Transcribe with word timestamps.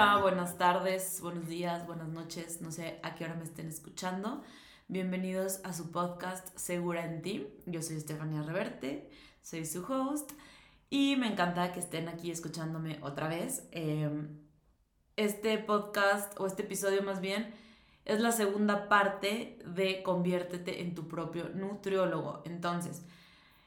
Hola, 0.00 0.18
buenas 0.18 0.56
tardes, 0.56 1.20
buenos 1.20 1.48
días, 1.48 1.84
buenas 1.84 2.06
noches, 2.06 2.60
no 2.60 2.70
sé 2.70 3.00
a 3.02 3.16
qué 3.16 3.24
hora 3.24 3.34
me 3.34 3.42
estén 3.42 3.66
escuchando. 3.66 4.44
Bienvenidos 4.86 5.58
a 5.64 5.72
su 5.72 5.90
podcast 5.90 6.56
Segura 6.56 7.04
en 7.04 7.20
ti. 7.20 7.48
Yo 7.66 7.82
soy 7.82 7.96
Estefania 7.96 8.42
Reverte, 8.42 9.10
soy 9.42 9.66
su 9.66 9.84
host 9.84 10.30
y 10.88 11.16
me 11.16 11.26
encanta 11.26 11.72
que 11.72 11.80
estén 11.80 12.08
aquí 12.08 12.30
escuchándome 12.30 13.00
otra 13.02 13.26
vez. 13.26 13.66
Em, 13.72 14.38
este 15.16 15.58
podcast 15.58 16.38
o 16.38 16.46
este 16.46 16.62
episodio 16.62 17.02
más 17.02 17.20
bien 17.20 17.52
es 18.04 18.20
la 18.20 18.30
segunda 18.30 18.88
parte 18.88 19.58
de 19.66 20.04
Conviértete 20.04 20.80
en 20.80 20.94
tu 20.94 21.08
propio 21.08 21.48
nutriólogo. 21.48 22.42
Entonces, 22.44 23.02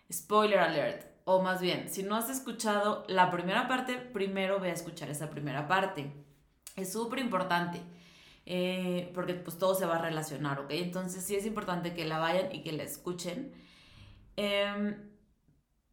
spoiler 0.09 0.59
alert, 0.59 1.10
o 1.25 1.41
más 1.41 1.61
bien, 1.61 1.89
si 1.89 2.03
no 2.03 2.15
has 2.15 2.29
escuchado 2.29 3.03
la 3.07 3.31
primera 3.31 3.67
parte, 3.67 3.97
primero 3.97 4.59
ve 4.59 4.71
a 4.71 4.73
escuchar 4.73 5.09
esa 5.09 5.29
primera 5.29 5.67
parte. 5.67 6.11
Es 6.75 6.91
súper 6.91 7.19
importante. 7.19 7.81
Eh, 8.45 9.11
porque 9.13 9.35
pues 9.35 9.57
todo 9.57 9.75
se 9.75 9.85
va 9.85 9.97
a 9.97 10.01
relacionar, 10.01 10.59
¿ok? 10.59 10.71
Entonces 10.71 11.23
sí 11.23 11.35
es 11.35 11.45
importante 11.45 11.93
que 11.93 12.05
la 12.05 12.17
vayan 12.17 12.53
y 12.53 12.63
que 12.63 12.71
la 12.71 12.83
escuchen. 12.83 13.53
Em, 14.35 14.97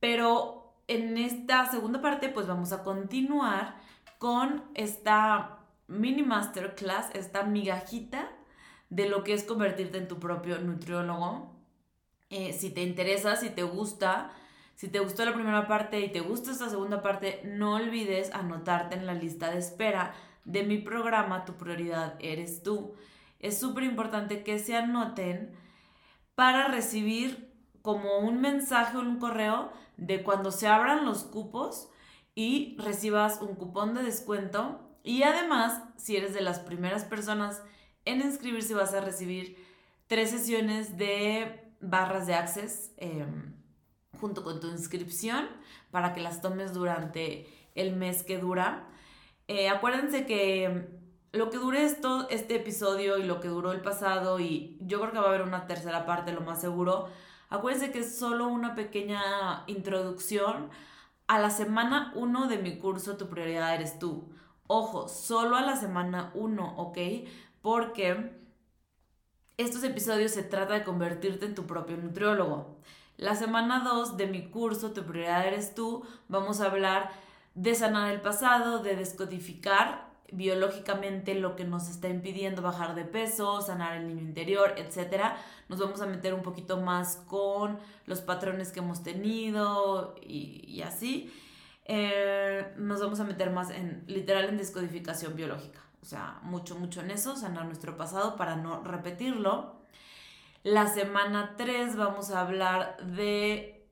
pero 0.00 0.74
en 0.86 1.18
esta 1.18 1.66
segunda 1.66 2.00
parte 2.00 2.30
pues 2.30 2.46
vamos 2.46 2.72
a 2.72 2.82
continuar 2.82 3.76
con 4.18 4.64
esta 4.74 5.58
mini 5.86 6.22
masterclass, 6.22 7.10
esta 7.14 7.42
migajita 7.42 8.30
de 8.90 9.08
lo 9.08 9.24
que 9.24 9.34
es 9.34 9.44
convertirte 9.44 9.98
en 9.98 10.08
tu 10.08 10.18
propio 10.18 10.58
nutriólogo. 10.58 11.54
Eh, 12.30 12.52
si 12.52 12.70
te 12.70 12.82
interesa, 12.82 13.36
si 13.36 13.50
te 13.50 13.62
gusta, 13.62 14.30
si 14.78 14.86
te 14.86 15.00
gustó 15.00 15.24
la 15.24 15.34
primera 15.34 15.66
parte 15.66 15.98
y 16.02 16.12
te 16.12 16.20
gusta 16.20 16.52
esta 16.52 16.70
segunda 16.70 17.02
parte, 17.02 17.42
no 17.44 17.74
olvides 17.74 18.32
anotarte 18.32 18.94
en 18.94 19.06
la 19.06 19.14
lista 19.14 19.50
de 19.50 19.58
espera 19.58 20.14
de 20.44 20.62
mi 20.62 20.78
programa 20.78 21.44
Tu 21.44 21.54
prioridad 21.54 22.14
eres 22.20 22.62
tú. 22.62 22.94
Es 23.40 23.58
súper 23.58 23.82
importante 23.82 24.44
que 24.44 24.60
se 24.60 24.76
anoten 24.76 25.50
para 26.36 26.68
recibir 26.68 27.52
como 27.82 28.20
un 28.20 28.40
mensaje 28.40 28.96
o 28.96 29.00
un 29.00 29.18
correo 29.18 29.72
de 29.96 30.22
cuando 30.22 30.52
se 30.52 30.68
abran 30.68 31.04
los 31.04 31.24
cupos 31.24 31.90
y 32.36 32.76
recibas 32.78 33.42
un 33.42 33.56
cupón 33.56 33.94
de 33.94 34.04
descuento. 34.04 34.96
Y 35.02 35.24
además, 35.24 35.82
si 35.96 36.16
eres 36.16 36.34
de 36.34 36.40
las 36.40 36.60
primeras 36.60 37.02
personas 37.02 37.64
en 38.04 38.20
inscribirse, 38.20 38.74
vas 38.74 38.94
a 38.94 39.00
recibir 39.00 39.56
tres 40.06 40.30
sesiones 40.30 40.96
de 40.96 41.74
barras 41.80 42.28
de 42.28 42.34
access. 42.34 42.92
Em, 42.96 43.57
junto 44.20 44.44
con 44.44 44.60
tu 44.60 44.68
inscripción 44.68 45.48
para 45.90 46.12
que 46.12 46.20
las 46.20 46.40
tomes 46.40 46.72
durante 46.74 47.48
el 47.74 47.96
mes 47.96 48.22
que 48.22 48.38
dura. 48.38 48.88
Eh, 49.46 49.68
acuérdense 49.68 50.26
que 50.26 50.88
lo 51.32 51.50
que 51.50 51.58
dure 51.58 51.84
esto, 51.84 52.28
este 52.30 52.56
episodio 52.56 53.18
y 53.18 53.24
lo 53.24 53.40
que 53.40 53.48
duró 53.48 53.72
el 53.72 53.80
pasado, 53.80 54.40
y 54.40 54.78
yo 54.80 55.00
creo 55.00 55.12
que 55.12 55.18
va 55.18 55.26
a 55.26 55.28
haber 55.28 55.42
una 55.42 55.66
tercera 55.66 56.06
parte, 56.06 56.32
lo 56.32 56.40
más 56.40 56.60
seguro, 56.60 57.08
acuérdense 57.48 57.92
que 57.92 58.00
es 58.00 58.18
solo 58.18 58.48
una 58.48 58.74
pequeña 58.74 59.64
introducción 59.66 60.70
a 61.26 61.38
la 61.38 61.50
semana 61.50 62.12
1 62.16 62.48
de 62.48 62.58
mi 62.58 62.78
curso 62.78 63.16
Tu 63.16 63.28
prioridad 63.28 63.74
eres 63.74 63.98
tú. 63.98 64.32
Ojo, 64.66 65.08
solo 65.08 65.56
a 65.56 65.62
la 65.62 65.76
semana 65.76 66.30
1, 66.34 66.76
¿ok? 66.76 66.98
Porque 67.62 68.32
estos 69.56 69.82
episodios 69.84 70.32
se 70.32 70.42
trata 70.42 70.74
de 70.74 70.84
convertirte 70.84 71.46
en 71.46 71.54
tu 71.54 71.66
propio 71.66 71.96
nutriólogo. 71.96 72.80
La 73.18 73.34
semana 73.34 73.80
2 73.80 74.16
de 74.16 74.28
mi 74.28 74.48
curso 74.48 74.92
Tu 74.92 75.04
prioridad 75.04 75.46
eres 75.46 75.74
tú, 75.74 76.06
vamos 76.28 76.60
a 76.60 76.66
hablar 76.66 77.10
de 77.54 77.74
sanar 77.74 78.12
el 78.12 78.20
pasado, 78.20 78.78
de 78.78 78.94
descodificar 78.94 80.08
biológicamente 80.30 81.34
lo 81.34 81.56
que 81.56 81.64
nos 81.64 81.88
está 81.88 82.08
impidiendo 82.08 82.62
bajar 82.62 82.94
de 82.94 83.04
peso, 83.04 83.60
sanar 83.60 83.96
el 83.96 84.06
niño 84.06 84.22
interior, 84.22 84.74
etc. 84.76 85.32
Nos 85.68 85.80
vamos 85.80 86.00
a 86.00 86.06
meter 86.06 86.32
un 86.32 86.42
poquito 86.42 86.80
más 86.80 87.16
con 87.26 87.80
los 88.06 88.20
patrones 88.20 88.70
que 88.70 88.78
hemos 88.78 89.02
tenido 89.02 90.14
y, 90.22 90.80
así. 90.82 91.32
Eh, 91.86 92.72
nos 92.76 93.00
vamos 93.00 93.18
a 93.18 93.24
meter 93.24 93.50
más 93.50 93.70
en, 93.70 94.04
literal, 94.06 94.44
en 94.48 94.58
descodificación 94.58 95.34
biológica. 95.34 95.80
O 96.02 96.04
sea, 96.04 96.38
mucho, 96.42 96.76
mucho 96.76 97.00
en 97.00 97.10
eso, 97.10 97.34
sanar 97.34 97.64
nuestro 97.64 97.96
pasado 97.96 98.36
para 98.36 98.54
no 98.54 98.84
repetirlo. 98.84 99.77
La 100.70 100.86
semana 100.86 101.54
3 101.56 101.96
vamos 101.96 102.30
a 102.30 102.42
hablar 102.42 102.98
de 102.98 103.88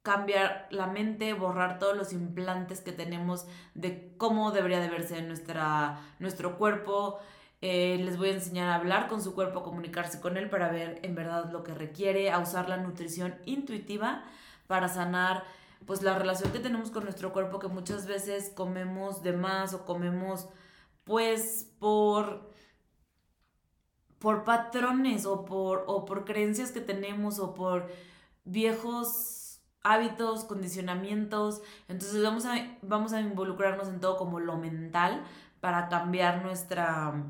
cambiar 0.00 0.68
la 0.70 0.86
mente, 0.86 1.34
borrar 1.34 1.78
todos 1.78 1.94
los 1.94 2.14
implantes 2.14 2.80
que 2.80 2.92
tenemos 2.92 3.44
de 3.74 4.16
cómo 4.16 4.50
debería 4.50 4.80
de 4.80 4.88
verse 4.88 5.20
nuestro 5.20 6.56
cuerpo. 6.56 7.18
Eh, 7.60 7.98
les 8.02 8.16
voy 8.16 8.30
a 8.30 8.34
enseñar 8.36 8.70
a 8.70 8.76
hablar 8.76 9.08
con 9.08 9.22
su 9.22 9.34
cuerpo, 9.34 9.58
a 9.58 9.64
comunicarse 9.64 10.22
con 10.22 10.38
él 10.38 10.48
para 10.48 10.70
ver 10.70 10.98
en 11.02 11.14
verdad 11.14 11.52
lo 11.52 11.62
que 11.62 11.74
requiere, 11.74 12.30
a 12.30 12.38
usar 12.38 12.70
la 12.70 12.78
nutrición 12.78 13.34
intuitiva 13.44 14.24
para 14.66 14.88
sanar 14.88 15.44
pues 15.84 16.00
la 16.00 16.18
relación 16.18 16.52
que 16.52 16.58
tenemos 16.58 16.90
con 16.90 17.04
nuestro 17.04 17.34
cuerpo 17.34 17.58
que 17.58 17.68
muchas 17.68 18.06
veces 18.06 18.50
comemos 18.56 19.22
de 19.22 19.34
más 19.34 19.74
o 19.74 19.84
comemos 19.84 20.48
pues 21.04 21.70
por 21.78 22.53
por 24.24 24.42
patrones 24.44 25.26
o 25.26 25.44
por, 25.44 25.84
o 25.86 26.06
por 26.06 26.24
creencias 26.24 26.72
que 26.72 26.80
tenemos 26.80 27.38
o 27.38 27.52
por 27.52 27.90
viejos 28.46 29.60
hábitos, 29.82 30.44
condicionamientos. 30.44 31.60
Entonces 31.88 32.22
vamos 32.22 32.46
a, 32.46 32.54
vamos 32.80 33.12
a 33.12 33.20
involucrarnos 33.20 33.86
en 33.88 34.00
todo 34.00 34.16
como 34.16 34.40
lo 34.40 34.56
mental 34.56 35.22
para 35.60 35.90
cambiar 35.90 36.42
nuestra, 36.42 37.22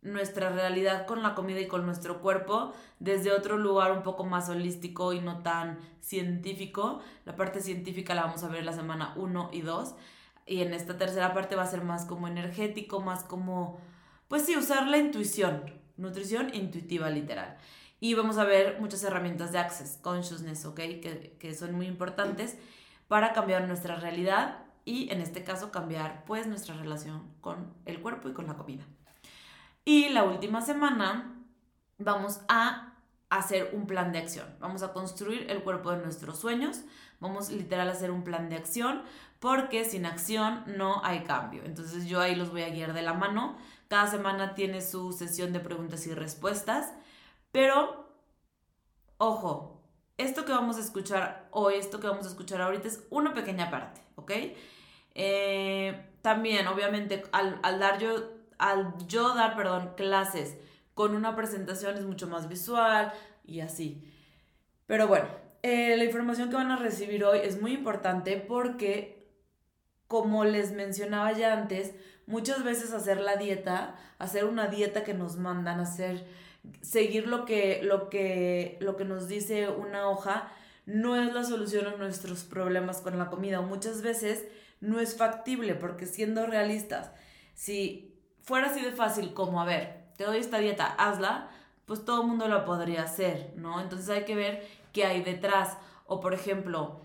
nuestra 0.00 0.48
realidad 0.48 1.06
con 1.06 1.22
la 1.22 1.34
comida 1.34 1.60
y 1.60 1.68
con 1.68 1.84
nuestro 1.84 2.22
cuerpo 2.22 2.72
desde 2.98 3.32
otro 3.32 3.58
lugar 3.58 3.92
un 3.92 4.02
poco 4.02 4.24
más 4.24 4.48
holístico 4.48 5.12
y 5.12 5.20
no 5.20 5.42
tan 5.42 5.80
científico. 6.00 7.00
La 7.26 7.36
parte 7.36 7.60
científica 7.60 8.14
la 8.14 8.22
vamos 8.22 8.42
a 8.42 8.48
ver 8.48 8.64
la 8.64 8.72
semana 8.72 9.12
1 9.16 9.50
y 9.52 9.60
2. 9.60 9.94
Y 10.46 10.62
en 10.62 10.72
esta 10.72 10.96
tercera 10.96 11.34
parte 11.34 11.56
va 11.56 11.64
a 11.64 11.66
ser 11.66 11.84
más 11.84 12.06
como 12.06 12.26
energético, 12.26 13.02
más 13.02 13.22
como, 13.22 13.78
pues 14.28 14.46
sí, 14.46 14.56
usar 14.56 14.86
la 14.88 14.96
intuición, 14.96 15.79
nutrición 16.00 16.54
intuitiva 16.54 17.10
literal. 17.10 17.56
Y 18.00 18.14
vamos 18.14 18.38
a 18.38 18.44
ver 18.44 18.80
muchas 18.80 19.04
herramientas 19.04 19.52
de 19.52 19.58
Access 19.58 19.98
Consciousness, 20.02 20.64
¿ok? 20.64 20.76
Que, 20.76 21.36
que 21.38 21.54
son 21.54 21.74
muy 21.74 21.86
importantes 21.86 22.56
para 23.08 23.32
cambiar 23.32 23.66
nuestra 23.68 23.96
realidad 23.96 24.64
y 24.84 25.10
en 25.10 25.20
este 25.20 25.44
caso 25.44 25.70
cambiar 25.70 26.24
pues 26.24 26.46
nuestra 26.46 26.74
relación 26.74 27.30
con 27.40 27.74
el 27.84 28.00
cuerpo 28.00 28.28
y 28.28 28.32
con 28.32 28.46
la 28.46 28.54
comida. 28.54 28.84
Y 29.84 30.08
la 30.08 30.24
última 30.24 30.60
semana 30.62 31.36
vamos 31.98 32.40
a 32.48 32.94
hacer 33.28 33.70
un 33.72 33.86
plan 33.86 34.12
de 34.12 34.18
acción. 34.18 34.46
Vamos 34.60 34.82
a 34.82 34.92
construir 34.92 35.50
el 35.50 35.62
cuerpo 35.62 35.92
de 35.92 35.98
nuestros 35.98 36.38
sueños. 36.38 36.82
Vamos 37.20 37.50
literal 37.50 37.88
a 37.88 37.92
hacer 37.92 38.10
un 38.10 38.24
plan 38.24 38.48
de 38.48 38.56
acción 38.56 39.02
porque 39.38 39.84
sin 39.84 40.04
acción 40.04 40.64
no 40.66 41.04
hay 41.04 41.20
cambio. 41.20 41.62
Entonces 41.64 42.06
yo 42.06 42.20
ahí 42.20 42.34
los 42.34 42.50
voy 42.50 42.62
a 42.62 42.70
guiar 42.70 42.92
de 42.92 43.02
la 43.02 43.14
mano 43.14 43.56
cada 43.90 44.06
semana 44.06 44.54
tiene 44.54 44.82
su 44.82 45.12
sesión 45.12 45.52
de 45.52 45.58
preguntas 45.58 46.06
y 46.06 46.14
respuestas. 46.14 46.94
Pero, 47.50 48.08
ojo, 49.18 49.82
esto 50.16 50.44
que 50.44 50.52
vamos 50.52 50.76
a 50.76 50.80
escuchar 50.80 51.48
hoy, 51.50 51.74
esto 51.74 51.98
que 51.98 52.06
vamos 52.06 52.24
a 52.24 52.28
escuchar 52.28 52.62
ahorita 52.62 52.86
es 52.86 53.04
una 53.10 53.34
pequeña 53.34 53.68
parte, 53.68 54.00
¿ok? 54.14 54.30
Eh, 55.16 56.06
también, 56.22 56.68
obviamente, 56.68 57.24
al, 57.32 57.60
dar 57.80 57.98
yo, 57.98 58.30
al 58.58 58.94
yo 59.08 59.34
dar, 59.34 59.56
perdón, 59.56 59.94
clases 59.96 60.56
con 60.94 61.16
una 61.16 61.34
presentación 61.34 61.96
es 61.96 62.04
mucho 62.04 62.28
más 62.28 62.48
visual 62.48 63.12
y 63.44 63.58
así. 63.58 64.08
Pero 64.86 65.08
bueno, 65.08 65.26
eh, 65.64 65.96
la 65.96 66.04
información 66.04 66.48
que 66.48 66.54
van 66.54 66.70
a 66.70 66.76
recibir 66.76 67.24
hoy 67.24 67.40
es 67.42 67.60
muy 67.60 67.72
importante 67.72 68.36
porque, 68.36 69.26
como 70.06 70.44
les 70.44 70.70
mencionaba 70.70 71.32
ya 71.32 71.54
antes, 71.54 71.92
muchas 72.30 72.64
veces 72.64 72.92
hacer 72.92 73.20
la 73.20 73.36
dieta, 73.36 73.96
hacer 74.18 74.44
una 74.44 74.68
dieta 74.68 75.04
que 75.04 75.14
nos 75.14 75.36
mandan, 75.36 75.80
hacer, 75.80 76.26
seguir 76.80 77.26
lo 77.26 77.44
que, 77.44 77.80
lo 77.82 78.08
que, 78.08 78.78
lo 78.80 78.96
que 78.96 79.04
nos 79.04 79.28
dice 79.28 79.68
una 79.68 80.08
hoja, 80.08 80.50
no 80.86 81.16
es 81.16 81.34
la 81.34 81.44
solución 81.44 81.86
a 81.86 81.96
nuestros 81.96 82.44
problemas 82.44 83.00
con 83.00 83.18
la 83.18 83.28
comida. 83.28 83.60
Muchas 83.60 84.02
veces 84.02 84.44
no 84.80 85.00
es 85.00 85.16
factible 85.16 85.74
porque 85.74 86.06
siendo 86.06 86.46
realistas, 86.46 87.10
si 87.54 88.14
fuera 88.42 88.68
así 88.68 88.80
de 88.80 88.92
fácil 88.92 89.34
como, 89.34 89.60
a 89.60 89.64
ver, 89.64 90.04
te 90.16 90.24
doy 90.24 90.38
esta 90.38 90.58
dieta, 90.58 90.86
hazla, 90.86 91.50
pues 91.84 92.04
todo 92.04 92.22
el 92.22 92.28
mundo 92.28 92.48
la 92.48 92.64
podría 92.64 93.02
hacer, 93.02 93.52
¿no? 93.56 93.80
Entonces 93.80 94.08
hay 94.08 94.24
que 94.24 94.36
ver 94.36 94.66
qué 94.92 95.04
hay 95.04 95.22
detrás. 95.22 95.76
O 96.06 96.20
por 96.20 96.34
ejemplo, 96.34 97.00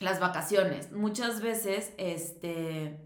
las 0.00 0.20
vacaciones. 0.20 0.92
Muchas 0.92 1.40
veces, 1.40 1.92
este, 1.96 2.98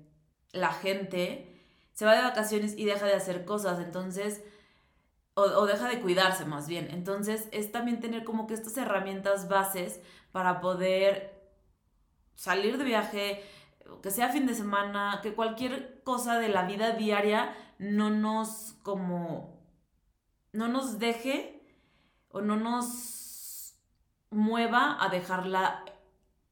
la 0.52 0.72
gente 0.72 1.48
se 1.92 2.04
va 2.04 2.14
de 2.14 2.22
vacaciones 2.22 2.74
y 2.76 2.84
deja 2.84 3.06
de 3.06 3.14
hacer 3.14 3.44
cosas, 3.44 3.80
entonces, 3.80 4.42
o, 5.34 5.66
deja 5.66 5.88
de 5.88 6.00
cuidarse 6.00 6.44
más 6.44 6.68
bien. 6.68 6.88
Entonces, 6.90 7.48
es 7.52 7.72
también 7.72 8.00
tener 8.00 8.24
como 8.24 8.46
que 8.46 8.54
estas 8.54 8.76
herramientas 8.76 9.48
bases 9.48 10.00
para 10.32 10.60
poder 10.60 11.38
salir 12.34 12.78
de 12.78 12.84
viaje, 12.84 13.44
que 14.02 14.10
sea 14.10 14.28
fin 14.28 14.46
de 14.46 14.54
semana, 14.54 15.20
que 15.22 15.34
cualquier 15.34 16.02
cosa 16.04 16.38
de 16.38 16.48
la 16.48 16.64
vida 16.64 16.92
diaria 16.92 17.54
no 17.78 18.10
nos 18.10 18.74
como, 18.82 19.60
no 20.52 20.68
nos 20.68 20.98
deje 20.98 21.62
o 22.30 22.40
no 22.40 22.56
nos 22.56 23.74
mueva 24.30 25.02
a 25.02 25.08
dejar 25.08 25.46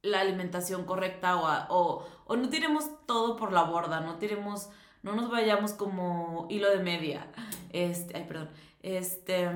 la, 0.07 0.21
alimentación 0.21 0.85
correcta 0.85 1.37
o, 1.37 2.07
o, 2.27 2.37
no 2.37 2.49
tiremos 2.49 2.91
todo 3.07 3.37
por 3.37 3.53
la 3.53 3.63
borda, 3.63 4.01
no 4.01 4.19
tiremos, 4.19 4.71
no 5.03 5.15
nos 5.15 5.31
vayamos 5.31 5.73
como 5.73 6.47
hilo 6.51 6.71
de 6.71 6.79
media, 6.79 7.27
este, 7.73 8.17
ay, 8.17 8.25
perdón, 8.27 8.51
este, 8.83 9.49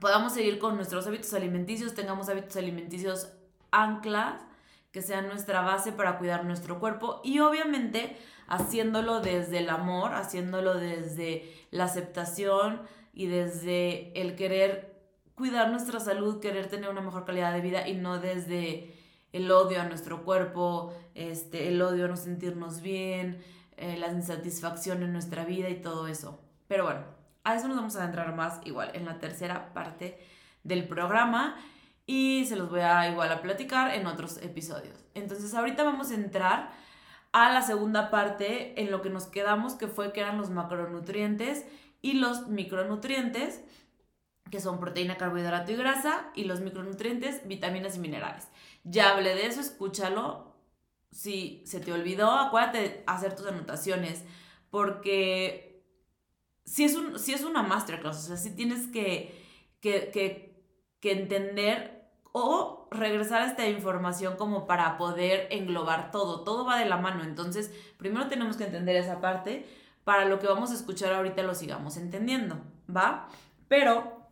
podamos 0.00 0.32
seguir 0.32 0.58
con 0.58 0.76
nuestros 0.76 1.06
hábitos 1.06 1.32
alimenticios, 1.34 1.94
tengamos 1.94 2.28
hábitos 2.28 2.56
alimenticios 2.56 3.32
anclas 3.70 4.42
que 4.92 5.02
sean 5.02 5.28
nuestra 5.28 5.60
base 5.60 5.92
para 5.92 6.18
cuidar 6.18 6.44
nuestro 6.44 6.80
cuerpo 6.80 7.20
y 7.22 7.38
obviamente 7.40 8.16
haciéndolo 8.48 9.20
desde 9.20 9.58
el 9.58 9.70
amor, 9.70 10.14
haciéndolo 10.14 10.74
desde 10.74 11.52
la 11.70 11.84
aceptación 11.84 12.82
y 13.12 13.26
desde 13.26 14.12
el 14.20 14.34
querer 14.34 14.90
cuidar 15.36 15.70
nuestra 15.70 16.00
salud, 16.00 16.40
querer 16.40 16.68
tener 16.68 16.90
una 16.90 17.00
mejor 17.00 17.24
calidad 17.24 17.52
de 17.54 17.60
vida 17.60 17.88
y 17.88 17.94
no 17.94 18.18
desde 18.18 18.94
el 19.32 19.50
odio 19.50 19.80
a 19.80 19.84
nuestro 19.84 20.24
cuerpo, 20.24 20.92
este, 21.14 21.68
el 21.68 21.80
odio 21.82 22.06
a 22.06 22.08
no 22.08 22.16
sentirnos 22.16 22.80
bien, 22.80 23.42
eh, 23.76 23.96
la 23.96 24.08
insatisfacción 24.08 25.02
en 25.02 25.12
nuestra 25.12 25.44
vida 25.44 25.68
y 25.68 25.80
todo 25.80 26.06
eso. 26.06 26.40
Pero 26.68 26.84
bueno, 26.84 27.04
a 27.44 27.54
eso 27.54 27.68
nos 27.68 27.76
vamos 27.76 27.96
a 27.96 28.02
adentrar 28.02 28.34
más 28.34 28.60
igual 28.64 28.90
en 28.94 29.06
la 29.06 29.18
tercera 29.18 29.72
parte 29.72 30.18
del 30.62 30.86
programa 30.86 31.56
y 32.06 32.44
se 32.46 32.56
los 32.56 32.68
voy 32.68 32.80
a 32.80 33.08
igual 33.10 33.30
a 33.32 33.40
platicar 33.40 33.94
en 33.94 34.06
otros 34.06 34.38
episodios. 34.42 35.04
Entonces 35.14 35.54
ahorita 35.54 35.84
vamos 35.84 36.10
a 36.10 36.14
entrar 36.14 36.70
a 37.32 37.52
la 37.52 37.62
segunda 37.62 38.10
parte 38.10 38.80
en 38.80 38.90
lo 38.90 39.00
que 39.00 39.10
nos 39.10 39.26
quedamos 39.26 39.74
que 39.74 39.86
fue 39.86 40.12
que 40.12 40.20
eran 40.20 40.36
los 40.36 40.50
macronutrientes 40.50 41.64
y 42.02 42.14
los 42.14 42.48
micronutrientes 42.48 43.62
que 44.50 44.60
son 44.60 44.80
proteína, 44.80 45.16
carbohidrato 45.16 45.70
y 45.72 45.76
grasa 45.76 46.30
y 46.34 46.44
los 46.44 46.60
micronutrientes, 46.60 47.46
vitaminas 47.46 47.96
y 47.96 48.00
minerales. 48.00 48.48
Ya 48.84 49.10
hablé 49.10 49.34
de 49.34 49.46
eso, 49.46 49.60
escúchalo. 49.60 50.54
Si 51.10 51.62
se 51.66 51.80
te 51.80 51.92
olvidó, 51.92 52.30
acuérdate 52.30 53.02
hacer 53.06 53.34
tus 53.34 53.46
anotaciones 53.46 54.24
porque 54.70 55.84
si 56.64 56.84
es, 56.84 56.94
un, 56.94 57.18
si 57.18 57.32
es 57.32 57.42
una 57.42 57.62
masterclass, 57.62 58.18
o 58.18 58.28
sea, 58.28 58.36
si 58.36 58.54
tienes 58.54 58.86
que, 58.86 59.34
que, 59.80 60.10
que, 60.12 60.64
que 61.00 61.12
entender 61.12 62.00
o 62.32 62.88
regresar 62.92 63.42
a 63.42 63.46
esta 63.46 63.68
información 63.68 64.36
como 64.36 64.66
para 64.66 64.96
poder 64.96 65.48
englobar 65.50 66.12
todo. 66.12 66.44
Todo 66.44 66.64
va 66.64 66.78
de 66.78 66.84
la 66.84 66.96
mano. 66.96 67.24
Entonces, 67.24 67.72
primero 67.96 68.28
tenemos 68.28 68.56
que 68.56 68.64
entender 68.64 68.96
esa 68.96 69.20
parte 69.20 69.66
para 70.04 70.24
lo 70.24 70.38
que 70.38 70.46
vamos 70.46 70.70
a 70.70 70.74
escuchar 70.74 71.12
ahorita 71.12 71.42
lo 71.42 71.54
sigamos 71.54 71.96
entendiendo, 71.96 72.60
¿va? 72.94 73.28
Pero 73.68 74.26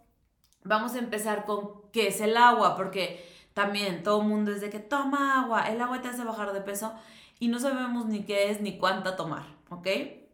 vamos 0.65 0.95
a 0.95 0.99
empezar 0.99 1.45
con 1.45 1.83
qué 1.93 2.09
es 2.09 2.21
el 2.21 2.37
agua, 2.37 2.77
porque 2.77 3.25
también 3.55 4.03
todo 4.03 4.23
el 4.23 4.29
mundo 4.29 4.53
es 4.53 4.61
de 4.61 4.71
que 4.71 4.79
toma 4.79 5.41
agua, 5.43 5.69
el 5.69 5.81
agua 5.81 6.01
te 6.01 6.09
hace 6.09 6.25
bajar 6.25 6.53
de 6.53 6.61
peso 6.61 6.95
y 7.39 7.49
no 7.49 7.59
sabemos 7.59 8.07
ni 8.07 8.25
qué 8.25 8.51
es 8.51 8.61
ni 8.61 8.79
cuánta 8.79 9.17
tomar, 9.17 9.45
¿ok? 9.71 9.87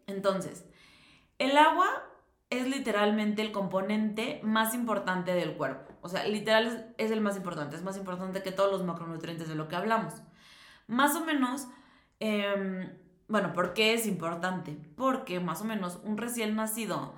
Entonces, 0.06 0.64
el 1.38 1.56
agua 1.56 1.86
es 2.50 2.68
literalmente 2.68 3.42
el 3.42 3.52
componente 3.52 4.40
más 4.42 4.74
importante 4.74 5.34
del 5.34 5.56
cuerpo. 5.56 5.92
O 6.02 6.08
sea, 6.08 6.26
literal 6.26 6.94
es, 6.98 7.10
el 7.10 7.20
más 7.20 7.36
importante, 7.36 7.76
es 7.76 7.82
más 7.82 7.96
importante 7.96 8.42
que 8.42 8.52
todos 8.52 8.70
los 8.70 8.84
macronutrientes 8.84 9.48
de 9.48 9.54
lo 9.54 9.68
que 9.68 9.76
hablamos. 9.76 10.14
Más 10.86 11.16
o 11.16 11.24
menos, 11.24 11.66
em, 12.20 12.92
bueno, 13.28 13.52
¿por 13.52 13.72
qué 13.72 13.94
es 13.94 14.06
importante? 14.06 14.76
Porque 14.96 15.40
más 15.40 15.62
o 15.62 15.64
menos 15.64 16.00
un 16.04 16.18
recién 16.18 16.54
nacido, 16.56 17.14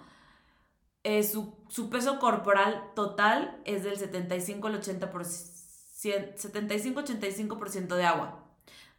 eh, 1.03 1.23
su, 1.23 1.89
peso 1.91 2.19
corporal 2.19 2.91
total 2.95 3.61
es 3.65 3.85
del 3.85 3.97
75 3.97 4.67
al 4.69 4.81
80%, 4.81 5.56
75-85% 5.97 7.97
de 7.97 8.05
agua. 8.05 8.45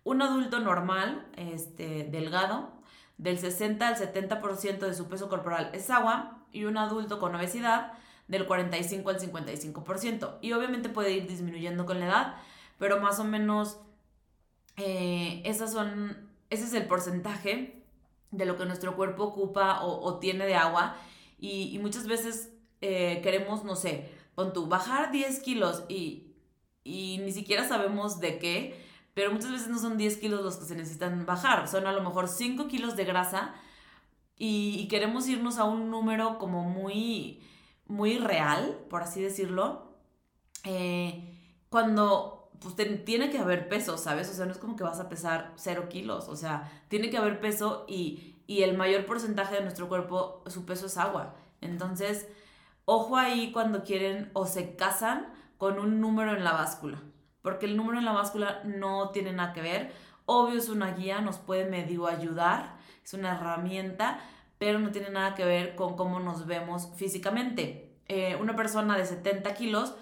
Un 0.03 0.21
adulto 0.21 0.59
normal, 0.59 1.25
este, 1.35 2.03
delgado, 2.05 2.77
del 3.17 3.39
60 3.39 3.87
al 3.87 3.95
70% 3.95 4.79
de 4.79 4.93
su 4.93 5.07
peso 5.07 5.29
corporal 5.29 5.71
es 5.73 5.89
agua 5.89 6.43
y 6.51 6.65
un 6.65 6.77
adulto 6.77 7.19
con 7.19 7.35
obesidad 7.35 7.93
del 8.27 8.45
45 8.45 9.09
al 9.09 9.19
55%. 9.19 10.37
Y 10.41 10.53
obviamente 10.53 10.89
puede 10.89 11.13
ir 11.13 11.27
disminuyendo 11.27 11.85
con 11.85 11.99
la 11.99 12.07
edad, 12.07 12.35
pero 12.77 12.99
más 12.99 13.19
o 13.19 13.23
menos 13.23 13.79
eh, 14.77 15.41
esas 15.45 15.71
son, 15.71 16.29
ese 16.49 16.65
es 16.65 16.73
el 16.73 16.87
porcentaje 16.87 17.83
de 18.31 18.45
lo 18.45 18.57
que 18.57 18.65
nuestro 18.65 18.95
cuerpo 18.95 19.23
ocupa 19.23 19.83
o, 19.83 20.19
tiene 20.19 20.45
de 20.45 20.55
agua. 20.55 20.95
Y, 21.39 21.77
muchas 21.81 22.07
veces 22.07 22.51
eh, 22.81 23.21
queremos, 23.21 23.63
no 23.63 23.75
sé, 23.75 24.11
pon 24.35 24.53
tú, 24.53 24.67
bajar 24.67 25.11
10 25.11 25.39
kilos 25.39 25.83
y, 25.87 26.26
y 26.87 27.19
ni 27.19 27.31
siquiera 27.31 27.67
sabemos 27.67 28.19
de 28.19 28.39
qué, 28.39 28.83
pero 29.13 29.31
muchas 29.31 29.51
veces 29.51 29.67
no 29.67 29.79
son 29.79 29.97
10 29.97 30.17
kilos 30.17 30.43
los 30.43 30.57
que 30.57 30.65
se 30.65 30.75
necesitan 30.75 31.25
bajar, 31.25 31.67
son 31.67 31.85
a 31.87 31.91
lo 31.91 32.01
mejor 32.01 32.27
5 32.27 32.67
kilos 32.67 32.95
de 32.95 33.05
grasa 33.05 33.53
y 34.37 34.87
queremos 34.87 35.27
irnos 35.27 35.57
a 35.57 35.65
un 35.65 35.89
número 35.89 36.37
como 36.37 36.63
muy 36.63 37.41
muy 37.87 38.17
real, 38.17 38.79
por 38.89 39.01
así 39.01 39.21
decirlo, 39.21 39.93
eh, 40.63 41.33
cuando 41.69 42.51
pues 42.59 42.75
tiene 43.05 43.29
que 43.29 43.37
haber 43.37 43.69
peso, 43.69 43.97
¿sabes? 43.97 44.29
O 44.29 44.33
sea, 44.33 44.45
no 44.45 44.51
es 44.51 44.57
como 44.57 44.75
que 44.75 44.83
vas 44.83 44.99
a 44.99 45.09
pesar 45.09 45.53
cero 45.55 45.87
kilos, 45.89 46.27
o 46.27 46.35
sea, 46.35 46.71
tiene 46.87 47.09
que 47.09 47.17
haber 47.17 47.39
peso 47.39 47.85
y, 47.87 48.35
y 48.47 48.63
el 48.63 48.75
mayor 48.75 49.05
porcentaje 49.05 49.55
de 49.55 49.61
nuestro 49.61 49.87
cuerpo, 49.87 50.43
su 50.47 50.65
peso 50.65 50.87
es 50.87 50.97
agua. 50.97 51.35
Entonces, 51.61 52.27
ojo 52.85 53.15
ahí 53.17 53.51
cuando 53.51 53.83
quieren 53.83 54.31
o 54.33 54.45
se 54.45 54.75
casan 54.75 55.33
con 55.57 55.79
un 55.79 56.01
número 56.01 56.35
en 56.35 56.43
la 56.43 56.53
báscula, 56.53 57.01
porque 57.41 57.65
el 57.65 57.77
número 57.77 57.99
en 57.99 58.05
la 58.05 58.11
báscula 58.11 58.61
no 58.63 59.09
tiene 59.09 59.33
nada 59.33 59.53
que 59.53 59.61
ver. 59.61 59.91
Obvio 60.25 60.57
es 60.57 60.69
una 60.69 60.93
guía, 60.93 61.21
nos 61.21 61.37
puede 61.37 61.65
medio 61.65 62.07
ayudar, 62.07 62.77
es 63.03 63.13
una 63.13 63.35
herramienta, 63.35 64.19
pero 64.57 64.79
no 64.79 64.91
tiene 64.91 65.09
nada 65.09 65.35
que 65.35 65.45
ver 65.45 65.75
con 65.75 65.95
cómo 65.95 66.19
nos 66.19 66.45
vemos 66.45 66.89
físicamente. 66.95 67.95
Eh, 68.07 68.37
una 68.39 68.55
persona 68.55 68.97
de 68.97 69.05
70 69.05 69.53
kilos, 69.53 69.95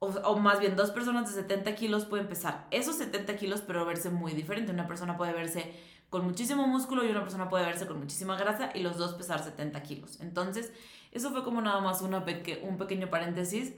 o, 0.00 0.36
más 0.36 0.60
bien 0.60 0.76
dos 0.76 0.92
personas 0.92 1.28
de 1.28 1.42
70 1.42 1.74
kilos 1.74 2.04
pueden 2.04 2.28
pesar 2.28 2.68
esos 2.70 2.96
70 2.96 3.34
kilos, 3.36 3.62
pero 3.62 3.84
verse 3.84 4.10
muy 4.10 4.32
diferente. 4.32 4.72
Una 4.72 4.86
persona 4.86 5.16
puede 5.16 5.32
verse 5.32 5.74
con 6.08 6.24
muchísimo 6.24 6.66
músculo 6.66 7.04
y 7.04 7.10
una 7.10 7.22
persona 7.22 7.48
puede 7.48 7.66
verse 7.66 7.86
con 7.86 7.98
muchísima 7.98 8.36
grasa 8.36 8.70
y 8.74 8.80
los 8.80 8.96
dos 8.96 9.14
pesar 9.14 9.42
70 9.42 9.82
kilos. 9.82 10.20
Entonces, 10.20 10.72
eso 11.10 11.30
fue 11.30 11.44
como 11.44 11.60
nada 11.60 11.80
más 11.80 12.00
una 12.02 12.24
un 12.62 12.78
pequeño 12.78 13.10
paréntesis. 13.10 13.74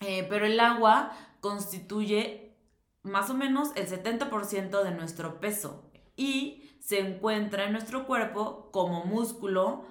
Eh, 0.00 0.26
pero 0.28 0.46
el 0.46 0.58
agua 0.60 1.12
constituye 1.40 2.56
más 3.02 3.30
o 3.30 3.34
menos 3.34 3.70
el 3.74 3.88
70% 3.88 4.82
de 4.82 4.90
nuestro 4.92 5.40
peso 5.40 5.90
y 6.16 6.76
se 6.80 7.00
encuentra 7.00 7.64
en 7.64 7.72
nuestro 7.72 8.06
cuerpo 8.06 8.70
como 8.72 9.04
músculo 9.04 9.84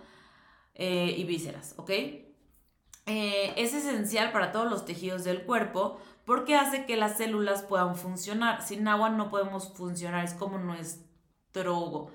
eh, 0.75 1.15
y 1.17 1.23
vísceras, 1.25 1.73
¿ok? 1.77 1.89
Eh, 1.89 3.53
es 3.55 3.73
esencial 3.73 4.31
para 4.31 4.51
todos 4.51 4.69
los 4.69 4.85
tejidos 4.85 5.23
del 5.23 5.43
cuerpo 5.43 5.97
porque 6.25 6.55
hace 6.55 6.85
que 6.85 6.97
las 6.97 7.17
células 7.17 7.63
puedan 7.63 7.95
funcionar. 7.95 8.61
Sin 8.61 8.87
agua 8.87 9.09
no 9.09 9.29
podemos 9.29 9.73
funcionar, 9.73 10.25
es 10.25 10.33
como 10.33 10.57
nuestro, 10.57 12.09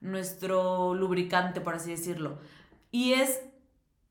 nuestro 0.00 0.94
lubricante, 0.94 1.60
por 1.60 1.74
así 1.74 1.90
decirlo. 1.90 2.38
Y 2.90 3.12
es 3.12 3.40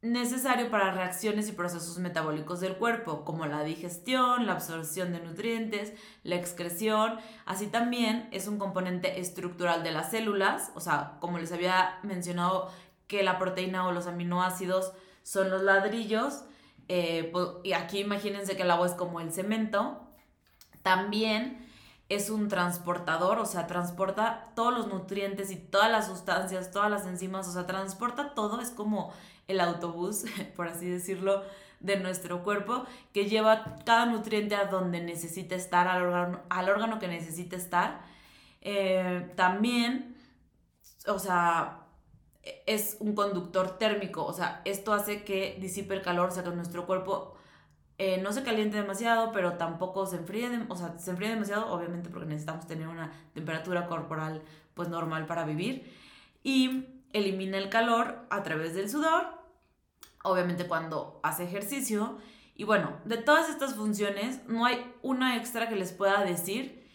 necesario 0.01 0.71
para 0.71 0.91
reacciones 0.91 1.47
y 1.47 1.51
procesos 1.51 1.99
metabólicos 1.99 2.59
del 2.59 2.75
cuerpo, 2.75 3.23
como 3.23 3.45
la 3.45 3.63
digestión, 3.63 4.47
la 4.47 4.53
absorción 4.53 5.13
de 5.13 5.19
nutrientes, 5.19 5.93
la 6.23 6.35
excreción. 6.35 7.19
Así 7.45 7.67
también 7.67 8.27
es 8.31 8.47
un 8.47 8.57
componente 8.57 9.19
estructural 9.19 9.83
de 9.83 9.91
las 9.91 10.09
células, 10.09 10.71
o 10.75 10.79
sea, 10.79 11.17
como 11.19 11.37
les 11.37 11.51
había 11.51 11.99
mencionado 12.03 12.71
que 13.07 13.21
la 13.23 13.37
proteína 13.37 13.87
o 13.87 13.91
los 13.91 14.07
aminoácidos 14.07 14.93
son 15.21 15.51
los 15.51 15.61
ladrillos, 15.61 16.45
eh, 16.87 17.31
y 17.63 17.73
aquí 17.73 17.99
imagínense 17.99 18.55
que 18.55 18.63
el 18.63 18.71
agua 18.71 18.87
es 18.87 18.93
como 18.93 19.19
el 19.19 19.31
cemento, 19.31 20.01
también 20.81 21.69
es 22.09 22.29
un 22.29 22.49
transportador, 22.49 23.39
o 23.39 23.45
sea, 23.45 23.67
transporta 23.67 24.51
todos 24.55 24.73
los 24.73 24.87
nutrientes 24.87 25.51
y 25.51 25.55
todas 25.55 25.89
las 25.89 26.07
sustancias, 26.07 26.71
todas 26.71 26.91
las 26.91 27.05
enzimas, 27.05 27.47
o 27.47 27.53
sea, 27.53 27.65
transporta 27.65 28.33
todo, 28.33 28.59
es 28.59 28.71
como 28.71 29.13
el 29.51 29.59
autobús, 29.61 30.25
por 30.55 30.67
así 30.67 30.87
decirlo, 30.87 31.43
de 31.79 31.97
nuestro 31.97 32.43
cuerpo, 32.43 32.85
que 33.13 33.27
lleva 33.27 33.77
cada 33.85 34.05
nutriente 34.05 34.55
a 34.55 34.65
donde 34.65 35.01
necesita 35.01 35.55
estar, 35.55 35.87
al 35.87 36.03
órgano, 36.03 36.41
al 36.49 36.69
órgano 36.69 36.99
que 36.99 37.07
necesita 37.07 37.55
estar. 37.55 38.01
Eh, 38.61 39.31
también, 39.35 40.15
o 41.07 41.17
sea, 41.17 41.79
es 42.65 42.97
un 42.99 43.15
conductor 43.15 43.77
térmico, 43.77 44.25
o 44.25 44.33
sea, 44.33 44.61
esto 44.65 44.93
hace 44.93 45.23
que 45.23 45.57
disipe 45.59 45.93
el 45.93 46.01
calor, 46.01 46.29
o 46.29 46.31
sea, 46.31 46.43
que 46.43 46.49
nuestro 46.51 46.85
cuerpo 46.85 47.35
eh, 47.97 48.19
no 48.19 48.33
se 48.33 48.43
caliente 48.43 48.77
demasiado, 48.77 49.31
pero 49.31 49.53
tampoco 49.53 50.07
se 50.07 50.17
enfríe, 50.17 50.49
o 50.69 50.75
sea, 50.75 50.97
se 50.97 51.11
enfríe 51.11 51.29
demasiado, 51.29 51.71
obviamente 51.71 52.09
porque 52.09 52.27
necesitamos 52.27 52.65
tener 52.65 52.87
una 52.87 53.11
temperatura 53.33 53.85
corporal 53.87 54.41
pues 54.73 54.89
normal 54.89 55.27
para 55.27 55.45
vivir. 55.45 55.95
Y 56.43 57.03
elimina 57.13 57.57
el 57.59 57.69
calor 57.69 58.25
a 58.31 58.41
través 58.41 58.73
del 58.73 58.89
sudor, 58.89 59.40
obviamente 60.23 60.67
cuando 60.67 61.19
hace 61.23 61.43
ejercicio. 61.43 62.17
Y 62.55 62.63
bueno, 62.63 62.97
de 63.05 63.17
todas 63.17 63.49
estas 63.49 63.75
funciones, 63.75 64.41
no 64.47 64.65
hay 64.65 64.93
una 65.01 65.37
extra 65.37 65.69
que 65.69 65.75
les 65.75 65.91
pueda 65.91 66.23
decir 66.23 66.87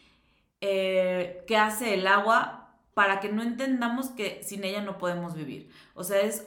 eh, 0.60 1.44
que 1.46 1.56
hace 1.56 1.94
el 1.94 2.06
agua 2.06 2.74
para 2.94 3.20
que 3.20 3.30
no 3.30 3.42
entendamos 3.42 4.08
que 4.08 4.40
sin 4.42 4.64
ella 4.64 4.80
no 4.80 4.98
podemos 4.98 5.34
vivir. 5.34 5.70
O 5.94 6.04
sea, 6.04 6.20
es 6.20 6.46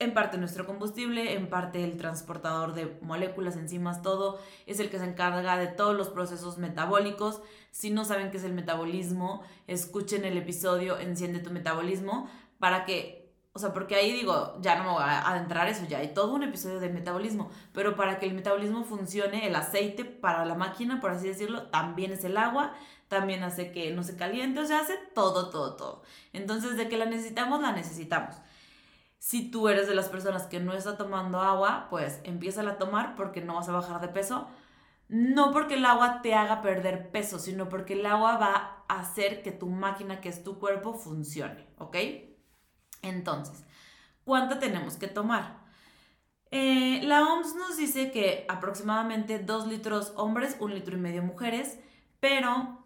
en 0.00 0.14
parte 0.14 0.38
nuestro 0.38 0.64
combustible, 0.66 1.34
en 1.34 1.48
parte 1.48 1.82
el 1.82 1.96
transportador 1.96 2.74
de 2.74 2.98
moléculas, 3.00 3.56
enzimas, 3.56 4.02
todo, 4.02 4.38
es 4.66 4.78
el 4.78 4.90
que 4.90 4.98
se 4.98 5.04
encarga 5.04 5.56
de 5.56 5.66
todos 5.66 5.96
los 5.96 6.08
procesos 6.08 6.58
metabólicos. 6.58 7.42
Si 7.72 7.90
no 7.90 8.04
saben 8.04 8.30
qué 8.30 8.36
es 8.36 8.44
el 8.44 8.52
metabolismo, 8.52 9.42
escuchen 9.66 10.24
el 10.24 10.36
episodio 10.36 10.98
Enciende 10.98 11.40
tu 11.40 11.50
metabolismo 11.50 12.30
para 12.58 12.84
que, 12.84 13.27
o 13.58 13.60
sea, 13.60 13.72
porque 13.72 13.96
ahí 13.96 14.12
digo, 14.12 14.56
ya 14.60 14.76
no 14.76 14.84
me 14.84 14.90
voy 14.90 15.02
a 15.02 15.28
adentrar 15.28 15.66
eso, 15.66 15.84
ya 15.88 15.98
hay 15.98 16.14
todo 16.14 16.32
un 16.32 16.44
episodio 16.44 16.78
de 16.78 16.88
metabolismo, 16.90 17.50
pero 17.72 17.96
para 17.96 18.20
que 18.20 18.26
el 18.26 18.32
metabolismo 18.32 18.84
funcione, 18.84 19.48
el 19.48 19.56
aceite 19.56 20.04
para 20.04 20.44
la 20.44 20.54
máquina, 20.54 21.00
por 21.00 21.10
así 21.10 21.26
decirlo, 21.26 21.66
también 21.66 22.12
es 22.12 22.22
el 22.22 22.36
agua, 22.36 22.72
también 23.08 23.42
hace 23.42 23.72
que 23.72 23.90
no 23.90 24.04
se 24.04 24.16
caliente, 24.16 24.60
o 24.60 24.64
sea, 24.64 24.78
hace 24.78 24.94
todo, 25.12 25.50
todo, 25.50 25.74
todo. 25.74 26.02
Entonces, 26.32 26.76
de 26.76 26.88
que 26.88 26.96
la 26.96 27.06
necesitamos, 27.06 27.60
la 27.60 27.72
necesitamos. 27.72 28.36
Si 29.18 29.50
tú 29.50 29.68
eres 29.68 29.88
de 29.88 29.96
las 29.96 30.08
personas 30.08 30.46
que 30.46 30.60
no 30.60 30.72
está 30.72 30.96
tomando 30.96 31.40
agua, 31.40 31.88
pues 31.90 32.20
empieza 32.22 32.60
a 32.62 32.78
tomar 32.78 33.16
porque 33.16 33.40
no 33.40 33.56
vas 33.56 33.68
a 33.68 33.72
bajar 33.72 34.00
de 34.00 34.06
peso. 34.06 34.46
No 35.08 35.50
porque 35.50 35.74
el 35.74 35.84
agua 35.84 36.22
te 36.22 36.34
haga 36.34 36.62
perder 36.62 37.10
peso, 37.10 37.40
sino 37.40 37.68
porque 37.68 37.94
el 37.94 38.06
agua 38.06 38.38
va 38.38 38.84
a 38.86 39.00
hacer 39.00 39.42
que 39.42 39.50
tu 39.50 39.66
máquina, 39.68 40.20
que 40.20 40.28
es 40.28 40.44
tu 40.44 40.60
cuerpo, 40.60 40.94
funcione, 40.94 41.66
¿ok? 41.78 41.96
Entonces, 43.02 43.64
¿cuánto 44.24 44.58
tenemos 44.58 44.96
que 44.96 45.08
tomar? 45.08 45.58
Eh, 46.50 47.00
la 47.04 47.26
OMS 47.26 47.54
nos 47.56 47.76
dice 47.76 48.10
que 48.10 48.46
aproximadamente 48.48 49.38
2 49.38 49.66
litros 49.66 50.12
hombres, 50.16 50.56
1 50.60 50.74
litro 50.74 50.96
y 50.96 51.00
medio 51.00 51.22
mujeres, 51.22 51.78
pero 52.20 52.84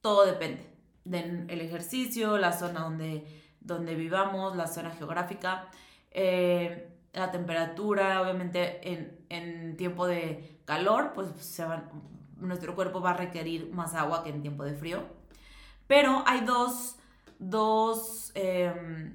todo 0.00 0.24
depende 0.26 0.70
del 1.04 1.60
ejercicio, 1.60 2.38
la 2.38 2.52
zona 2.52 2.80
donde 2.80 3.44
donde 3.64 3.94
vivamos, 3.94 4.54
la 4.56 4.68
zona 4.68 4.90
geográfica, 4.90 5.68
eh, 6.10 6.88
la 7.12 7.30
temperatura, 7.30 8.20
obviamente 8.20 8.92
en, 8.92 9.18
en, 9.30 9.76
tiempo 9.76 10.06
de 10.06 10.60
calor, 10.64 11.12
pues 11.14 11.28
nuestro 12.36 12.74
cuerpo 12.74 13.00
va 13.00 13.10
a 13.10 13.16
requerir 13.16 13.72
más 13.72 13.94
agua 13.94 14.22
que 14.22 14.30
en 14.30 14.42
tiempo 14.42 14.64
de 14.64 14.74
frío. 14.74 15.02
Pero 15.86 16.22
hay 16.26 16.40
dos, 16.40 16.96
dos 17.38 18.32
em, 18.34 19.14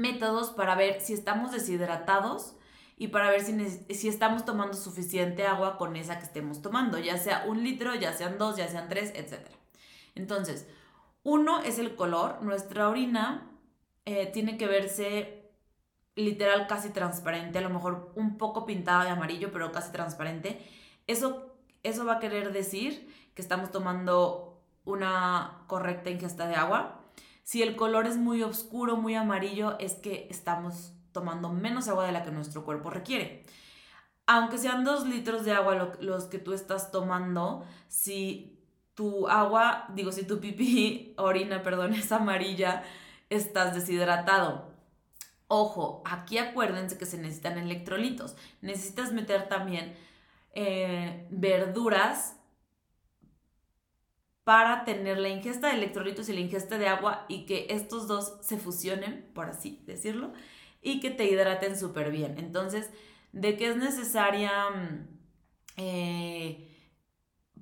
métodos 0.00 0.50
para 0.50 0.74
ver 0.74 1.00
si 1.00 1.12
estamos 1.12 1.52
deshidratados 1.52 2.54
y 2.96 3.08
para 3.08 3.30
ver 3.30 3.42
si, 3.42 4.08
estamos 4.08 4.44
tomando 4.44 4.74
suficiente 4.74 5.46
agua 5.46 5.78
con 5.78 5.94
esa 5.94 6.18
que 6.18 6.24
estemos 6.24 6.62
tomando, 6.62 6.98
ya 6.98 7.16
sea 7.16 7.44
un 7.46 7.62
litro, 7.62 7.94
ya 7.94 8.12
sean 8.12 8.38
dos, 8.38 8.56
ya 8.56 8.66
sean 8.68 8.88
tres, 8.88 9.12
etc. 9.14 9.46
Entonces, 10.16 10.66
uno 11.22 11.62
es 11.62 11.78
el 11.78 11.94
color. 11.94 12.42
Nuestra 12.42 12.88
orina 12.88 13.50
eh, 14.04 14.26
tiene 14.26 14.56
que 14.56 14.66
verse 14.66 15.52
literal 16.16 16.66
casi 16.66 16.90
transparente, 16.90 17.58
a 17.58 17.62
lo 17.62 17.70
mejor 17.70 18.12
un 18.16 18.36
poco 18.36 18.66
pintada 18.66 19.04
de 19.04 19.10
amarillo, 19.10 19.52
pero 19.52 19.70
casi 19.70 19.92
transparente. 19.92 20.60
Eso, 21.06 21.54
eso 21.84 22.04
va 22.04 22.14
a 22.14 22.18
querer 22.18 22.52
decir 22.52 23.08
que 23.34 23.42
estamos 23.42 23.70
tomando 23.70 24.60
una 24.84 25.62
correcta 25.68 26.10
ingesta 26.10 26.48
de 26.48 26.56
agua. 26.56 26.97
Si 27.48 27.62
el 27.62 27.76
color 27.76 28.06
es 28.06 28.18
muy 28.18 28.42
oscuro, 28.42 28.98
muy 28.98 29.14
amarillo, 29.14 29.78
es 29.78 29.94
que 29.94 30.26
estamos 30.28 30.92
tomando 31.12 31.48
menos 31.48 31.88
agua 31.88 32.04
de 32.04 32.12
la 32.12 32.22
que 32.22 32.30
nuestro 32.30 32.62
cuerpo 32.62 32.90
requiere. 32.90 33.42
Aunque 34.26 34.58
sean 34.58 34.84
dos 34.84 35.06
litros 35.06 35.46
de 35.46 35.52
agua 35.52 35.96
los 35.98 36.24
que 36.24 36.38
tú 36.38 36.52
estás 36.52 36.90
tomando, 36.92 37.64
si 37.88 38.60
tu 38.92 39.28
agua, 39.28 39.86
digo, 39.94 40.12
si 40.12 40.26
tu 40.26 40.40
pipí, 40.40 41.14
orina, 41.16 41.62
perdón, 41.62 41.94
es 41.94 42.12
amarilla, 42.12 42.82
estás 43.30 43.74
deshidratado. 43.74 44.70
Ojo, 45.46 46.02
aquí 46.04 46.36
acuérdense 46.36 46.98
que 46.98 47.06
se 47.06 47.16
necesitan 47.16 47.56
electrolitos. 47.56 48.36
Necesitas 48.60 49.14
meter 49.14 49.48
también 49.48 49.96
eh, 50.52 51.26
verduras 51.30 52.37
para 54.48 54.86
tener 54.86 55.18
la 55.18 55.28
ingesta 55.28 55.68
de 55.68 55.74
electrolitos 55.74 56.26
y 56.30 56.32
la 56.32 56.40
ingesta 56.40 56.78
de 56.78 56.88
agua 56.88 57.26
y 57.28 57.44
que 57.44 57.66
estos 57.68 58.08
dos 58.08 58.38
se 58.40 58.56
fusionen, 58.56 59.28
por 59.34 59.44
así 59.44 59.82
decirlo, 59.84 60.32
y 60.80 61.00
que 61.00 61.10
te 61.10 61.26
hidraten 61.26 61.78
súper 61.78 62.10
bien. 62.10 62.38
Entonces, 62.38 62.88
de 63.32 63.58
qué 63.58 63.68
es 63.68 63.76
necesaria... 63.76 64.50
Mm, 64.70 65.08
eh, 65.76 66.64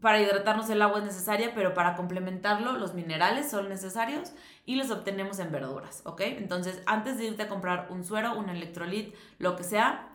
para 0.01 0.23
hidratarnos 0.23 0.71
el 0.71 0.81
agua 0.81 1.01
es 1.01 1.07
necesaria, 1.07 1.57
pero 1.57 1.75
para 1.75 1.97
complementarlo 1.97 2.75
los 2.75 2.95
minerales 2.95 3.51
son 3.51 3.69
necesarios 3.69 4.31
y 4.65 4.77
los 4.77 4.93
obtenemos 4.93 5.41
en 5.41 5.51
verduras, 5.51 6.03
¿ok? 6.05 6.21
Entonces, 6.21 6.81
antes 6.87 7.19
de 7.19 7.25
irte 7.25 7.43
a 7.43 7.49
comprar 7.49 7.89
un 7.91 8.05
suero, 8.05 8.39
un 8.39 8.49
electrolit, 8.49 9.13
lo 9.41 9.57
que 9.57 9.65
sea, 9.65 10.15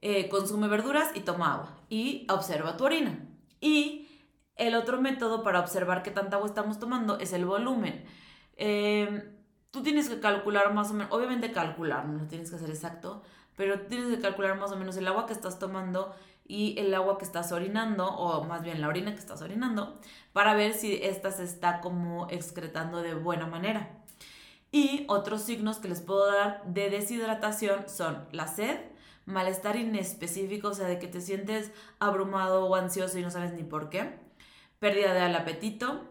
eh, 0.00 0.28
consume 0.28 0.66
verduras 0.66 1.12
y 1.14 1.20
toma 1.20 1.54
agua 1.54 1.78
y 1.88 2.26
observa 2.28 2.76
tu 2.76 2.86
orina. 2.86 3.20
Y 3.60 4.01
el 4.66 4.74
otro 4.74 5.00
método 5.00 5.42
para 5.42 5.60
observar 5.60 6.02
qué 6.02 6.10
tanta 6.10 6.36
agua 6.36 6.48
estamos 6.48 6.78
tomando 6.78 7.18
es 7.18 7.32
el 7.32 7.44
volumen. 7.44 8.04
Eh, 8.56 9.30
tú 9.70 9.82
tienes 9.82 10.08
que 10.08 10.20
calcular 10.20 10.72
más 10.72 10.90
o 10.90 10.94
menos, 10.94 11.12
obviamente 11.12 11.52
calcular, 11.52 12.06
no 12.06 12.18
lo 12.20 12.28
tienes 12.28 12.50
que 12.50 12.56
hacer 12.56 12.70
exacto, 12.70 13.22
pero 13.56 13.80
tienes 13.80 14.08
que 14.08 14.20
calcular 14.20 14.58
más 14.58 14.70
o 14.72 14.76
menos 14.76 14.96
el 14.96 15.06
agua 15.08 15.26
que 15.26 15.32
estás 15.32 15.58
tomando 15.58 16.14
y 16.46 16.78
el 16.78 16.94
agua 16.94 17.18
que 17.18 17.24
estás 17.24 17.52
orinando, 17.52 18.06
o 18.06 18.44
más 18.44 18.62
bien 18.62 18.80
la 18.80 18.88
orina 18.88 19.12
que 19.12 19.20
estás 19.20 19.42
orinando, 19.42 19.98
para 20.32 20.54
ver 20.54 20.74
si 20.74 20.94
esta 21.02 21.30
se 21.30 21.44
está 21.44 21.80
como 21.80 22.28
excretando 22.30 23.02
de 23.02 23.14
buena 23.14 23.46
manera. 23.46 23.90
Y 24.70 25.04
otros 25.08 25.42
signos 25.42 25.78
que 25.78 25.88
les 25.88 26.00
puedo 26.00 26.30
dar 26.30 26.62
de 26.66 26.90
deshidratación 26.90 27.88
son 27.88 28.26
la 28.32 28.48
sed, 28.48 28.78
malestar 29.26 29.76
inespecífico, 29.76 30.68
o 30.68 30.74
sea, 30.74 30.88
de 30.88 30.98
que 30.98 31.08
te 31.08 31.20
sientes 31.20 31.72
abrumado 31.98 32.66
o 32.66 32.74
ansioso 32.74 33.18
y 33.18 33.22
no 33.22 33.30
sabes 33.30 33.52
ni 33.52 33.62
por 33.62 33.88
qué, 33.88 34.18
pérdida 34.82 35.14
del 35.14 35.36
apetito, 35.36 36.10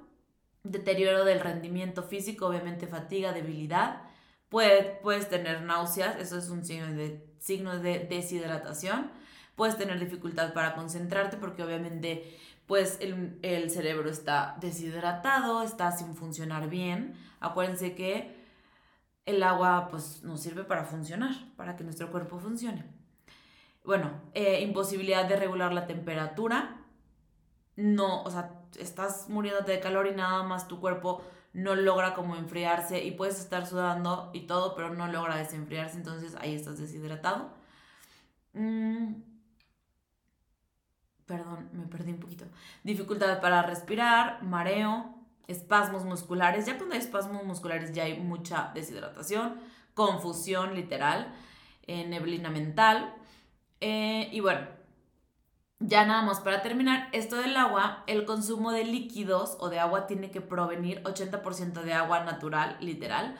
deterioro 0.64 1.26
del 1.26 1.42
rendimiento 1.42 2.04
físico, 2.04 2.48
obviamente 2.48 2.88
fatiga, 2.88 3.34
debilidad, 3.34 4.04
puedes 4.48 5.28
tener 5.28 5.62
náuseas, 5.64 6.16
eso 6.16 6.38
es 6.38 6.50
un 6.50 6.64
signo 6.64 6.88
de, 6.88 7.22
signo 7.38 7.80
de 7.80 8.00
deshidratación, 8.00 9.12
puedes 9.58 9.78
tener 9.78 10.00
dificultad 10.00 10.54
para 10.54 10.74
concentrarte 10.74 11.36
porque 11.36 11.64
obviamente 11.64 12.40
pues 12.66 12.98
el, 13.02 13.70
cerebro 13.70 14.10
está 14.10 14.56
deshidratado, 14.62 15.64
está 15.64 15.92
sin 15.92 16.16
funcionar 16.16 16.70
bien. 16.70 17.16
Acuérdense 17.42 17.94
que 17.94 18.34
el 19.26 19.44
agua 19.44 19.90
pues 19.92 20.24
nos 20.24 20.40
sirve 20.40 20.64
para 20.64 20.86
funcionar, 20.86 21.36
para 21.58 21.76
que 21.76 21.84
nuestro 21.84 22.10
cuerpo 22.10 22.40
funcione. 22.40 22.86
Bueno, 23.84 24.14
eh, 24.34 24.62
imposibilidad 24.62 25.28
de 25.28 25.36
regular 25.36 25.74
la 25.74 25.88
temperatura. 25.88 26.78
No, 27.76 28.24
o 28.24 28.32
sea, 28.32 28.61
estás 28.80 29.30
muriéndote 29.30 29.72
de 29.72 29.80
calor 29.80 30.08
y 30.08 30.16
nada 30.16 30.44
más 30.44 30.68
tu 30.68 30.80
cuerpo 30.80 31.24
no 31.54 31.76
logra 31.76 32.14
como 32.14 32.36
enfriarse 32.36 33.04
y 33.04 33.12
puedes 33.12 33.40
estar 33.40 33.66
sudando 33.66 34.30
y 34.34 34.42
todo, 34.42 34.76
pero 34.76 34.94
no 34.94 35.08
logra 35.08 35.36
desenfriarse, 35.36 35.98
entonces 35.98 36.36
ahí 36.36 36.56
estás 36.56 36.80
deshidratado. 36.80 37.52
Mm, 38.54 39.16
perdón, 41.26 41.70
me 41.74 41.86
perdí 41.88 42.12
un 42.12 42.20
poquito. 42.20 42.46
Dificultad 42.84 43.42
para 43.42 43.62
respirar, 43.64 44.44
mareo, 44.44 45.16
espasmos 45.48 46.06
musculares. 46.06 46.66
Ya 46.66 46.78
cuando 46.78 46.96
hay 46.96 47.02
espasmos 47.02 47.44
musculares 47.44 47.94
ya 47.94 48.04
hay 48.04 48.20
mucha 48.20 48.72
deshidratación, 48.74 49.60
confusión 49.94 50.76
literal, 50.76 51.34
eh, 51.88 52.08
neblina 52.08 52.50
mental. 52.50 53.14
Eh, 53.82 54.30
y 54.32 54.40
bueno, 54.40 54.68
ya 55.82 56.06
nada 56.06 56.22
más 56.22 56.40
para 56.40 56.62
terminar, 56.62 57.10
esto 57.12 57.36
del 57.36 57.58
agua, 57.58 58.04
el 58.08 58.26
consumo 58.26 58.72
de 58.72 58.86
líquidos 58.86 59.58
o 59.60 59.70
de 59.70 59.80
agua 59.80 60.08
tiene 60.08 60.32
que 60.32 60.42
provenir 60.42 61.02
80% 61.04 61.82
de 61.82 61.94
agua 61.94 62.24
natural, 62.24 62.78
literal, 62.80 63.36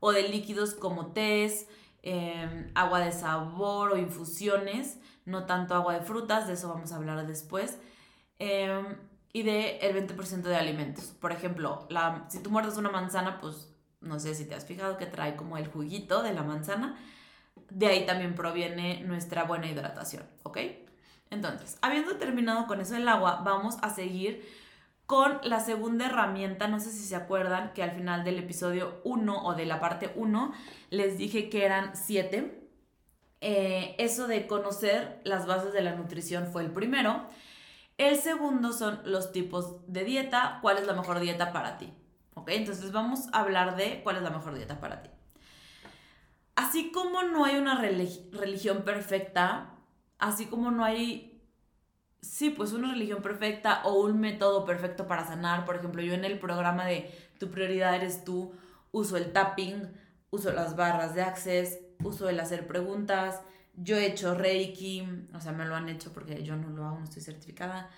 o 0.00 0.12
de 0.12 0.28
líquidos 0.28 0.74
como 0.74 1.12
tés, 1.12 1.68
em, 2.02 2.70
agua 2.74 3.00
de 3.00 3.12
sabor 3.12 3.92
o 3.92 3.96
infusiones 3.96 4.98
no 5.24 5.46
tanto 5.46 5.74
agua 5.74 5.94
de 5.94 6.00
frutas, 6.02 6.46
de 6.46 6.54
eso 6.54 6.68
vamos 6.68 6.92
a 6.92 6.96
hablar 6.96 7.26
después, 7.26 7.78
em, 8.38 8.96
y 9.32 9.42
de 9.42 9.78
el 9.78 9.94
20% 9.94 10.48
de 10.48 10.56
alimentos. 10.56 11.06
Por 11.20 11.32
ejemplo, 11.32 11.88
si 12.28 12.42
tú 12.42 12.50
muerdes 12.50 12.76
una 12.76 12.90
manzana, 12.90 13.40
pues 13.40 13.70
no 14.00 14.20
sé 14.20 14.34
si 14.34 14.44
te 14.46 14.54
has 14.54 14.66
fijado 14.66 14.96
que 14.98 15.06
trae 15.06 15.34
como 15.36 15.56
el 15.56 15.68
juguito 15.68 16.22
de 16.22 16.34
la 16.34 16.42
manzana, 16.42 16.96
de 17.70 17.86
ahí 17.86 18.06
también 18.06 18.34
proviene 18.34 19.02
nuestra 19.04 19.44
buena 19.44 19.66
hidratación, 19.66 20.24
¿ok? 20.42 20.58
Entonces, 21.34 21.78
habiendo 21.82 22.16
terminado 22.16 22.66
con 22.66 22.80
eso 22.80 22.94
del 22.94 23.08
agua, 23.08 23.42
vamos 23.44 23.76
a 23.82 23.90
seguir 23.90 24.44
con 25.06 25.38
la 25.42 25.60
segunda 25.60 26.06
herramienta, 26.06 26.66
no 26.66 26.80
sé 26.80 26.90
si 26.90 27.04
se 27.04 27.16
acuerdan 27.16 27.72
que 27.74 27.82
al 27.82 27.90
final 27.90 28.24
del 28.24 28.38
episodio 28.38 29.00
1 29.04 29.44
o 29.44 29.54
de 29.54 29.66
la 29.66 29.78
parte 29.78 30.12
1 30.16 30.52
les 30.90 31.18
dije 31.18 31.50
que 31.50 31.64
eran 31.64 31.94
7. 31.94 32.68
Eh, 33.42 33.94
eso 33.98 34.26
de 34.26 34.46
conocer 34.46 35.20
las 35.24 35.46
bases 35.46 35.74
de 35.74 35.82
la 35.82 35.94
nutrición 35.94 36.46
fue 36.46 36.62
el 36.62 36.70
primero. 36.70 37.26
El 37.98 38.16
segundo 38.16 38.72
son 38.72 39.00
los 39.04 39.30
tipos 39.30 39.76
de 39.86 40.04
dieta, 40.04 40.58
cuál 40.62 40.78
es 40.78 40.86
la 40.86 40.94
mejor 40.94 41.20
dieta 41.20 41.52
para 41.52 41.76
ti. 41.76 41.92
¿Ok? 42.34 42.48
Entonces 42.48 42.90
vamos 42.90 43.28
a 43.32 43.40
hablar 43.40 43.76
de 43.76 44.02
cuál 44.02 44.16
es 44.16 44.22
la 44.22 44.30
mejor 44.30 44.54
dieta 44.54 44.80
para 44.80 45.02
ti. 45.02 45.10
Así 46.56 46.90
como 46.92 47.22
no 47.22 47.44
hay 47.44 47.56
una 47.56 47.78
religión 47.80 48.82
perfecta, 48.82 49.73
así 50.28 50.46
como 50.46 50.70
no 50.70 50.84
hay 50.84 51.34
sí, 52.24 52.50
pues 52.50 52.72
una 52.72 52.92
religión 52.92 53.22
perfecta 53.22 53.82
o 53.84 54.00
un 54.00 54.18
método 54.18 54.64
perfecto 54.64 55.06
para 55.06 55.26
sanar. 55.26 55.64
Por 55.64 55.76
ejemplo, 55.76 56.02
yo 56.02 56.14
en 56.14 56.24
el 56.24 56.38
programa 56.38 56.86
de 56.86 57.10
Tu 57.38 57.50
prioridad 57.50 57.94
eres 57.94 58.24
tú, 58.24 58.52
uso 58.92 59.16
el 59.16 59.32
tapping, 59.32 59.92
uso 60.30 60.52
las 60.52 60.76
barras 60.76 61.14
de 61.14 61.22
access, 61.22 61.78
uso 62.02 62.28
el 62.28 62.40
hacer 62.40 62.66
preguntas. 62.66 63.42
Yo 63.74 63.96
he 63.96 64.06
hecho 64.06 64.34
Reiki, 64.34 65.06
o 65.34 65.40
sea, 65.40 65.52
me 65.52 65.66
lo 65.66 65.74
han 65.74 65.88
hecho 65.88 66.12
porque 66.12 66.42
yo 66.42 66.56
no 66.56 66.70
lo 66.70 66.86
hago, 66.86 66.98
no 66.98 67.04
estoy 67.04 67.22
certificada. 67.22 67.90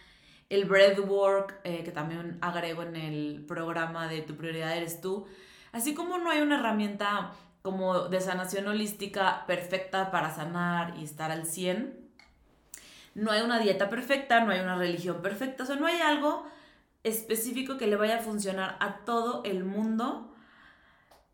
El 0.49 0.64
breathwork, 0.64 1.61
eh, 1.64 1.83
que 1.85 1.92
también 1.92 2.38
agrego 2.40 2.83
en 2.83 2.97
el 2.97 3.45
programa 3.47 4.09
de 4.09 4.23
Tu 4.23 4.37
prioridad 4.37 4.76
eres 4.76 5.00
tú. 5.00 5.26
Así 5.73 5.95
como 5.95 6.18
no 6.18 6.30
hay 6.30 6.40
una 6.40 6.59
herramienta 6.59 7.33
como 7.62 8.09
de 8.09 8.21
sanación 8.21 8.68
holística 8.68 9.45
perfecta 9.47 10.11
para 10.11 10.35
sanar 10.35 10.97
y 10.99 11.04
estar 11.04 11.30
al 11.33 11.47
100, 11.47 12.05
no 13.16 13.32
hay 13.32 13.40
una 13.40 13.58
dieta 13.58 13.88
perfecta, 13.88 14.44
no 14.44 14.52
hay 14.52 14.61
una 14.61 14.76
religión 14.76 15.23
perfecta, 15.23 15.64
o 15.64 15.66
sea, 15.66 15.76
no 15.76 15.87
hay 15.87 16.00
algo 16.00 16.46
específico 17.02 17.78
que 17.78 17.87
le 17.87 17.96
vaya 17.96 18.16
a 18.16 18.23
funcionar 18.23 18.76
a 18.78 18.99
todo 19.04 19.42
el 19.44 19.64
mundo 19.64 20.35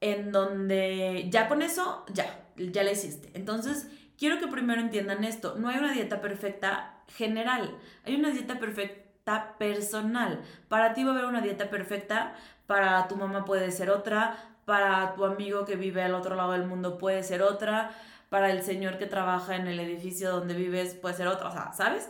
en 0.01 0.31
donde 0.31 1.27
ya 1.29 1.49
con 1.49 1.61
eso, 1.61 2.05
ya, 2.13 2.45
ya 2.57 2.85
la 2.85 2.93
hiciste. 2.93 3.31
Entonces, 3.35 3.89
quiero 4.17 4.39
que 4.39 4.47
primero 4.47 4.81
entiendan 4.81 5.25
esto, 5.25 5.57
no 5.59 5.69
hay 5.69 5.79
una 5.79 5.93
dieta 5.93 6.21
perfecta 6.21 7.03
general, 7.09 7.77
hay 8.05 8.15
una 8.15 8.31
dieta 8.31 8.61
perfecta 8.61 9.57
personal. 9.59 10.41
Para 10.69 10.95
ti 10.95 11.03
va 11.03 11.11
a 11.11 11.15
haber 11.15 11.27
una 11.27 11.41
dieta 11.41 11.69
perfecta, 11.69 12.37
para 12.67 13.09
tu 13.09 13.17
mamá 13.17 13.45
puede 13.45 13.73
ser 13.73 13.91
otra, 13.91 14.37
para 14.65 15.15
tu 15.15 15.25
amigo 15.25 15.65
que 15.65 15.75
vive 15.75 16.03
al 16.03 16.15
otro 16.15 16.37
lado 16.37 16.53
del 16.53 16.65
mundo 16.65 16.97
puede 16.97 17.25
ser 17.25 17.43
otra, 17.43 17.91
para 18.33 18.51
el 18.51 18.63
señor 18.63 18.97
que 18.97 19.05
trabaja 19.05 19.57
en 19.57 19.67
el 19.67 19.79
edificio 19.79 20.31
donde 20.31 20.55
vives 20.55 20.95
puede 20.95 21.15
ser 21.15 21.29
otro, 21.29 21.51
o 21.51 21.53
sea, 21.53 21.75
¿sabes? 21.75 22.09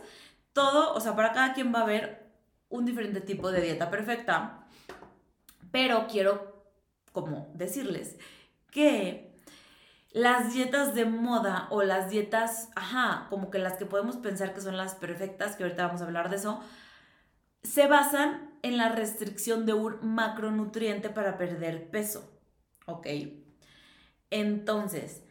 Todo, 0.53 0.93
o 0.93 1.01
sea, 1.01 1.17
para 1.17 1.33
cada 1.33 1.53
quien 1.53 1.75
va 1.75 1.79
a 1.79 1.83
haber 1.83 2.31
un 2.69 2.85
diferente 2.85 3.19
tipo 3.19 3.51
de 3.51 3.59
dieta 3.59 3.89
perfecta, 3.89 4.65
pero 5.69 6.07
quiero 6.07 6.63
como 7.11 7.51
decirles 7.55 8.15
que 8.71 9.37
las 10.11 10.53
dietas 10.53 10.95
de 10.95 11.03
moda 11.03 11.67
o 11.71 11.83
las 11.83 12.09
dietas, 12.09 12.69
ajá, 12.73 13.27
como 13.29 13.51
que 13.51 13.59
las 13.59 13.73
que 13.73 13.85
podemos 13.85 14.15
pensar 14.15 14.53
que 14.53 14.61
son 14.61 14.77
las 14.77 14.95
perfectas, 14.95 15.57
que 15.57 15.63
ahorita 15.63 15.87
vamos 15.87 16.01
a 16.01 16.05
hablar 16.05 16.29
de 16.29 16.37
eso, 16.37 16.63
se 17.63 17.85
basan 17.87 18.57
en 18.61 18.77
la 18.77 18.87
restricción 18.87 19.65
de 19.65 19.73
un 19.73 19.97
macronutriente 20.15 21.09
para 21.09 21.37
perder 21.37 21.91
peso, 21.91 22.31
¿ok? 22.85 23.07
Entonces, 24.29 25.22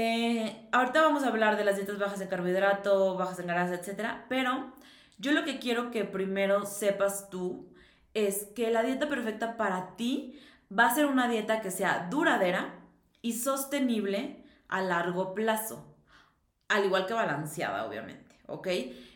eh, 0.00 0.68
ahorita 0.70 1.02
vamos 1.02 1.24
a 1.24 1.28
hablar 1.28 1.56
de 1.56 1.64
las 1.64 1.74
dietas 1.74 1.98
bajas 1.98 2.20
en 2.20 2.28
carbohidrato, 2.28 3.16
bajas 3.16 3.40
en 3.40 3.48
grasa, 3.48 3.74
etc. 3.74 4.10
Pero 4.28 4.72
yo 5.18 5.32
lo 5.32 5.44
que 5.44 5.58
quiero 5.58 5.90
que 5.90 6.04
primero 6.04 6.66
sepas 6.66 7.30
tú 7.30 7.74
es 8.14 8.44
que 8.54 8.70
la 8.70 8.84
dieta 8.84 9.08
perfecta 9.08 9.56
para 9.56 9.96
ti 9.96 10.38
va 10.70 10.86
a 10.86 10.94
ser 10.94 11.06
una 11.06 11.26
dieta 11.26 11.60
que 11.62 11.72
sea 11.72 12.06
duradera 12.12 12.76
y 13.22 13.32
sostenible 13.32 14.44
a 14.68 14.82
largo 14.82 15.34
plazo. 15.34 15.84
Al 16.68 16.84
igual 16.84 17.06
que 17.06 17.14
balanceada, 17.14 17.84
obviamente, 17.84 18.36
¿ok? 18.46 18.68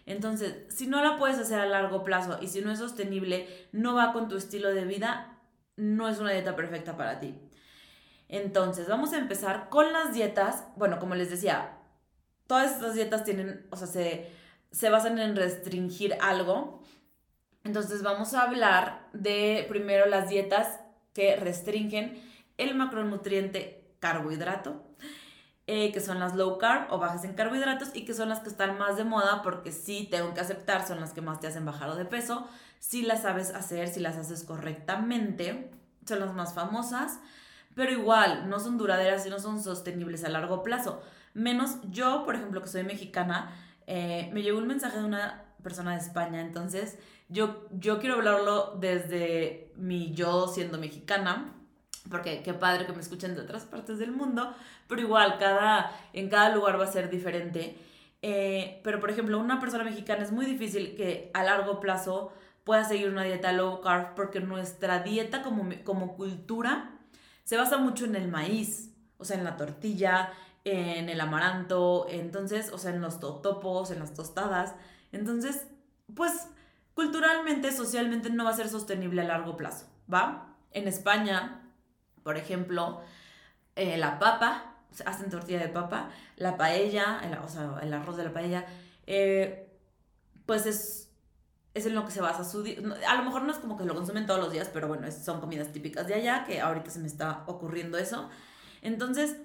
Entonces, 0.05 0.65
si 0.69 0.89
no 0.89 1.01
la 1.01 1.17
puedes 1.17 1.39
hacer 1.39 1.61
a 1.61 1.67
largo 1.67 2.03
plazo 2.03 2.39
y 2.43 2.49
si 2.49 2.61
no 2.61 2.73
es 2.73 2.81
sostenible, 2.81 3.69
no 3.71 3.95
va 3.95 4.13
con 4.13 4.29
tu 4.29 4.37
estilo 4.37 4.75
de 4.75 4.85
vida, 4.85 5.39
no 5.77 6.09
es 6.09 6.19
una 6.19 6.33
dieta 6.33 6.57
perfecta 6.57 6.97
para 6.97 7.21
ti. 7.21 7.39
Entonces, 8.33 8.89
vamos 8.89 9.13
a 9.13 9.19
empezar 9.19 9.69
con 9.69 9.93
las 9.93 10.15
dietas. 10.15 10.65
Bueno, 10.77 10.99
como 10.99 11.15
les 11.15 11.29
decía, 11.29 11.77
todas 12.47 12.73
estas 12.73 12.95
dietas 12.95 13.25
tienen, 13.25 13.67
o 13.71 13.77
sea, 13.77 13.87
se, 13.87 14.33
se 14.71 14.89
basan 14.89 15.19
en 15.19 15.37
restringir 15.37 16.17
algo. 16.19 16.83
Entonces, 17.63 18.03
vamos 18.03 18.33
a 18.33 18.45
hablar 18.45 19.07
de 19.13 19.67
primero 19.69 20.07
las 20.07 20.31
dietas 20.31 20.81
que 21.13 21.37
restringen 21.37 22.23
el 22.57 22.75
macronutriente 22.75 23.95
carbohidrato, 24.01 24.83
eh, 25.67 25.93
que 25.93 26.01
son 26.01 26.19
las 26.19 26.35
low 26.35 26.57
carb 26.57 26.91
o 26.91 26.99
bajas 26.99 27.25
en 27.25 27.35
carbohidratos 27.35 27.91
y 27.93 28.07
que 28.07 28.15
son 28.15 28.31
las 28.31 28.41
que 28.41 28.49
están 28.49 28.79
más 28.79 28.97
de 28.97 29.05
moda 29.05 29.43
porque 29.43 29.73
sí, 29.73 30.09
tengo 30.11 30.33
que 30.33 30.41
aceptar, 30.41 30.89
son 30.89 31.01
las 31.01 31.13
que 31.13 31.21
más 31.21 31.39
te 31.41 31.49
hacen 31.49 31.67
bajar 31.67 31.95
de 31.97 32.07
peso. 32.07 32.49
Si 32.79 33.03
las 33.03 33.23
sabes 33.23 33.51
hacer, 33.51 33.89
si 33.89 34.01
las 34.01 34.17
haces 34.17 34.43
correctamente, 34.45 35.71
son 36.07 36.21
las 36.21 36.33
más 36.33 36.55
famosas 36.55 37.21
pero 37.75 37.93
igual 37.93 38.49
no 38.49 38.61
son 38.61 38.79
duraderas 38.79 39.27
y 39.27 39.31
no 39.31 39.39
son 39.39 39.63
sostenibles 39.63 40.25
a 40.25 40.29
largo 40.29 40.63
plazo. 40.63 41.03
Menos 41.35 41.79
yo, 41.91 42.25
por 42.25 42.35
ejemplo, 42.35 42.61
que 42.61 42.69
soy 42.69 42.85
mexicana, 42.85 43.55
eh, 43.87 44.31
me 44.33 44.43
llegó 44.43 44.59
un 44.59 44.67
mensaje 44.67 44.99
de 44.99 45.05
una 45.05 45.45
persona 45.63 45.93
de 45.93 45.99
España, 45.99 46.41
entonces 46.41 46.99
yo, 47.29 47.67
yo 47.73 47.99
quiero 47.99 48.17
hablarlo 48.17 48.77
desde 48.79 49.73
mi 49.77 50.13
yo 50.13 50.49
siendo 50.49 50.79
mexicana, 50.79 51.55
porque 52.11 52.43
qué 52.43 52.53
padre 52.53 52.85
que 52.85 52.93
me 52.93 53.01
escuchen 53.01 53.35
de 53.35 53.43
otras 53.43 53.65
partes 53.65 53.99
del 53.99 54.13
mundo, 54.13 54.55
pero 54.89 55.01
igual 55.01 55.39
cada, 55.39 55.93
en 56.13 56.29
cada 56.29 56.55
lugar 56.55 56.79
va 56.79 56.85
a 56.85 56.93
ser 56.93 57.09
diferente. 57.09 57.79
Eh, 58.21 58.81
pero 58.85 59.01
por 59.01 59.11
ejemplo, 59.11 59.39
una 59.39 59.61
persona 59.61 59.85
mexicana 59.85 60.23
es 60.23 60.33
muy 60.33 60.47
difícil 60.47 60.95
que 60.97 61.31
a 61.33 61.43
largo 61.43 61.81
plazo 61.81 62.33
pueda 62.65 62.85
seguir 62.85 63.09
una 63.09 63.25
dieta 63.25 63.53
low 63.53 63.81
carb 63.81 64.15
porque 64.15 64.41
nuestra 64.41 65.01
dieta 65.01 65.43
como, 65.43 65.69
como 65.85 66.15
cultura 66.15 66.91
se 67.45 67.57
basa 67.57 67.79
mucho 67.79 68.05
en 68.05 68.17
el 68.17 68.29
maíz, 68.29 68.93
o 69.19 69.25
sea, 69.25 69.37
en 69.37 69.45
la 69.45 69.57
tortilla, 69.57 70.33
en 70.65 71.09
el 71.09 71.21
amaranto, 71.21 72.07
entonces, 72.09 72.73
o 72.73 72.79
sea, 72.79 72.93
en 72.93 73.01
los 73.01 73.21
totopos, 73.21 73.91
en 73.91 73.99
las 73.99 74.15
tostadas. 74.15 74.75
Entonces, 75.11 75.67
pues 76.15 76.49
culturalmente, 76.95 77.73
socialmente 77.73 78.31
no 78.31 78.45
va 78.45 78.51
a 78.51 78.57
ser 78.57 78.69
sostenible 78.69 79.23
a 79.23 79.25
largo 79.25 79.57
plazo, 79.57 79.87
¿va? 80.13 80.57
En 80.73 80.89
España, 80.89 81.63
por 82.23 82.37
ejemplo, 82.37 83.01
eh, 83.77 83.97
la 83.97 84.19
papa, 84.19 84.77
hacen 85.07 85.31
tortilla 85.31 85.59
de 85.59 85.69
papa, 85.69 86.11
la 86.37 86.57
paella, 86.57 87.21
o 87.45 87.49
sea, 87.49 87.79
el 87.83 87.93
arroz 87.93 88.17
de 88.17 88.25
la 88.25 88.33
paella, 88.33 88.67
eh, 89.07 89.71
pues 90.47 90.67
es 90.67 91.12
es 91.75 91.87
en 91.87 91.95
lo 91.95 92.05
que 92.05 92.11
se 92.11 92.21
basa 92.21 92.45
su 92.45 92.65
A 93.07 93.17
lo 93.17 93.25
mejor 93.25 93.43
no 93.43 93.53
es 93.53 93.59
como 93.59 93.77
que 93.77 93.85
lo 93.85 93.95
consumen 93.95 94.27
todos 94.27 94.41
los 94.41 94.53
días, 94.53 94.69
pero 94.73 94.89
bueno, 94.89 95.11
son 95.11 95.41
comidas 95.41 95.73
típicas 95.73 96.07
de 96.07 96.15
allá, 96.15 96.45
que 96.45 96.61
ahorita 96.61 96.91
se 96.91 96.99
me 96.99 97.07
está 97.07 97.45
ocurriendo 97.47 97.97
eso. 97.99 98.29
Entonces, 98.83 99.37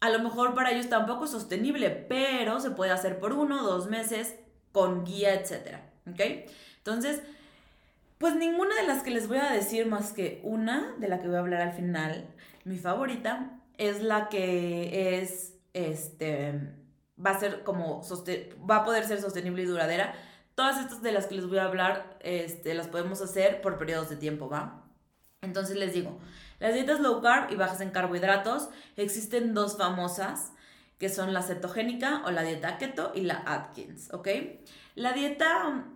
a 0.00 0.10
lo 0.10 0.18
mejor 0.20 0.54
para 0.54 0.72
ellos 0.72 0.88
tampoco 0.88 1.24
es 1.24 1.30
sostenible, 1.30 1.90
pero 1.90 2.60
se 2.60 2.70
puede 2.70 2.90
hacer 2.90 3.18
por 3.18 3.32
uno, 3.32 3.62
dos 3.62 3.88
meses, 3.88 4.34
con 4.72 5.04
guía, 5.04 5.34
etc. 5.34 5.78
¿Ok? 6.10 6.20
Entonces, 6.78 7.22
pues 8.18 8.34
ninguna 8.36 8.74
de 8.76 8.86
las 8.86 9.02
que 9.02 9.10
les 9.10 9.28
voy 9.28 9.38
a 9.38 9.50
decir 9.50 9.86
más 9.86 10.12
que 10.12 10.40
una, 10.44 10.94
de 10.98 11.08
la 11.08 11.20
que 11.20 11.28
voy 11.28 11.36
a 11.36 11.40
hablar 11.40 11.62
al 11.62 11.72
final, 11.72 12.26
mi 12.64 12.76
favorita, 12.76 13.58
es 13.78 14.02
la 14.02 14.28
que 14.28 15.18
es, 15.18 15.54
este, 15.72 16.74
va 17.24 17.30
a 17.30 17.40
ser 17.40 17.62
como, 17.62 18.02
va 18.68 18.76
a 18.76 18.84
poder 18.84 19.06
ser 19.06 19.22
sostenible 19.22 19.62
y 19.62 19.66
duradera 19.66 20.14
Todas 20.60 20.78
estas 20.78 21.00
de 21.00 21.10
las 21.12 21.24
que 21.24 21.36
les 21.36 21.48
voy 21.48 21.56
a 21.56 21.64
hablar, 21.64 22.18
este, 22.20 22.74
las 22.74 22.86
podemos 22.86 23.22
hacer 23.22 23.62
por 23.62 23.78
periodos 23.78 24.10
de 24.10 24.16
tiempo, 24.16 24.50
¿va? 24.50 24.84
Entonces 25.40 25.74
les 25.78 25.94
digo, 25.94 26.18
las 26.58 26.74
dietas 26.74 27.00
low 27.00 27.22
carb 27.22 27.50
y 27.50 27.56
bajas 27.56 27.80
en 27.80 27.88
carbohidratos, 27.88 28.68
existen 28.96 29.54
dos 29.54 29.78
famosas, 29.78 30.52
que 30.98 31.08
son 31.08 31.32
la 31.32 31.40
cetogénica 31.40 32.20
o 32.26 32.30
la 32.30 32.42
dieta 32.42 32.76
keto 32.76 33.12
y 33.14 33.22
la 33.22 33.42
Atkins, 33.46 34.12
¿ok? 34.12 34.28
La 34.96 35.14
dieta 35.14 35.86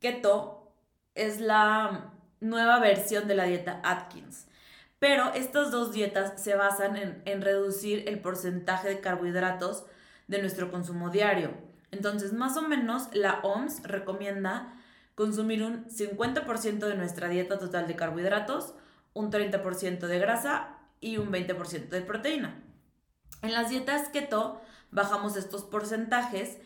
keto 0.00 0.72
es 1.14 1.38
la 1.38 2.10
nueva 2.40 2.78
versión 2.78 3.28
de 3.28 3.34
la 3.34 3.44
dieta 3.44 3.82
Atkins. 3.84 4.46
Pero 4.98 5.34
estas 5.34 5.70
dos 5.70 5.92
dietas 5.92 6.42
se 6.42 6.54
basan 6.54 6.96
en, 6.96 7.22
en 7.26 7.42
reducir 7.42 8.08
el 8.08 8.20
porcentaje 8.20 8.88
de 8.88 9.00
carbohidratos 9.00 9.84
de 10.28 10.40
nuestro 10.40 10.70
consumo 10.70 11.10
diario. 11.10 11.73
Entonces, 11.94 12.32
más 12.32 12.56
o 12.56 12.62
menos, 12.62 13.08
la 13.12 13.38
OMS 13.44 13.84
recomienda 13.84 14.74
consumir 15.14 15.62
un 15.62 15.86
50% 15.86 16.88
de 16.88 16.96
nuestra 16.96 17.28
dieta 17.28 17.56
total 17.56 17.86
de 17.86 17.94
carbohidratos, 17.94 18.74
un 19.12 19.30
30% 19.30 20.00
de 20.00 20.18
grasa 20.18 20.76
y 21.00 21.18
un 21.18 21.30
20% 21.30 21.88
de 21.88 22.00
proteína. 22.00 22.60
En 23.42 23.52
las 23.52 23.68
dietas 23.68 24.08
keto 24.08 24.60
bajamos 24.90 25.36
estos 25.36 25.62
porcentajes 25.62 26.58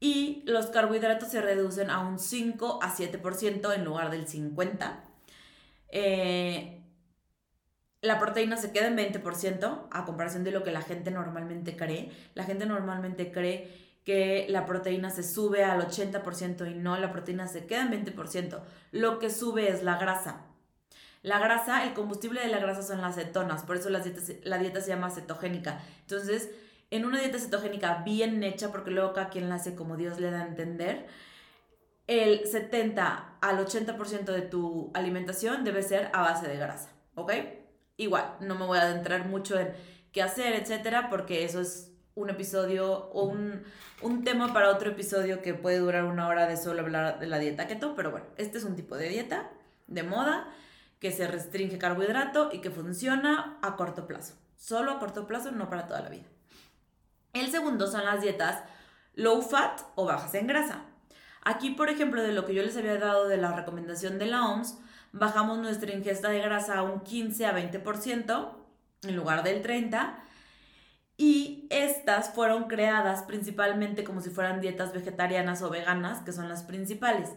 y 0.00 0.42
los 0.46 0.66
carbohidratos 0.66 1.28
se 1.28 1.42
reducen 1.42 1.90
a 1.90 2.00
un 2.00 2.18
5 2.18 2.80
a 2.82 2.96
7% 2.96 3.74
en 3.74 3.84
lugar 3.84 4.10
del 4.10 4.26
50%. 4.26 4.96
Eh, 5.90 6.82
la 8.00 8.18
proteína 8.18 8.56
se 8.56 8.72
queda 8.72 8.86
en 8.86 8.96
20% 8.96 9.88
a 9.90 10.04
comparación 10.06 10.44
de 10.44 10.50
lo 10.50 10.64
que 10.64 10.72
la 10.72 10.80
gente 10.80 11.10
normalmente 11.10 11.76
cree. 11.76 12.10
La 12.34 12.44
gente 12.44 12.64
normalmente 12.64 13.30
cree 13.30 13.91
que 14.04 14.46
la 14.48 14.66
proteína 14.66 15.10
se 15.10 15.22
sube 15.22 15.64
al 15.64 15.80
80% 15.80 16.70
y 16.70 16.74
no, 16.74 16.96
la 16.96 17.12
proteína 17.12 17.46
se 17.46 17.66
queda 17.66 17.82
en 17.82 18.04
20%. 18.04 18.60
Lo 18.90 19.18
que 19.18 19.30
sube 19.30 19.68
es 19.68 19.82
la 19.82 19.96
grasa. 19.98 20.46
La 21.22 21.38
grasa, 21.38 21.84
el 21.84 21.94
combustible 21.94 22.40
de 22.40 22.48
la 22.48 22.58
grasa 22.58 22.82
son 22.82 23.00
las 23.00 23.14
cetonas, 23.14 23.62
por 23.62 23.76
eso 23.76 23.90
la 23.90 24.00
dieta 24.00 24.80
se 24.80 24.88
llama 24.88 25.10
cetogénica. 25.10 25.80
Entonces, 26.00 26.50
en 26.90 27.04
una 27.04 27.20
dieta 27.20 27.38
cetogénica 27.38 28.02
bien 28.04 28.42
hecha, 28.42 28.72
porque 28.72 28.90
luego 28.90 29.12
cada 29.12 29.30
quien 29.30 29.48
la 29.48 29.54
hace 29.54 29.76
como 29.76 29.96
Dios 29.96 30.18
le 30.18 30.32
da 30.32 30.42
a 30.42 30.48
entender, 30.48 31.06
el 32.08 32.44
70 32.44 33.38
al 33.40 33.64
80% 33.64 34.24
de 34.24 34.42
tu 34.42 34.90
alimentación 34.94 35.62
debe 35.62 35.84
ser 35.84 36.10
a 36.12 36.22
base 36.22 36.48
de 36.48 36.56
grasa, 36.56 36.90
¿ok? 37.14 37.32
Igual, 37.96 38.34
no 38.40 38.56
me 38.56 38.66
voy 38.66 38.78
a 38.78 38.82
adentrar 38.82 39.26
mucho 39.28 39.56
en 39.58 39.72
qué 40.10 40.22
hacer, 40.22 40.54
etcétera, 40.54 41.08
porque 41.08 41.44
eso 41.44 41.60
es 41.60 41.91
un 42.14 42.30
episodio 42.30 43.10
o 43.10 43.24
un, 43.24 43.62
un 44.02 44.24
tema 44.24 44.52
para 44.52 44.70
otro 44.70 44.90
episodio 44.90 45.42
que 45.42 45.54
puede 45.54 45.78
durar 45.78 46.04
una 46.04 46.28
hora 46.28 46.46
de 46.46 46.56
solo 46.56 46.82
hablar 46.82 47.18
de 47.18 47.26
la 47.26 47.38
dieta 47.38 47.66
keto, 47.66 47.94
pero 47.94 48.10
bueno, 48.10 48.26
este 48.36 48.58
es 48.58 48.64
un 48.64 48.76
tipo 48.76 48.96
de 48.96 49.08
dieta 49.08 49.50
de 49.86 50.02
moda 50.02 50.48
que 50.98 51.10
se 51.10 51.26
restringe 51.26 51.78
carbohidrato 51.78 52.50
y 52.52 52.60
que 52.60 52.70
funciona 52.70 53.58
a 53.62 53.76
corto 53.76 54.06
plazo. 54.06 54.34
Solo 54.56 54.92
a 54.92 54.98
corto 54.98 55.26
plazo, 55.26 55.50
no 55.50 55.68
para 55.68 55.86
toda 55.86 56.00
la 56.00 56.08
vida. 56.08 56.26
El 57.32 57.50
segundo 57.50 57.86
son 57.86 58.04
las 58.04 58.20
dietas 58.20 58.62
low 59.14 59.42
fat 59.42 59.80
o 59.94 60.04
bajas 60.04 60.34
en 60.34 60.46
grasa. 60.46 60.84
Aquí, 61.44 61.70
por 61.70 61.88
ejemplo, 61.88 62.22
de 62.22 62.32
lo 62.32 62.46
que 62.46 62.54
yo 62.54 62.62
les 62.62 62.76
había 62.76 62.98
dado 62.98 63.26
de 63.26 63.36
la 63.36 63.52
recomendación 63.52 64.18
de 64.18 64.26
la 64.26 64.46
OMS, 64.46 64.78
bajamos 65.12 65.58
nuestra 65.58 65.92
ingesta 65.92 66.28
de 66.28 66.38
grasa 66.38 66.78
a 66.78 66.82
un 66.82 67.00
15 67.00 67.46
a 67.46 67.56
20% 67.56 68.52
en 69.02 69.16
lugar 69.16 69.42
del 69.42 69.62
30%. 69.62 70.14
Y 71.16 71.66
estas 71.70 72.30
fueron 72.30 72.64
creadas 72.64 73.22
principalmente 73.22 74.04
como 74.04 74.20
si 74.20 74.30
fueran 74.30 74.60
dietas 74.60 74.92
vegetarianas 74.92 75.62
o 75.62 75.70
veganas, 75.70 76.20
que 76.20 76.32
son 76.32 76.48
las 76.48 76.62
principales. 76.62 77.30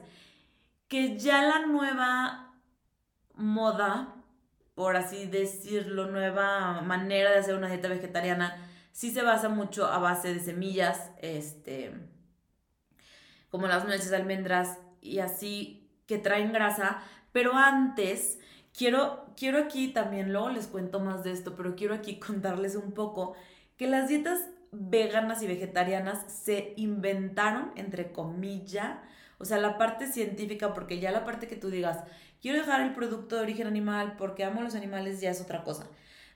Que 0.88 1.18
ya 1.18 1.42
la 1.44 1.66
nueva 1.66 2.54
moda, 3.34 4.16
por 4.74 4.96
así 4.96 5.26
decirlo, 5.26 6.08
nueva 6.08 6.82
manera 6.82 7.32
de 7.32 7.40
hacer 7.40 7.56
una 7.56 7.70
dieta 7.70 7.88
vegetariana, 7.88 8.58
sí 8.92 9.12
se 9.12 9.24
basa 9.24 9.50
mucho 9.50 9.86
a 9.88 10.00
base 10.00 10.34
de 10.34 10.40
semillas, 10.40 11.12
este, 11.22 11.94
como 13.50 13.68
las 13.68 13.86
nueces, 13.86 14.14
almendras 14.14 14.80
y 15.02 15.20
así 15.20 15.90
que 16.08 16.18
traen 16.18 16.54
grasa, 16.54 17.04
pero 17.32 17.54
antes 17.56 18.40
quiero, 18.78 19.34
quiero 19.36 19.60
aquí 19.60 19.90
también, 19.90 20.32
luego 20.32 20.50
les 20.50 20.68
cuento 20.68 21.00
más 21.00 21.24
de 21.24 21.32
esto, 21.32 21.56
pero 21.56 21.76
quiero 21.76 21.94
aquí 21.94 22.20
contarles 22.26 22.76
un 22.76 22.94
poco 22.94 23.36
que 23.78 23.88
las 23.88 24.08
dietas 24.08 24.40
veganas 24.72 25.42
y 25.42 25.48
vegetarianas 25.48 26.24
se 26.28 26.74
inventaron, 26.78 27.72
entre 27.76 28.12
comillas, 28.12 28.98
o 29.38 29.46
sea, 29.46 29.58
la 29.58 29.78
parte 29.78 30.08
científica, 30.08 30.74
porque 30.74 31.00
ya 31.00 31.12
la 31.12 31.26
parte 31.26 31.48
que 31.48 31.56
tú 31.56 31.70
digas, 31.70 32.04
quiero 32.42 32.60
dejar 32.60 32.82
el 32.82 32.94
producto 32.94 33.36
de 33.36 33.42
origen 33.42 33.68
animal 33.68 34.16
porque 34.18 34.44
amo 34.44 34.62
los 34.62 34.76
animales, 34.76 35.22
ya 35.22 35.32
es 35.32 35.42
otra 35.42 35.64
cosa. 35.64 35.90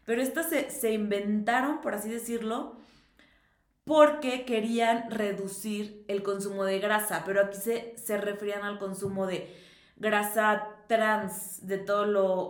Pero 0.05 0.21
estas 0.21 0.49
se, 0.49 0.91
inventaron, 0.91 1.81
por 1.81 1.93
así 1.93 2.09
decirlo, 2.09 2.77
porque 3.83 4.45
querían 4.45 5.09
reducir 5.11 6.03
el 6.07 6.23
consumo 6.23 6.63
de 6.65 6.79
grasa, 6.79 7.23
pero 7.25 7.41
aquí 7.41 7.57
se, 7.57 7.95
se 7.97 8.17
referían 8.17 8.63
al 8.63 8.79
consumo 8.79 9.27
de 9.27 9.55
grasa 9.97 10.67
trans, 10.89 11.67
de 11.67 11.77
todo 11.77 12.05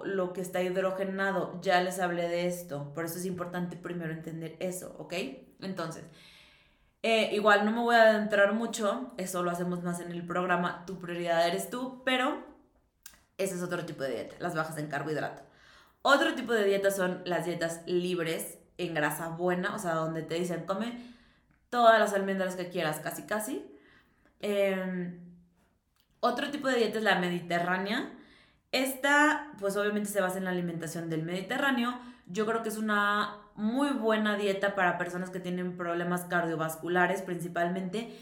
lo, 0.06 0.34
que 0.34 0.39
está 0.39 0.63
hidrogenado. 0.63 1.60
Ya 1.62 1.82
les 1.82 1.99
hablé 1.99 2.30
de 2.30 2.47
esto, 2.47 2.93
por 2.95 3.04
eso 3.04 3.19
es 3.19 3.25
importante 3.25 3.75
primero 3.75 4.13
entender 4.13 4.56
eso, 4.60 4.95
¿ok? 4.97 5.13
Entonces, 5.60 6.06
eh, 7.04 7.32
igual 7.34 7.65
no 7.65 7.71
me 7.71 7.82
voy 7.82 7.95
a 7.95 8.12
adentrar 8.12 8.54
mucho, 8.54 9.13
eso 9.17 9.43
lo 9.43 9.52
hacemos 9.52 9.84
más 9.84 9.99
en 9.99 10.12
el 10.12 10.25
programa, 10.25 10.86
tu 10.86 10.99
prioridad 10.99 11.45
eres 11.45 11.69
tú, 11.69 12.02
pero 12.06 12.45
ese 13.38 13.56
es 13.56 13.62
otro 13.62 13.86
tipo 13.86 14.04
de 14.04 14.12
dieta, 14.12 14.36
las 14.39 14.56
bajas 14.56 14.78
en 14.78 14.88
carbohidrato. 14.88 15.43
Otro 16.02 16.34
tipo 16.34 16.54
de 16.54 16.63
dietas 16.63 16.95
son 16.95 17.21
las 17.25 17.45
dietas 17.45 17.82
libres 17.88 18.58
en 18.78 18.93
grasa 18.93 19.28
buena, 19.28 19.75
o 19.75 19.80
sea, 19.80 19.95
donde 19.95 20.21
te 20.23 20.36
dicen 20.36 20.65
come 20.65 20.97
todas 21.69 21.99
las 21.99 22.13
almendras 22.13 22.56
que 22.56 22.69
quieras, 22.69 23.02
casi 23.02 23.23
casi. 23.23 23.69
Em, 24.39 25.19
otro 26.21 26.49
tipo 26.52 26.69
de 26.69 26.78
dieta 26.78 26.99
es 26.99 27.04
la 27.04 27.19
mediterránea. 27.19 28.15
Esta, 28.71 29.51
pues 29.60 29.75
obviamente 29.77 30.10
se 30.10 30.21
basa 30.21 30.38
en 30.38 30.45
la 30.45 30.51
alimentación 30.51 31.10
del 31.10 31.23
Mediterráneo. 31.23 31.99
Yo 32.27 32.45
creo 32.45 32.62
que 32.62 32.69
es 32.69 32.77
una 32.77 33.38
muy 33.55 33.89
buena 33.89 34.38
dieta 34.38 34.75
para 34.75 34.97
personas 34.97 35.29
que 35.29 35.39
tienen 35.39 35.75
problemas 35.75 36.25
cardiovasculares 36.25 37.21
principalmente, 37.21 38.15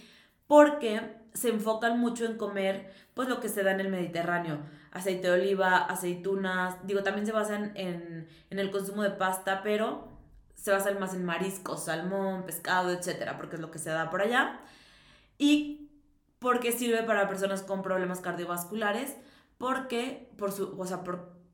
porque 0.48 1.02
se 1.34 1.50
enfocan 1.50 2.00
mucho 2.00 2.26
en 2.26 2.38
comer 2.38 2.94
pues 3.14 3.28
lo 3.28 3.40
que 3.40 3.50
se 3.50 3.64
da 3.64 3.72
en 3.72 3.82
el 3.82 3.90
Mediterráneo 3.90 4.60
aceite 4.98 5.28
de 5.28 5.34
oliva, 5.34 5.78
aceitunas, 5.78 6.76
digo, 6.86 7.04
también 7.04 7.26
se 7.26 7.32
basan 7.32 7.72
en, 7.76 8.28
el 8.50 8.72
consumo 8.72 9.04
de 9.04 9.12
pasta, 9.12 9.62
pero 9.64 10.08
se 10.56 10.72
basan 10.72 11.00
más 11.00 11.14
en 11.14 11.26
mariscos, 11.26 11.86
salmón, 11.86 12.44
pescado, 12.44 12.92
etcétera, 12.92 13.38
porque 13.38 13.56
es 13.56 13.62
lo 13.62 13.72
que 13.72 13.80
se 13.80 13.90
da 13.90 14.10
por 14.10 14.22
allá. 14.22 14.60
Y 15.38 15.92
porque 16.40 16.72
sirve 16.72 17.04
para 17.04 17.28
personas 17.28 17.62
con 17.62 17.82
problemas 17.82 18.22
cardiovasculares, 18.22 19.16
porque, 19.58 20.30
por 20.38 20.52
su, 20.52 20.80
o 20.80 20.86
sea, 20.86 21.04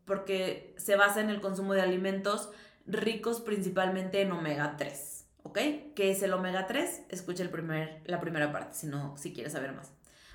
porque 0.05 0.75
se 0.77 0.95
basa 0.95 1.21
en 1.21 1.29
el 1.29 1.41
consumo 1.41 1.73
de 1.73 1.81
alimentos 1.81 2.49
ricos 2.85 3.41
principalmente 3.41 4.21
en 4.21 4.31
omega 4.31 4.75
3, 4.77 5.25
¿ok? 5.43 5.59
¿Qué 5.95 6.11
es 6.11 6.21
el 6.23 6.33
omega 6.33 6.67
3? 6.67 7.03
Escucha 7.09 7.43
el 7.43 7.49
primer, 7.49 8.01
la 8.05 8.19
primera 8.19 8.51
parte, 8.51 8.75
si 8.75 8.87
no, 8.87 9.15
si 9.17 9.33
quieres 9.33 9.53
saber 9.53 9.73
más 9.73 9.91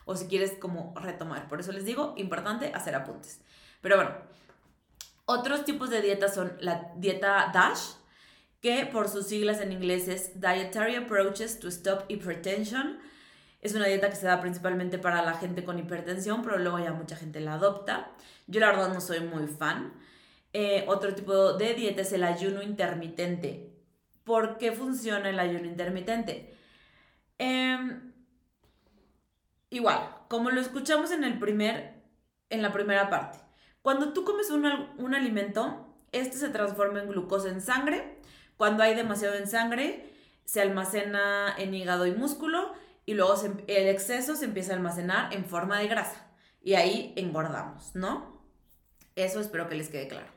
o 0.08 0.16
si 0.16 0.26
quieres 0.26 0.52
como 0.52 0.94
retomar. 0.96 1.48
Por 1.48 1.60
eso 1.60 1.70
les 1.70 1.84
digo, 1.84 2.14
importante 2.16 2.72
hacer 2.74 2.94
apuntes. 2.94 3.42
Pero 3.82 3.96
bueno, 3.96 4.12
otros 5.26 5.66
tipos 5.66 5.90
de 5.90 6.00
dietas 6.00 6.34
son 6.34 6.56
la 6.60 6.92
dieta 6.96 7.50
DASH, 7.52 7.96
que 8.62 8.86
por 8.86 9.10
sus 9.10 9.26
siglas 9.26 9.60
en 9.60 9.70
inglés 9.70 10.08
es 10.08 10.40
Dietary 10.40 10.94
Approaches 10.94 11.60
to 11.60 11.68
Stop 11.68 12.06
Hypertension. 12.08 12.98
Es 13.60 13.74
una 13.74 13.86
dieta 13.86 14.08
que 14.10 14.16
se 14.16 14.26
da 14.26 14.40
principalmente 14.40 14.98
para 14.98 15.22
la 15.22 15.34
gente 15.34 15.64
con 15.64 15.78
hipertensión, 15.78 16.42
pero 16.42 16.58
luego 16.58 16.78
ya 16.78 16.92
mucha 16.92 17.16
gente 17.16 17.40
la 17.40 17.54
adopta. 17.54 18.10
Yo 18.46 18.60
la 18.60 18.68
verdad 18.68 18.92
no 18.92 19.00
soy 19.00 19.20
muy 19.20 19.46
fan. 19.48 19.92
Eh, 20.52 20.84
otro 20.88 21.14
tipo 21.14 21.54
de 21.54 21.74
dieta 21.74 22.02
es 22.02 22.12
el 22.12 22.24
ayuno 22.24 22.62
intermitente. 22.62 23.72
¿Por 24.24 24.58
qué 24.58 24.72
funciona 24.72 25.28
el 25.30 25.40
ayuno 25.40 25.66
intermitente? 25.66 26.54
Eh, 27.38 28.00
Igual, 29.70 29.98
como 30.28 30.50
lo 30.50 30.60
escuchamos 30.60 31.10
en, 31.10 31.24
el 31.24 31.38
primer, 31.38 31.94
en 32.48 32.62
la 32.62 32.72
primera 32.72 33.10
parte. 33.10 33.38
Cuando 33.82 34.12
tú 34.12 34.24
comes 34.24 34.50
un, 34.50 34.64
un 34.96 35.14
alimento, 35.14 35.94
este 36.12 36.38
se 36.38 36.48
transforma 36.48 37.00
en 37.00 37.08
glucosa 37.08 37.50
en 37.50 37.60
sangre. 37.60 38.18
Cuando 38.56 38.82
hay 38.82 38.94
demasiado 38.94 39.34
en 39.34 39.46
sangre, 39.46 40.10
se 40.44 40.62
almacena 40.62 41.54
en 41.58 41.74
hígado 41.74 42.06
y 42.06 42.12
músculo 42.12 42.67
y 43.08 43.14
luego 43.14 43.34
el 43.66 43.88
exceso 43.88 44.36
se 44.36 44.44
empieza 44.44 44.72
a 44.72 44.76
almacenar 44.76 45.32
en 45.32 45.46
forma 45.46 45.78
de 45.78 45.88
grasa. 45.88 46.26
Y 46.60 46.74
ahí 46.74 47.14
engordamos, 47.16 47.94
¿no? 47.94 48.42
Eso 49.16 49.40
espero 49.40 49.66
que 49.66 49.76
les 49.76 49.88
quede 49.88 50.08
claro. 50.08 50.28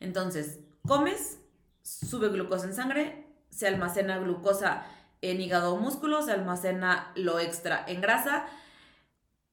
Entonces, 0.00 0.58
comes, 0.84 1.38
sube 1.82 2.28
glucosa 2.30 2.66
en 2.66 2.74
sangre, 2.74 3.24
se 3.50 3.68
almacena 3.68 4.18
glucosa 4.18 4.84
en 5.20 5.40
hígado 5.40 5.74
o 5.74 5.78
músculo, 5.78 6.20
se 6.22 6.32
almacena 6.32 7.12
lo 7.14 7.38
extra 7.38 7.84
en 7.86 8.00
grasa 8.00 8.46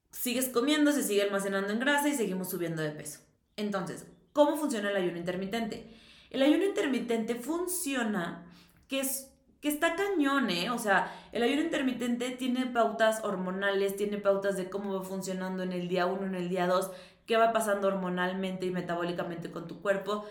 sigues 0.10 0.49
comiendo, 0.49 0.91
se 0.91 1.04
sigue 1.04 1.21
almacenando 1.21 1.71
en 1.71 1.80
grasa 1.80 2.10
y 2.10 2.15
seguimos 2.15 2.49
subiendo 2.49 2.82
de 2.82 2.89
peso. 2.89 3.19
Entonces, 3.58 4.08
¿cómo 4.34 4.58
funciona 4.58 4.89
el 4.89 4.95
ayuno 4.95 5.17
intermitente? 5.17 5.93
El 6.32 6.41
ayuno 6.41 6.63
intermitente 6.63 7.36
funciona 7.36 8.45
que 8.88 9.01
es 9.01 9.30
que 9.65 9.69
está 9.69 9.95
cañón, 9.95 10.51
¿eh? 10.51 10.69
O 10.69 10.78
sea, 10.78 11.12
el 11.32 11.41
ayuno 11.41 11.63
intermitente 11.63 12.30
tiene 12.30 12.67
pautas 12.67 13.23
hormonales, 13.23 13.95
tiene 13.95 14.19
pautas 14.19 14.58
de 14.58 14.69
cómo 14.69 14.93
va 14.93 15.04
funcionando 15.04 15.63
en 15.63 15.71
el 15.71 15.88
día 15.88 16.06
1, 16.06 16.23
en 16.23 16.36
el 16.36 16.49
día 16.49 16.67
2, 16.67 16.91
qué 17.25 17.36
va 17.36 17.51
pasando 17.51 17.88
hormonalmente 17.88 18.67
y 18.67 18.69
metabólicamente 18.69 19.49
con 19.49 19.67
tu 19.67 19.82
cuerpo. 19.82 20.23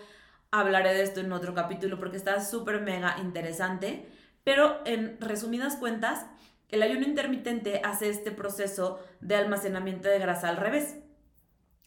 Hablaré 0.51 0.93
de 0.93 1.03
esto 1.03 1.19
en 1.19 1.33
otro 1.33 1.53
capítulo 1.53 1.99
porque 1.99 2.15
está 2.15 2.39
súper 2.39 2.79
mega 2.79 3.17
interesante. 3.19 4.07
Pero 4.45 4.79
en 4.85 5.19
resumidas 5.19 5.75
cuentas, 5.75 6.25
el 6.69 6.81
ayuno 6.81 7.05
intermitente 7.05 7.81
hace 7.83 8.07
este 8.07 8.31
proceso 8.31 9.01
de 9.19 9.35
almacenamiento 9.35 10.07
de 10.07 10.17
grasa 10.17 10.47
al 10.47 10.55
revés. 10.55 10.95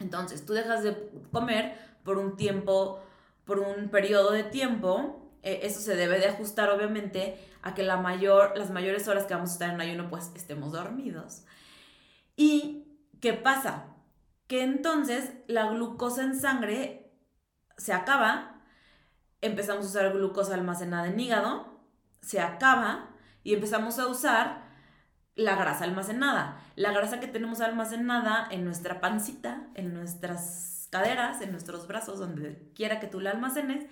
Entonces, 0.01 0.45
tú 0.45 0.53
dejas 0.53 0.83
de 0.83 0.95
comer 1.33 1.79
por 2.05 2.19
un 2.19 2.37
tiempo, 2.37 3.01
por 3.47 3.59
un 3.61 3.89
periodo 3.89 4.33
de 4.33 4.43
tiempo. 4.43 5.25
Eh, 5.43 5.61
eso 5.63 5.81
se 5.81 5.97
debe 5.97 6.19
de 6.19 6.27
ajustar, 6.27 6.71
obviamente, 6.71 7.39
a 7.63 7.75
que 7.75 7.83
la 7.83 7.97
mayor, 7.97 8.57
las 8.57 8.71
mayores 8.71 9.09
horas 9.09 9.27
que 9.27 9.35
vamos 9.35 9.51
a 9.51 9.53
estar 9.55 9.71
en 9.71 9.81
ayuno 9.81 10.09
pues 10.09 10.31
estemos 10.35 10.73
dormidos. 10.73 11.45
¿Y 12.37 12.87
qué 13.21 13.33
pasa? 13.33 13.97
Que 14.47 14.63
entonces 14.63 15.33
la 15.47 15.69
glucosa 15.71 16.23
en 16.23 16.39
sangre 16.39 17.13
se 17.77 17.93
acaba, 17.93 18.63
empezamos 19.41 19.87
a 19.87 19.89
usar 19.89 20.13
glucosa 20.13 20.55
almacenada 20.55 21.09
en 21.09 21.21
hígado, 21.21 21.81
se 22.21 22.41
acaba 22.41 23.11
y 23.45 23.55
empezamos 23.55 23.99
a 23.99 24.07
usar 24.07 24.69
la 25.35 25.55
grasa 25.55 25.85
almacenada. 25.85 26.61
La 26.75 26.93
grasa 26.93 27.21
que 27.21 27.29
tenemos 27.29 27.61
almacenada 27.61 28.49
en 28.51 28.65
nuestra 28.65 29.01
pancita, 29.01 29.69
en 29.75 29.95
nuestras 29.95 30.89
caderas, 30.91 31.41
en 31.41 31.53
nuestros 31.53 31.87
brazos, 31.87 32.19
donde 32.19 32.73
quiera 32.75 32.99
que 32.99 33.07
tú 33.07 33.21
la 33.21 33.31
almacenes, 33.31 33.87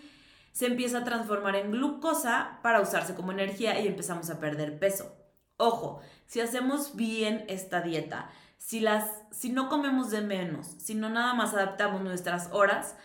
se 0.57 0.65
empieza 0.65 1.01
a 1.01 1.05
transformar 1.05 1.55
en 1.55 1.71
glucosa 1.71 2.61
para 2.63 2.81
usarse 2.81 3.15
como 3.15 3.31
energía 3.31 3.79
y 3.79 3.87
empezamos 3.87 4.31
a 4.31 4.41
perder 4.41 4.79
peso. 4.79 5.15
Ojo, 5.59 6.01
si 6.25 6.41
hacemos 6.41 6.97
bien 6.97 7.45
esta 7.49 7.83
dieta, 7.83 8.31
si, 8.57 8.81
las, 8.81 9.05
si 9.31 9.51
no 9.51 9.69
comemos 9.69 10.11
de 10.11 10.23
menos, 10.23 10.67
si 10.79 10.95
no 10.95 11.11
nada 11.11 11.35
más 11.35 11.53
adaptamos 11.53 12.01
nuestras 12.01 12.49
horas 12.53 12.97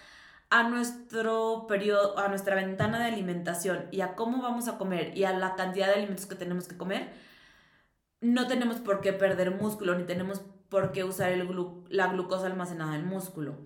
a 0.50 0.64
nuestro 0.64 1.66
periodo, 1.68 2.18
a 2.18 2.30
nuestra 2.30 2.56
ventana 2.56 3.00
de 3.00 3.12
alimentación 3.12 3.90
y 3.92 4.00
a 4.00 4.16
cómo 4.16 4.42
vamos 4.42 4.70
a 4.70 4.78
comer 4.78 5.18
y 5.18 5.26
a 5.26 5.34
la 5.34 5.56
cantidad 5.56 5.88
de 5.88 5.96
alimentos 5.96 6.28
que 6.28 6.36
tenemos 6.36 6.70
que 6.70 6.78
comer, 6.78 7.12
no 8.22 8.48
tenemos 8.48 8.78
por 8.78 9.02
qué 9.02 9.12
perder 9.12 9.52
músculo, 9.52 9.96
ni 9.96 10.06
tenemos 10.06 10.40
por 10.70 10.94
qué 10.94 11.04
usar 11.04 11.34
el 11.34 11.46
la 11.90 12.08
glucosa 12.08 12.46
almacenada 12.46 12.96
en 12.96 13.06
músculo. 13.06 13.58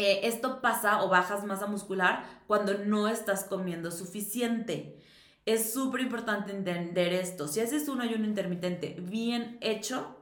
Eh, 0.00 0.28
esto 0.28 0.60
pasa 0.60 1.02
o 1.02 1.08
bajas 1.08 1.44
masa 1.44 1.66
muscular 1.66 2.24
cuando 2.46 2.72
no 2.74 3.08
estás 3.08 3.42
comiendo 3.42 3.90
suficiente. 3.90 5.02
Es 5.44 5.72
súper 5.72 6.02
importante 6.02 6.52
entender 6.52 7.12
esto. 7.12 7.48
Si 7.48 7.58
haces 7.58 7.88
un 7.88 8.00
ayuno 8.00 8.24
intermitente 8.24 8.94
bien 9.00 9.58
hecho, 9.60 10.16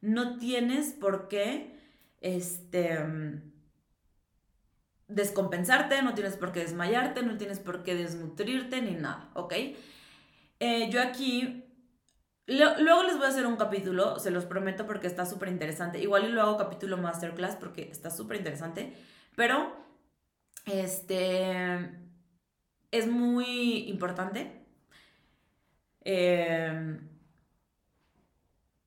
no 0.00 0.38
tienes 0.38 0.94
por 0.94 1.28
qué 1.28 1.76
este, 2.22 2.98
descompensarte, 5.06 6.00
no 6.00 6.14
tienes 6.14 6.38
por 6.38 6.52
qué 6.52 6.60
desmayarte, 6.60 7.22
no 7.22 7.36
tienes 7.36 7.58
por 7.58 7.82
qué 7.82 7.94
desnutrirte 7.94 8.80
ni 8.80 8.92
nada, 8.92 9.30
¿ok? 9.34 9.52
Eh, 10.60 10.88
yo 10.88 11.02
aquí 11.02 11.61
Luego 12.46 13.04
les 13.04 13.16
voy 13.16 13.26
a 13.26 13.28
hacer 13.28 13.46
un 13.46 13.56
capítulo, 13.56 14.18
se 14.18 14.30
los 14.30 14.46
prometo 14.46 14.86
porque 14.86 15.06
está 15.06 15.26
súper 15.26 15.48
interesante. 15.48 16.00
Igual 16.00 16.24
y 16.24 16.28
lo 16.32 16.42
hago 16.42 16.56
capítulo 16.56 16.96
masterclass 16.96 17.56
porque 17.56 17.88
está 17.90 18.10
súper 18.10 18.38
interesante. 18.38 18.92
Pero, 19.36 19.72
este, 20.66 21.90
es 22.90 23.06
muy 23.06 23.88
importante 23.88 24.66
em, 26.04 27.08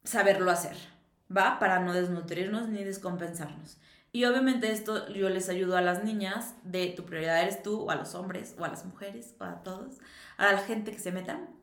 saberlo 0.04 0.52
hacer, 0.52 0.76
¿va? 1.36 1.60
Para 1.60 1.80
no 1.80 1.94
desnutrirnos 1.94 2.68
ni 2.70 2.84
descompensarnos. 2.84 3.78
Y 4.12 4.26
obviamente 4.26 4.72
esto 4.72 5.10
yo 5.14 5.30
les 5.30 5.50
ayudo 5.50 5.78
a 5.78 5.82
las 5.82 6.04
niñas 6.04 6.56
de 6.64 6.88
tu 6.88 7.06
prioridad 7.06 7.42
eres 7.42 7.64
tú, 7.64 7.82
o 7.82 7.92
a 7.92 7.96
los 7.96 8.16
hombres, 8.16 8.56
o 8.58 8.66
a 8.66 8.70
las 8.70 8.86
mujeres, 8.86 9.36
o 9.40 9.44
a 9.44 9.64
todos, 9.64 9.98
a 10.38 10.52
la 10.54 10.58
gente 10.60 10.92
que 10.92 11.00
se 11.00 11.12
metan 11.12 11.55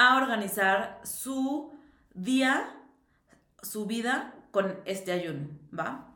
a 0.00 0.16
organizar 0.16 0.98
su 1.04 1.70
día, 2.14 2.74
su 3.62 3.84
vida 3.84 4.32
con 4.50 4.80
este 4.86 5.12
ayuno, 5.12 5.48
¿va? 5.78 6.08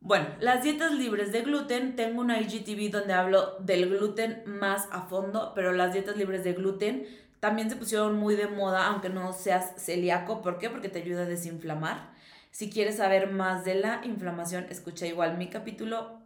Bueno, 0.00 0.28
las 0.40 0.62
dietas 0.62 0.92
libres 0.92 1.30
de 1.30 1.42
gluten, 1.42 1.94
tengo 1.94 2.22
una 2.22 2.40
IGTV 2.40 2.90
donde 2.90 3.12
hablo 3.12 3.58
del 3.58 3.90
gluten 3.90 4.44
más 4.46 4.88
a 4.92 5.02
fondo, 5.02 5.52
pero 5.54 5.72
las 5.72 5.92
dietas 5.92 6.16
libres 6.16 6.42
de 6.42 6.54
gluten 6.54 7.06
también 7.38 7.68
se 7.68 7.76
pusieron 7.76 8.16
muy 8.16 8.34
de 8.34 8.46
moda, 8.46 8.86
aunque 8.86 9.10
no 9.10 9.34
seas 9.34 9.74
celíaco. 9.76 10.40
¿Por 10.40 10.56
qué? 10.56 10.70
Porque 10.70 10.88
te 10.88 11.02
ayuda 11.02 11.22
a 11.22 11.26
desinflamar. 11.26 12.14
Si 12.50 12.70
quieres 12.70 12.96
saber 12.96 13.30
más 13.30 13.66
de 13.66 13.74
la 13.74 14.00
inflamación, 14.06 14.68
escucha 14.70 15.06
igual 15.06 15.36
mi 15.36 15.50
capítulo 15.50 16.22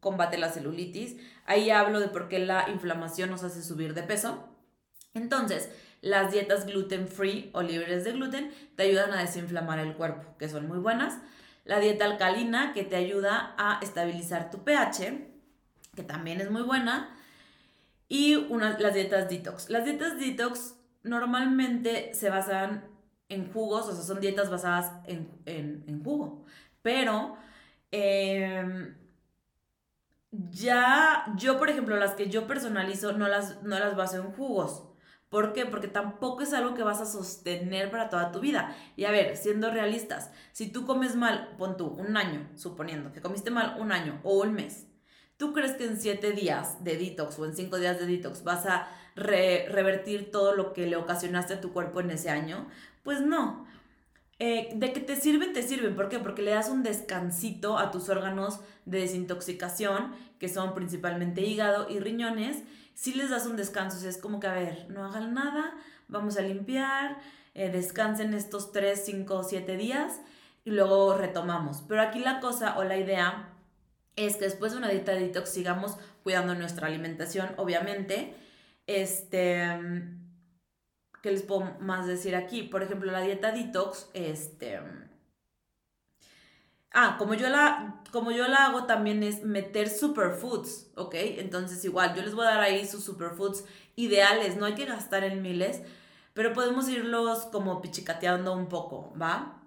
Combate 0.00 0.36
la 0.36 0.50
celulitis. 0.50 1.16
Ahí 1.46 1.70
hablo 1.70 1.98
de 1.98 2.08
por 2.08 2.28
qué 2.28 2.40
la 2.40 2.68
inflamación 2.68 3.30
nos 3.30 3.42
hace 3.42 3.62
subir 3.62 3.94
de 3.94 4.02
peso. 4.02 4.50
Entonces, 5.14 5.70
las 6.00 6.32
dietas 6.32 6.66
gluten 6.66 7.08
free 7.08 7.50
o 7.52 7.62
libres 7.62 8.04
de 8.04 8.12
gluten 8.12 8.52
te 8.76 8.84
ayudan 8.84 9.12
a 9.12 9.20
desinflamar 9.20 9.78
el 9.78 9.94
cuerpo, 9.94 10.36
que 10.38 10.48
son 10.48 10.66
muy 10.66 10.78
buenas. 10.78 11.18
La 11.64 11.78
dieta 11.78 12.06
alcalina, 12.06 12.72
que 12.72 12.84
te 12.84 12.96
ayuda 12.96 13.54
a 13.58 13.78
estabilizar 13.82 14.50
tu 14.50 14.64
pH, 14.64 15.26
que 15.94 16.02
también 16.02 16.40
es 16.40 16.50
muy 16.50 16.62
buena. 16.62 17.16
Y 18.08 18.46
las 18.48 18.94
dietas 18.94 19.28
detox. 19.28 19.70
Las 19.70 19.84
dietas 19.84 20.18
detox 20.18 20.74
normalmente 21.02 22.12
se 22.14 22.30
basan 22.30 22.84
en 23.28 23.52
jugos, 23.52 23.86
o 23.86 23.94
sea, 23.94 24.02
son 24.02 24.20
dietas 24.20 24.50
basadas 24.50 24.92
en, 25.06 26.02
jugo. 26.02 26.44
Pero 26.82 27.36
em, 27.92 28.96
ya 30.32 31.26
yo, 31.36 31.58
por 31.58 31.70
ejemplo, 31.70 31.96
las 31.96 32.14
que 32.14 32.28
yo 32.28 32.46
personalizo 32.46 33.12
no 33.12 33.28
las, 33.28 33.62
no 33.62 33.78
las 33.78 33.96
baso 33.96 34.16
en 34.16 34.32
jugos. 34.32 34.89
¿Por 35.30 35.52
qué? 35.52 35.64
Porque 35.64 35.86
tampoco 35.86 36.42
es 36.42 36.52
algo 36.52 36.74
que 36.74 36.82
vas 36.82 37.00
a 37.00 37.06
sostener 37.06 37.90
para 37.92 38.10
toda 38.10 38.32
tu 38.32 38.40
vida. 38.40 38.76
Y 38.96 39.04
a 39.04 39.12
ver, 39.12 39.36
siendo 39.36 39.70
realistas, 39.70 40.32
si 40.50 40.66
tú 40.66 40.84
comes 40.84 41.14
mal, 41.14 41.54
pon 41.56 41.76
tú 41.76 41.86
un 41.86 42.16
año, 42.16 42.48
suponiendo 42.56 43.12
que 43.12 43.20
comiste 43.22 43.52
mal 43.52 43.76
un 43.78 43.92
año 43.92 44.20
o 44.24 44.40
un 44.40 44.52
mes, 44.52 44.88
¿tú 45.36 45.52
crees 45.52 45.74
que 45.74 45.84
en 45.84 46.00
siete 46.00 46.32
días 46.32 46.82
de 46.82 46.96
detox 46.96 47.38
o 47.38 47.46
en 47.46 47.54
cinco 47.54 47.78
días 47.78 48.00
de 48.00 48.06
detox 48.06 48.42
vas 48.42 48.66
a 48.66 48.88
revertir 49.14 50.32
todo 50.32 50.56
lo 50.56 50.72
que 50.72 50.86
le 50.86 50.96
ocasionaste 50.96 51.54
a 51.54 51.60
tu 51.60 51.72
cuerpo 51.72 52.00
en 52.00 52.10
ese 52.10 52.30
año? 52.30 52.66
Pues 53.04 53.20
no. 53.20 53.68
Eh, 54.40 54.70
de 54.74 54.92
que 54.92 55.00
te 55.00 55.14
sirven, 55.14 55.52
te 55.52 55.62
sirven. 55.62 55.94
¿Por 55.94 56.08
qué? 56.08 56.18
Porque 56.18 56.42
le 56.42 56.50
das 56.50 56.70
un 56.70 56.82
descansito 56.82 57.78
a 57.78 57.92
tus 57.92 58.08
órganos 58.08 58.58
de 58.84 58.98
desintoxicación, 59.00 60.12
que 60.40 60.48
son 60.48 60.74
principalmente 60.74 61.42
hígado 61.42 61.88
y 61.88 62.00
riñones, 62.00 62.64
si 63.00 63.14
les 63.14 63.30
das 63.30 63.46
un 63.46 63.56
descanso, 63.56 64.06
es 64.06 64.18
como 64.18 64.40
que, 64.40 64.46
a 64.46 64.52
ver, 64.52 64.84
no 64.90 65.06
hagan 65.06 65.32
nada, 65.32 65.74
vamos 66.08 66.36
a 66.36 66.42
limpiar, 66.42 67.16
eh, 67.54 67.70
descansen 67.70 68.34
estos 68.34 68.72
3, 68.72 69.02
5, 69.02 69.42
7 69.42 69.78
días 69.78 70.20
y 70.66 70.70
luego 70.70 71.16
retomamos. 71.16 71.82
Pero 71.88 72.02
aquí 72.02 72.18
la 72.18 72.40
cosa 72.40 72.76
o 72.76 72.84
la 72.84 72.98
idea 72.98 73.54
es 74.16 74.36
que 74.36 74.44
después 74.44 74.72
de 74.72 74.78
una 74.78 74.90
dieta 74.90 75.12
de 75.12 75.20
detox 75.20 75.48
sigamos 75.48 75.96
cuidando 76.22 76.54
nuestra 76.54 76.88
alimentación, 76.88 77.48
obviamente. 77.56 78.34
Este, 78.86 79.66
¿qué 81.22 81.30
les 81.30 81.42
puedo 81.42 81.78
más 81.80 82.06
decir 82.06 82.36
aquí? 82.36 82.64
Por 82.64 82.82
ejemplo, 82.82 83.10
la 83.10 83.22
dieta 83.22 83.50
detox, 83.50 84.10
este, 84.12 84.78
Ah, 86.92 87.16
como 87.18 87.34
yo 87.34 87.48
la, 87.48 88.02
como 88.10 88.32
yo 88.32 88.48
la 88.48 88.66
hago 88.66 88.84
también 88.84 89.22
es 89.22 89.44
meter 89.44 89.88
superfoods, 89.88 90.90
¿ok? 90.96 91.14
Entonces 91.14 91.84
igual, 91.84 92.14
yo 92.16 92.22
les 92.22 92.34
voy 92.34 92.46
a 92.46 92.50
dar 92.50 92.60
ahí 92.60 92.86
sus 92.86 93.04
superfoods 93.04 93.64
ideales, 93.94 94.56
no 94.56 94.66
hay 94.66 94.74
que 94.74 94.86
gastar 94.86 95.22
en 95.22 95.40
miles, 95.40 95.82
pero 96.34 96.52
podemos 96.52 96.88
irlos 96.88 97.46
como 97.46 97.80
pichicateando 97.80 98.52
un 98.54 98.68
poco, 98.68 99.12
¿va? 99.20 99.62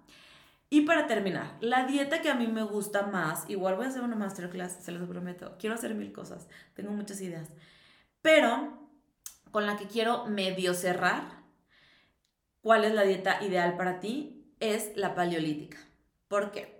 Y 0.68 0.82
para 0.82 1.06
terminar, 1.06 1.56
la 1.60 1.86
dieta 1.86 2.20
que 2.20 2.30
a 2.30 2.34
mí 2.34 2.46
me 2.46 2.62
gusta 2.64 3.06
más, 3.06 3.48
igual 3.48 3.76
voy 3.76 3.86
a 3.86 3.88
hacer 3.88 4.02
una 4.02 4.16
masterclass, 4.16 4.78
se 4.82 4.92
los 4.92 5.08
prometo, 5.08 5.56
quiero 5.58 5.76
hacer 5.76 5.94
mil 5.94 6.12
cosas, 6.12 6.48
tengo 6.74 6.90
muchas 6.92 7.20
ideas, 7.20 7.48
pero 8.22 8.88
con 9.50 9.66
la 9.66 9.76
que 9.76 9.86
quiero 9.86 10.26
medio 10.26 10.74
cerrar, 10.74 11.22
¿cuál 12.60 12.84
es 12.84 12.92
la 12.92 13.02
dieta 13.02 13.42
ideal 13.44 13.76
para 13.76 14.00
ti? 14.00 14.52
Es 14.60 14.96
la 14.96 15.14
paleolítica. 15.14 15.78
¿Por 16.28 16.50
qué? 16.50 16.73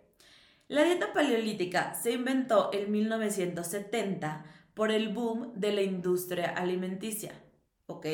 La 0.69 0.83
dieta 0.83 1.13
paleolítica 1.13 1.95
se 1.95 2.13
inventó 2.13 2.71
en 2.73 2.91
1970 2.91 4.45
por 4.73 4.91
el 4.91 5.11
boom 5.11 5.53
de 5.55 5.73
la 5.73 5.83
industria 5.83 6.51
alimenticia, 6.51 7.33
¿ok? 7.87 8.07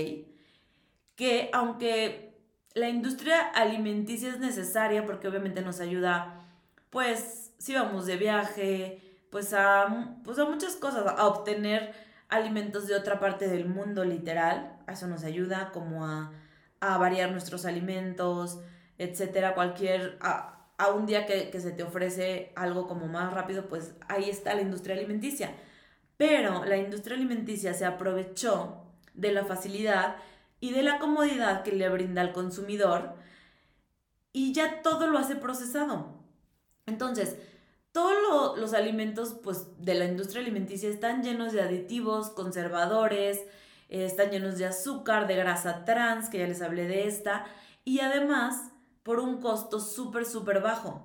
Que 1.14 1.48
aunque 1.52 2.30
la 2.74 2.88
industria 2.88 3.40
alimenticia 3.40 4.30
es 4.30 4.38
necesaria 4.38 5.06
porque 5.06 5.28
obviamente 5.28 5.62
nos 5.62 5.80
ayuda, 5.80 6.44
pues, 6.90 7.52
si 7.58 7.74
vamos 7.74 8.06
de 8.06 8.16
viaje, 8.16 9.26
pues 9.30 9.52
a, 9.54 10.18
pues 10.24 10.38
a 10.38 10.44
muchas 10.44 10.76
cosas, 10.76 11.06
a 11.06 11.26
obtener 11.26 11.92
alimentos 12.28 12.86
de 12.86 12.96
otra 12.96 13.20
parte 13.20 13.48
del 13.48 13.66
mundo 13.66 14.04
literal, 14.04 14.76
eso 14.88 15.06
nos 15.06 15.24
ayuda 15.24 15.70
como 15.72 16.04
a, 16.04 16.32
a 16.80 16.98
variar 16.98 17.30
nuestros 17.30 17.64
alimentos, 17.64 18.60
etcétera, 18.98 19.54
cualquier 19.54 20.18
un 20.88 21.06
día 21.06 21.26
que, 21.26 21.50
se 21.60 21.72
te 21.72 21.82
ofrece 21.82 22.52
algo 22.56 22.86
como 22.86 23.06
más 23.06 23.32
rápido, 23.32 23.68
pues 23.68 23.94
ahí 24.08 24.30
está 24.30 24.54
la 24.54 24.62
industria 24.62 24.96
alimenticia. 24.96 25.54
Pero 26.16 26.64
la 26.64 26.76
industria 26.76 27.16
alimenticia 27.16 27.74
se 27.74 27.84
aprovechó 27.84 28.84
de 29.14 29.32
la 29.32 29.44
facilidad 29.44 30.16
y 30.60 30.72
de 30.72 30.82
la 30.82 30.98
comodidad 30.98 31.62
que 31.62 31.72
le 31.72 31.88
brinda 31.88 32.22
al 32.22 32.32
consumidor 32.32 33.14
y 34.32 34.52
ya 34.52 34.82
todo 34.82 35.06
lo 35.06 35.18
hace 35.18 35.36
procesado. 35.36 36.20
Entonces, 36.86 37.36
todos 37.92 38.58
los 38.58 38.74
alimentos 38.74 39.34
pues, 39.42 39.66
de 39.78 39.94
la 39.94 40.04
industria 40.04 40.42
alimenticia 40.42 40.88
están 40.88 41.22
llenos 41.22 41.52
de 41.52 41.62
aditivos, 41.62 42.30
conservadores, 42.30 43.40
están 43.88 44.30
llenos 44.30 44.58
de 44.58 44.66
azúcar, 44.66 45.26
de 45.26 45.36
grasa 45.36 45.84
trans, 45.84 46.28
que 46.28 46.38
ya 46.38 46.46
les 46.46 46.62
hablé 46.62 46.86
de 46.86 47.08
esta, 47.08 47.46
y 47.84 48.00
además 48.00 48.70
por 49.10 49.18
un 49.18 49.40
costo 49.40 49.80
súper, 49.80 50.24
súper 50.24 50.60
bajo. 50.60 51.04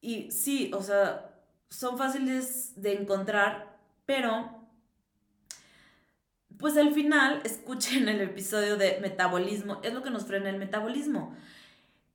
Y 0.00 0.30
sí, 0.30 0.70
o 0.74 0.82
sea, 0.82 1.38
son 1.68 1.98
fáciles 1.98 2.80
de 2.80 2.94
encontrar, 2.94 3.78
pero 4.06 4.66
pues 6.56 6.78
al 6.78 6.94
final, 6.94 7.42
escuchen 7.44 8.08
el 8.08 8.22
episodio 8.22 8.78
de 8.78 9.00
metabolismo, 9.02 9.80
es 9.82 9.92
lo 9.92 10.02
que 10.02 10.08
nos 10.08 10.24
frena 10.24 10.48
el 10.48 10.56
metabolismo. 10.56 11.36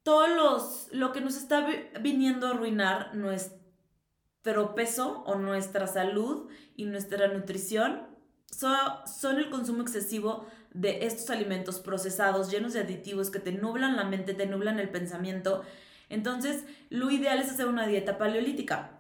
Todos 0.01 0.29
los, 0.29 0.88
lo 0.91 1.11
que 1.11 1.21
nos 1.21 1.38
está 1.38 1.63
viniendo 2.01 2.47
a 2.47 2.55
arruinar 2.55 3.13
nuestro 3.13 4.73
peso 4.73 5.21
o 5.27 5.35
nuestra 5.35 5.85
salud 5.85 6.49
y 6.75 6.85
nuestra 6.85 7.27
nutrición 7.27 8.07
son, 8.51 9.38
el 9.38 9.49
consumo 9.49 9.81
excesivo 9.81 10.45
de 10.73 11.05
estos 11.05 11.29
alimentos 11.29 11.79
procesados, 11.79 12.51
llenos 12.51 12.73
de 12.73 12.81
aditivos 12.81 13.29
que 13.29 13.39
te 13.39 13.51
nublan 13.51 13.95
la 13.95 14.03
mente, 14.03 14.34
te 14.34 14.45
nublan 14.45 14.79
el 14.79 14.89
pensamiento. 14.89 15.63
Entonces, 16.10 16.63
lo 16.89 17.12
ideal 17.12 17.39
es 17.39 17.49
hacer 17.49 17.67
una 17.67 17.88
dieta 17.88 18.17
paleolítica. 18.17 18.99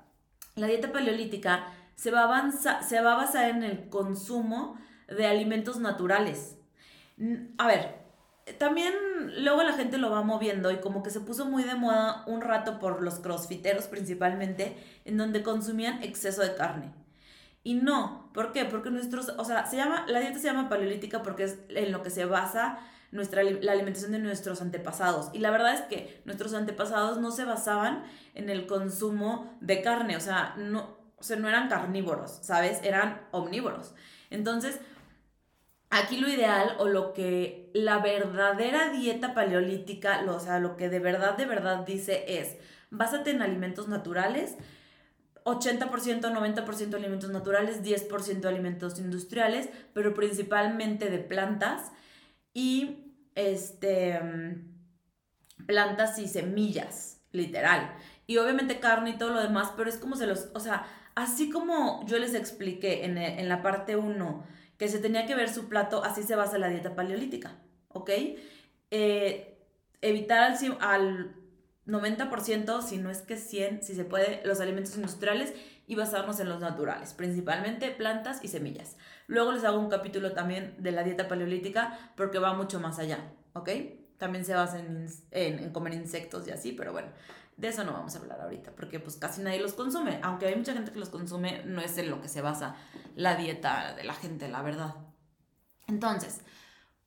La 0.55 0.67
dieta 0.67 0.91
paleolítica 0.91 1.67
se 1.95 2.11
va 2.11 2.37
a, 2.37 2.81
se 2.81 3.01
va 3.01 3.15
basar 3.15 3.49
en 3.49 3.63
el 3.63 3.89
consumo 3.89 4.79
de 5.07 5.25
alimentos 5.27 5.79
naturales. 5.79 6.57
A 7.57 7.67
ver, 7.67 8.05
también 8.57 8.93
luego 9.43 9.63
la 9.63 9.73
gente 9.73 9.97
lo 9.97 10.11
va 10.11 10.21
moviendo 10.21 10.71
y 10.71 10.77
como 10.77 11.03
que 11.03 11.09
se 11.09 11.21
puso 11.21 11.45
muy 11.45 11.63
de 11.63 11.75
moda 11.75 12.23
un 12.27 12.41
rato 12.41 12.79
por 12.79 13.01
los 13.01 13.19
crossfiteros 13.19 13.85
principalmente, 13.85 14.77
en 15.05 15.17
donde 15.17 15.43
consumían 15.43 16.03
exceso 16.03 16.41
de 16.41 16.55
carne. 16.55 17.04
Y 17.65 17.73
no, 17.73 18.29
¿por 18.31 18.53
qué? 18.53 18.63
Porque 18.63 18.91
nuestros, 18.91 19.29
o 19.37 19.43
sea, 19.43 19.65
se 19.65 19.75
llama, 19.75 20.05
la 20.07 20.19
dieta 20.19 20.37
se 20.37 20.45
llama 20.45 20.69
paleolítica 20.69 21.23
porque 21.23 21.45
es 21.45 21.57
en 21.69 21.91
lo 21.91 22.03
que 22.03 22.11
se 22.11 22.25
basa 22.25 22.77
nuestra, 23.11 23.41
la 23.41 23.71
alimentación 23.71 24.11
de 24.11 24.19
nuestros 24.19 24.61
antepasados. 24.61 25.31
Y 25.33 25.39
la 25.39 25.49
verdad 25.49 25.73
es 25.73 25.81
que 25.81 26.21
nuestros 26.25 26.53
antepasados 26.53 27.17
no 27.17 27.31
se 27.31 27.43
basaban 27.43 28.03
en 28.35 28.51
el 28.51 28.67
consumo 28.67 29.57
de 29.61 29.81
carne, 29.81 30.15
o 30.15 30.19
sea, 30.19 30.53
no, 30.57 30.95
o 31.17 31.23
sea, 31.23 31.37
no 31.37 31.49
eran 31.49 31.67
carnívoros, 31.67 32.37
¿sabes? 32.43 32.79
Eran 32.83 33.19
omnívoros. 33.31 33.95
Entonces, 34.29 34.79
Aquí 35.91 36.17
lo 36.17 36.27
ideal 36.27 36.75
o 36.79 36.89
lo 36.89 37.13
que 37.13 37.69
la 37.73 37.99
verdadera 37.99 38.89
dieta 38.89 39.33
paleolítica, 39.33 40.25
o 40.27 40.39
sea, 40.41 40.59
lo 40.59 40.75
que 40.75 40.89
de 40.89 40.99
verdad, 40.99 41.37
de 41.37 41.45
verdad 41.45 41.85
dice 41.85 42.25
es, 42.27 42.57
básate 42.89 43.31
en 43.31 43.41
alimentos 43.41 43.87
naturales, 43.87 44.55
80%, 45.45 46.21
90% 46.21 46.95
alimentos 46.95 47.29
naturales, 47.29 47.83
10% 47.83 48.45
alimentos 48.45 48.99
industriales, 48.99 49.69
pero 49.93 50.13
principalmente 50.13 51.09
de 51.09 51.19
plantas 51.19 51.91
y 52.53 53.13
este 53.35 54.19
plantas 55.67 56.19
y 56.19 56.27
semillas, 56.27 57.21
literal. 57.31 57.95
Y 58.27 58.37
obviamente 58.37 58.79
carne 58.79 59.11
y 59.11 59.17
todo 59.17 59.29
lo 59.29 59.41
demás, 59.41 59.71
pero 59.77 59.89
es 59.89 59.97
como 59.97 60.15
se 60.15 60.27
los, 60.27 60.49
o 60.53 60.59
sea, 60.59 60.85
así 61.15 61.49
como 61.49 62.05
yo 62.07 62.17
les 62.17 62.33
expliqué 62.33 63.05
en, 63.05 63.17
en 63.17 63.47
la 63.47 63.61
parte 63.61 63.95
1 63.95 64.43
que 64.77 64.87
se 64.89 64.99
tenía 64.99 65.25
que 65.25 65.35
ver 65.35 65.49
su 65.49 65.69
plato, 65.69 66.03
así 66.03 66.23
se 66.23 66.35
basa 66.35 66.57
la 66.57 66.69
dieta 66.69 66.95
paleolítica, 66.95 67.55
¿ok? 67.89 68.09
Eh, 68.91 69.57
evitar 70.01 70.55
al 70.79 71.35
90%, 71.87 72.81
si 72.81 72.97
no 72.97 73.09
es 73.09 73.21
que 73.21 73.37
100, 73.37 73.83
si 73.83 73.93
se 73.93 74.05
puede, 74.05 74.41
los 74.45 74.59
alimentos 74.59 74.95
industriales 74.95 75.53
y 75.87 75.95
basarnos 75.95 76.39
en 76.39 76.49
los 76.49 76.59
naturales, 76.59 77.13
principalmente 77.13 77.91
plantas 77.91 78.43
y 78.43 78.47
semillas. 78.47 78.97
Luego 79.27 79.51
les 79.51 79.63
hago 79.63 79.79
un 79.79 79.89
capítulo 79.89 80.33
también 80.33 80.75
de 80.79 80.91
la 80.91 81.03
dieta 81.03 81.27
paleolítica 81.27 82.11
porque 82.15 82.39
va 82.39 82.53
mucho 82.53 82.79
más 82.79 82.97
allá, 82.97 83.19
¿ok? 83.53 83.69
También 84.17 84.45
se 84.45 84.55
basa 84.55 84.79
en, 84.79 85.07
en, 85.31 85.71
comer 85.71 85.93
insectos 85.93 86.47
y 86.47 86.51
así, 86.51 86.71
pero 86.71 86.91
bueno, 86.91 87.09
de 87.57 87.67
eso 87.67 87.83
no 87.83 87.93
vamos 87.93 88.15
a 88.15 88.19
hablar 88.19 88.41
ahorita, 88.41 88.71
porque 88.71 88.99
pues 88.99 89.17
casi 89.17 89.41
nadie 89.41 89.61
los 89.61 89.73
consume. 89.73 90.19
Aunque 90.23 90.47
hay 90.47 90.55
mucha 90.55 90.73
gente 90.73 90.91
que 90.91 90.99
los 90.99 91.09
consume, 91.09 91.63
no 91.65 91.81
es 91.81 91.97
en 91.97 92.09
lo 92.09 92.21
que 92.21 92.29
se 92.29 92.41
basa 92.41 92.75
la 93.15 93.35
dieta 93.35 93.93
de 93.93 94.03
la 94.03 94.13
gente, 94.13 94.47
la 94.47 94.61
verdad. 94.61 94.95
Entonces, 95.87 96.41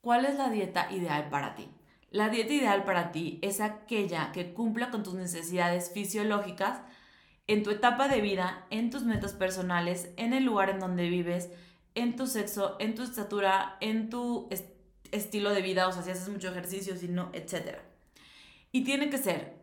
¿cuál 0.01 0.25
es 0.25 0.37
la 0.37 0.51
dieta 0.51 0.91
ideal 0.93 1.29
para 1.31 1.55
ti? 1.55 1.69
La 2.11 2.31
dieta 2.31 2.55
ideal 2.55 2.85
para 2.85 3.13
ti 3.13 3.39
es 3.43 3.61
aquella 3.61 4.33
que 4.33 4.55
cumpla 4.55 4.91
con 4.91 5.03
tus 5.03 5.15
necesidades 5.15 5.91
fisiológicas 5.93 6.81
en 7.47 7.63
tu 7.63 7.71
etapa 7.71 8.09
de 8.09 8.21
vida, 8.21 8.67
en 8.71 8.91
tus 8.91 9.03
metas 9.03 9.35
personales, 9.35 10.11
en 10.17 10.33
el 10.33 10.45
lugar 10.45 10.71
en 10.71 10.81
donde 10.81 11.09
vives, 11.09 11.51
en 11.95 12.17
tu 12.17 12.27
sexo, 12.27 12.77
en 12.79 12.95
tu 12.95 13.03
estatura, 13.03 13.77
en 13.81 14.09
tu 14.09 14.49
estilo 15.11 15.51
de 15.51 15.63
vida, 15.63 15.89
o 15.89 15.93
sea, 15.93 16.03
si 16.03 16.11
haces 16.11 16.29
mucho 16.29 16.49
ejercicio, 16.49 16.97
si 16.97 17.09
no, 17.09 17.31
etc. 17.33 17.79
Y 18.73 18.85
tiene 18.85 19.11
que 19.11 19.19
ser 19.19 19.57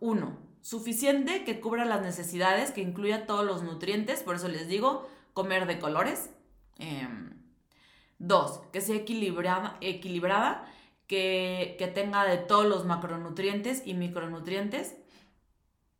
uno, 0.00 0.38
suficiente 0.62 1.44
que 1.44 1.60
cubra 1.60 1.84
las 1.84 2.02
necesidades, 2.02 2.70
que 2.70 2.80
incluya 2.80 3.26
todos 3.26 3.44
los 3.44 3.62
nutrientes, 3.62 4.22
por 4.22 4.36
eso 4.36 4.48
les 4.48 4.68
digo, 4.68 5.08
comer 5.34 5.66
de 5.66 5.78
colores. 5.78 6.30
Em, 6.78 7.34
dos, 8.18 8.60
que 8.72 8.80
sea 8.80 8.96
equilibrada 8.96 10.71
que, 11.78 11.92
tenga 11.94 12.24
de 12.24 12.38
todos 12.38 12.64
los 12.66 12.84
macronutrientes 12.84 13.82
y 13.84 13.94
micronutrientes, 13.94 14.96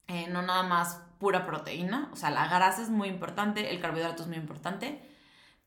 eh, 0.09 0.27
no 0.29 0.43
nada 0.43 0.63
más 0.63 1.03
pura 1.19 1.47
proteína, 1.47 2.11
o 2.13 2.17
sea, 2.17 2.31
la 2.31 2.49
grasa 2.49 2.83
es 2.83 2.89
muy 2.89 3.09
importante, 3.09 3.71
el 3.71 3.81
carbohidrato 3.81 4.23
es 4.23 4.29
muy 4.29 4.39
importante. 4.39 5.01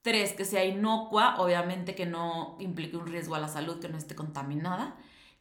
Tres, 0.02 0.34
que 0.34 0.46
sea 0.46 0.66
inocua, 0.66 1.40
obviamente 1.40 1.96
que 1.96 2.06
no 2.06 2.58
implique 2.60 2.98
un 2.98 3.08
riesgo 3.08 3.36
a 3.36 3.40
la 3.40 3.48
salud, 3.48 3.80
que 3.80 3.90
no 3.90 3.98
esté 3.98 4.16
contaminada 4.16 4.96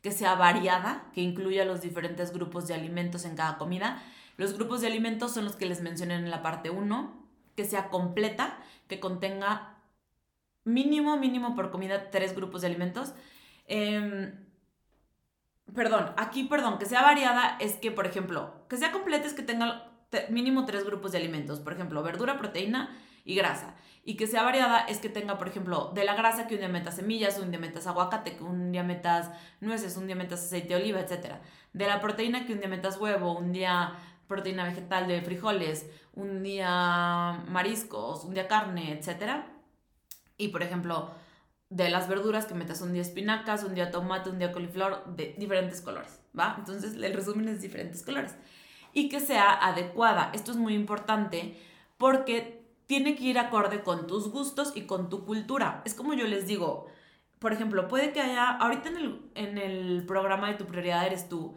que 0.04 0.12
sea 0.12 0.34
variada, 0.34 1.10
que 1.14 1.22
incluya 1.22 1.64
los 1.64 1.80
diferentes 1.80 2.30
grupos 2.30 2.68
de 2.68 2.74
alimentos 2.74 3.24
en 3.24 3.36
cada 3.36 3.56
comida. 3.56 4.02
Los 4.36 4.52
grupos 4.52 4.82
de 4.82 4.88
alimentos 4.88 5.32
son 5.32 5.46
los 5.46 5.56
que 5.56 5.64
les 5.64 5.80
mencioné 5.80 6.16
en 6.16 6.30
la 6.30 6.42
parte 6.42 6.68
1, 6.68 7.26
que 7.56 7.64
sea 7.64 7.88
completa, 7.88 8.58
que 8.86 9.00
contenga 9.00 9.78
mínimo, 10.64 11.16
mínimo 11.16 11.54
por 11.54 11.70
comida 11.70 12.10
tres 12.10 12.36
grupos 12.36 12.60
de 12.60 12.66
alimentos. 12.66 13.14
Em, 13.66 14.32
perdón, 15.74 16.12
aquí, 16.16 16.44
perdón, 16.44 16.78
que 16.78 16.86
sea 16.86 17.02
variada 17.02 17.56
es 17.60 17.74
que, 17.76 17.90
por 17.90 18.06
ejemplo, 18.06 18.66
que 18.68 18.76
sea 18.76 18.92
completa 18.92 19.26
es 19.26 19.34
que 19.34 19.42
tenga 19.42 19.90
mínimo 20.30 20.64
tres 20.64 20.84
grupos 20.84 21.12
de 21.12 21.18
alimentos, 21.18 21.60
por 21.60 21.72
ejemplo, 21.72 22.02
verdura, 22.02 22.38
proteína 22.38 22.96
y 23.24 23.34
grasa 23.34 23.74
y 24.04 24.16
que 24.16 24.26
sea 24.26 24.42
variada 24.42 24.80
es 24.80 24.98
que 24.98 25.08
tenga, 25.08 25.38
por 25.38 25.48
ejemplo, 25.48 25.90
de 25.94 26.04
la 26.04 26.14
grasa 26.14 26.46
que 26.46 26.54
un 26.54 26.60
día 26.60 26.68
metas 26.68 26.96
semillas, 26.96 27.38
un 27.38 27.50
día 27.50 27.58
metas 27.58 27.86
aguacate, 27.86 28.36
que 28.36 28.44
un 28.44 28.70
día 28.70 28.82
metas 28.82 29.30
nueces, 29.60 29.96
un 29.96 30.06
día 30.06 30.14
metas 30.14 30.44
aceite 30.44 30.68
de 30.68 30.76
oliva, 30.76 31.00
etc. 31.00 31.36
De 31.72 31.86
la 31.86 32.00
proteína 32.00 32.46
que 32.46 32.52
un 32.52 32.60
día 32.60 32.68
metas 32.68 32.98
huevo, 32.98 33.32
un 33.32 33.52
día 33.52 33.94
proteína 34.26 34.64
vegetal 34.64 35.08
de 35.08 35.22
frijoles, 35.22 35.88
un 36.12 36.42
día 36.42 37.42
mariscos, 37.48 38.24
un 38.24 38.34
día 38.34 38.46
carne, 38.46 38.92
etc. 38.92 39.44
Y 40.36 40.48
por 40.48 40.62
ejemplo, 40.62 41.14
de 41.74 41.90
las 41.90 42.08
verduras 42.08 42.46
que 42.46 42.54
metas 42.54 42.80
un 42.82 42.92
día 42.92 43.02
espinacas, 43.02 43.64
un 43.64 43.74
día 43.74 43.90
tomate, 43.90 44.30
un 44.30 44.38
día 44.38 44.52
coliflor, 44.52 45.04
de 45.16 45.34
diferentes 45.36 45.80
colores, 45.80 46.20
¿va? 46.38 46.54
Entonces 46.56 46.94
el 46.94 47.12
resumen 47.12 47.48
es 47.48 47.60
diferentes 47.60 48.04
colores. 48.04 48.36
Y 48.92 49.08
que 49.08 49.18
sea 49.18 49.52
adecuada. 49.52 50.30
Esto 50.34 50.52
es 50.52 50.56
muy 50.56 50.74
importante 50.74 51.58
porque 51.98 52.64
tiene 52.86 53.16
que 53.16 53.24
ir 53.24 53.40
acorde 53.40 53.82
con 53.82 54.06
tus 54.06 54.30
gustos 54.30 54.72
y 54.76 54.82
con 54.82 55.08
tu 55.08 55.24
cultura. 55.24 55.82
Es 55.84 55.94
como 55.94 56.14
yo 56.14 56.28
les 56.28 56.46
digo, 56.46 56.86
por 57.40 57.52
ejemplo, 57.52 57.88
puede 57.88 58.12
que 58.12 58.20
haya, 58.20 58.50
ahorita 58.50 58.90
en 58.90 58.96
el, 58.96 59.30
en 59.34 59.58
el 59.58 60.06
programa 60.06 60.48
de 60.48 60.54
Tu 60.54 60.66
Prioridad 60.66 61.04
Eres 61.04 61.28
Tú, 61.28 61.56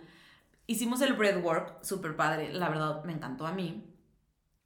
hicimos 0.65 0.99
el 1.01 1.13
breadwork, 1.13 1.83
súper 1.83 2.15
padre, 2.15 2.51
la 2.53 2.69
verdad 2.69 3.03
me 3.03 3.13
encantó 3.13 3.45
a 3.45 3.51
mí. 3.51 3.86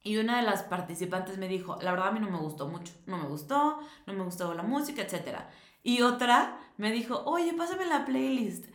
Y 0.04 0.18
una 0.18 0.38
de 0.38 0.44
las 0.44 0.64
participantes 0.64 1.38
me 1.38 1.48
dijo, 1.48 1.78
la 1.82 1.92
verdad 1.92 2.08
a 2.08 2.12
mí 2.12 2.20
no 2.20 2.30
me 2.30 2.40
gustó 2.40 2.68
mucho, 2.68 2.94
no 3.06 3.18
me 3.18 3.28
gustó, 3.28 3.80
no 4.08 4.14
me 4.14 4.24
gustó 4.24 4.54
la 4.54 4.64
música, 4.64 5.02
etc. 5.02 5.40
Y 5.84 6.02
otra 6.02 6.58
me 6.78 6.92
dijo, 6.92 7.24
oye, 7.26 7.54
pásame 7.54 7.86
la 7.86 8.06
playlist. 8.06 8.66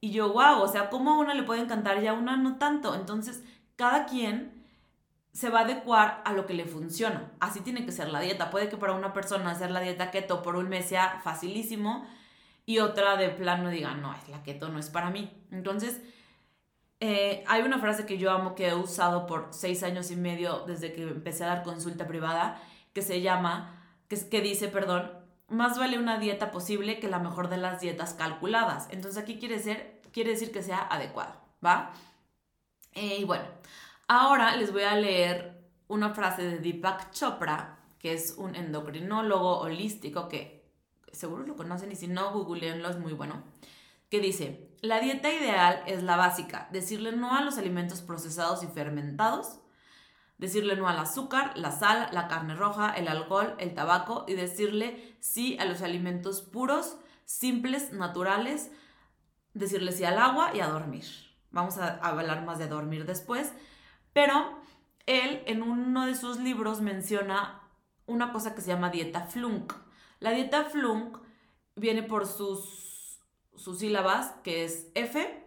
Y 0.00 0.10
yo, 0.10 0.32
wow, 0.32 0.62
o 0.62 0.68
sea, 0.68 0.90
¿cómo 0.90 1.12
a 1.12 1.18
una 1.18 1.34
le 1.34 1.42
puede 1.42 1.60
encantar 1.60 2.02
y 2.02 2.06
a 2.06 2.14
una 2.14 2.36
no 2.36 2.56
tanto? 2.56 2.94
Entonces, 2.94 3.44
cada 3.76 4.06
quien 4.06 4.62
se 5.32 5.48
va 5.48 5.60
a 5.60 5.64
adecuar 5.64 6.22
a 6.24 6.32
lo 6.32 6.46
que 6.46 6.54
le 6.54 6.64
funciona. 6.64 7.32
Así 7.40 7.60
tiene 7.60 7.86
que 7.86 7.92
ser 7.92 8.08
la 8.08 8.20
dieta. 8.20 8.50
Puede 8.50 8.68
que 8.68 8.76
para 8.76 8.92
una 8.94 9.12
persona 9.12 9.50
hacer 9.50 9.70
la 9.70 9.80
dieta 9.80 10.10
keto 10.10 10.42
por 10.42 10.56
un 10.56 10.68
mes 10.68 10.86
sea 10.86 11.20
facilísimo 11.22 12.06
y 12.66 12.78
otra 12.78 13.16
de 13.16 13.30
plano 13.30 13.70
diga, 13.70 13.94
no, 13.94 14.14
la 14.28 14.42
keto 14.42 14.68
no 14.68 14.78
es 14.78 14.90
para 14.90 15.10
mí. 15.10 15.30
Entonces, 15.50 16.02
eh, 17.04 17.44
hay 17.48 17.62
una 17.62 17.78
frase 17.78 18.06
que 18.06 18.16
yo 18.16 18.30
amo 18.30 18.54
que 18.54 18.68
he 18.68 18.74
usado 18.74 19.26
por 19.26 19.48
seis 19.50 19.82
años 19.82 20.10
y 20.10 20.16
medio 20.16 20.64
desde 20.66 20.92
que 20.92 21.02
empecé 21.02 21.44
a 21.44 21.48
dar 21.48 21.62
consulta 21.62 22.06
privada 22.06 22.62
que 22.92 23.02
se 23.02 23.20
llama, 23.20 23.82
que, 24.08 24.40
dice, 24.40 24.68
perdón, 24.68 25.10
más 25.48 25.78
vale 25.78 25.98
una 25.98 26.18
dieta 26.18 26.50
posible 26.50 27.00
que 27.00 27.08
la 27.08 27.18
mejor 27.18 27.48
de 27.48 27.56
las 27.56 27.80
dietas 27.80 28.14
calculadas. 28.14 28.88
Entonces 28.90 29.22
aquí 29.22 29.38
quiere, 29.38 29.58
ser, 29.58 30.00
quiere 30.12 30.30
decir 30.30 30.52
que 30.52 30.62
sea 30.62 30.86
adecuado, 30.90 31.34
¿va? 31.64 31.92
Eh, 32.94 33.16
y 33.20 33.24
bueno, 33.24 33.44
Ahora 34.14 34.56
les 34.56 34.72
voy 34.74 34.82
a 34.82 34.94
leer 34.94 35.58
una 35.88 36.10
frase 36.10 36.42
de 36.42 36.58
Deepak 36.58 37.12
Chopra 37.12 37.78
que 37.98 38.12
es 38.12 38.34
un 38.36 38.54
endocrinólogo 38.54 39.60
holístico 39.60 40.28
que 40.28 40.70
seguro 41.12 41.46
lo 41.46 41.56
conocen 41.56 41.92
y 41.92 41.96
si 41.96 42.08
no, 42.08 42.30
googleenlo, 42.30 42.90
es 42.90 42.98
muy 42.98 43.14
bueno, 43.14 43.42
que 44.12 44.20
dice, 44.20 44.68
la 44.82 45.00
dieta 45.00 45.32
ideal 45.32 45.82
es 45.86 46.02
la 46.02 46.16
básica, 46.16 46.68
decirle 46.70 47.12
no 47.12 47.34
a 47.34 47.40
los 47.40 47.56
alimentos 47.56 48.02
procesados 48.02 48.62
y 48.62 48.66
fermentados, 48.66 49.60
decirle 50.36 50.76
no 50.76 50.86
al 50.86 50.98
azúcar, 50.98 51.56
la 51.56 51.72
sal, 51.72 52.10
la 52.12 52.28
carne 52.28 52.54
roja, 52.54 52.90
el 52.90 53.08
alcohol, 53.08 53.54
el 53.58 53.72
tabaco 53.72 54.26
y 54.28 54.34
decirle 54.34 55.16
sí 55.20 55.56
a 55.58 55.64
los 55.64 55.80
alimentos 55.80 56.42
puros, 56.42 56.98
simples, 57.24 57.94
naturales, 57.94 58.70
decirle 59.54 59.92
sí 59.92 60.04
al 60.04 60.18
agua 60.18 60.50
y 60.54 60.60
a 60.60 60.68
dormir. 60.68 61.06
Vamos 61.50 61.78
a 61.78 61.94
hablar 61.94 62.44
más 62.44 62.58
de 62.58 62.68
dormir 62.68 63.06
después, 63.06 63.50
pero 64.12 64.60
él 65.06 65.42
en 65.46 65.62
uno 65.62 66.04
de 66.04 66.16
sus 66.16 66.36
libros 66.38 66.82
menciona 66.82 67.62
una 68.04 68.30
cosa 68.30 68.54
que 68.54 68.60
se 68.60 68.68
llama 68.68 68.90
dieta 68.90 69.22
flunk. 69.22 69.72
La 70.20 70.32
dieta 70.32 70.64
flunk 70.64 71.16
viene 71.76 72.02
por 72.02 72.26
sus, 72.26 72.81
sus 73.62 73.78
sílabas, 73.78 74.34
que 74.42 74.64
es 74.64 74.88
F, 74.94 75.44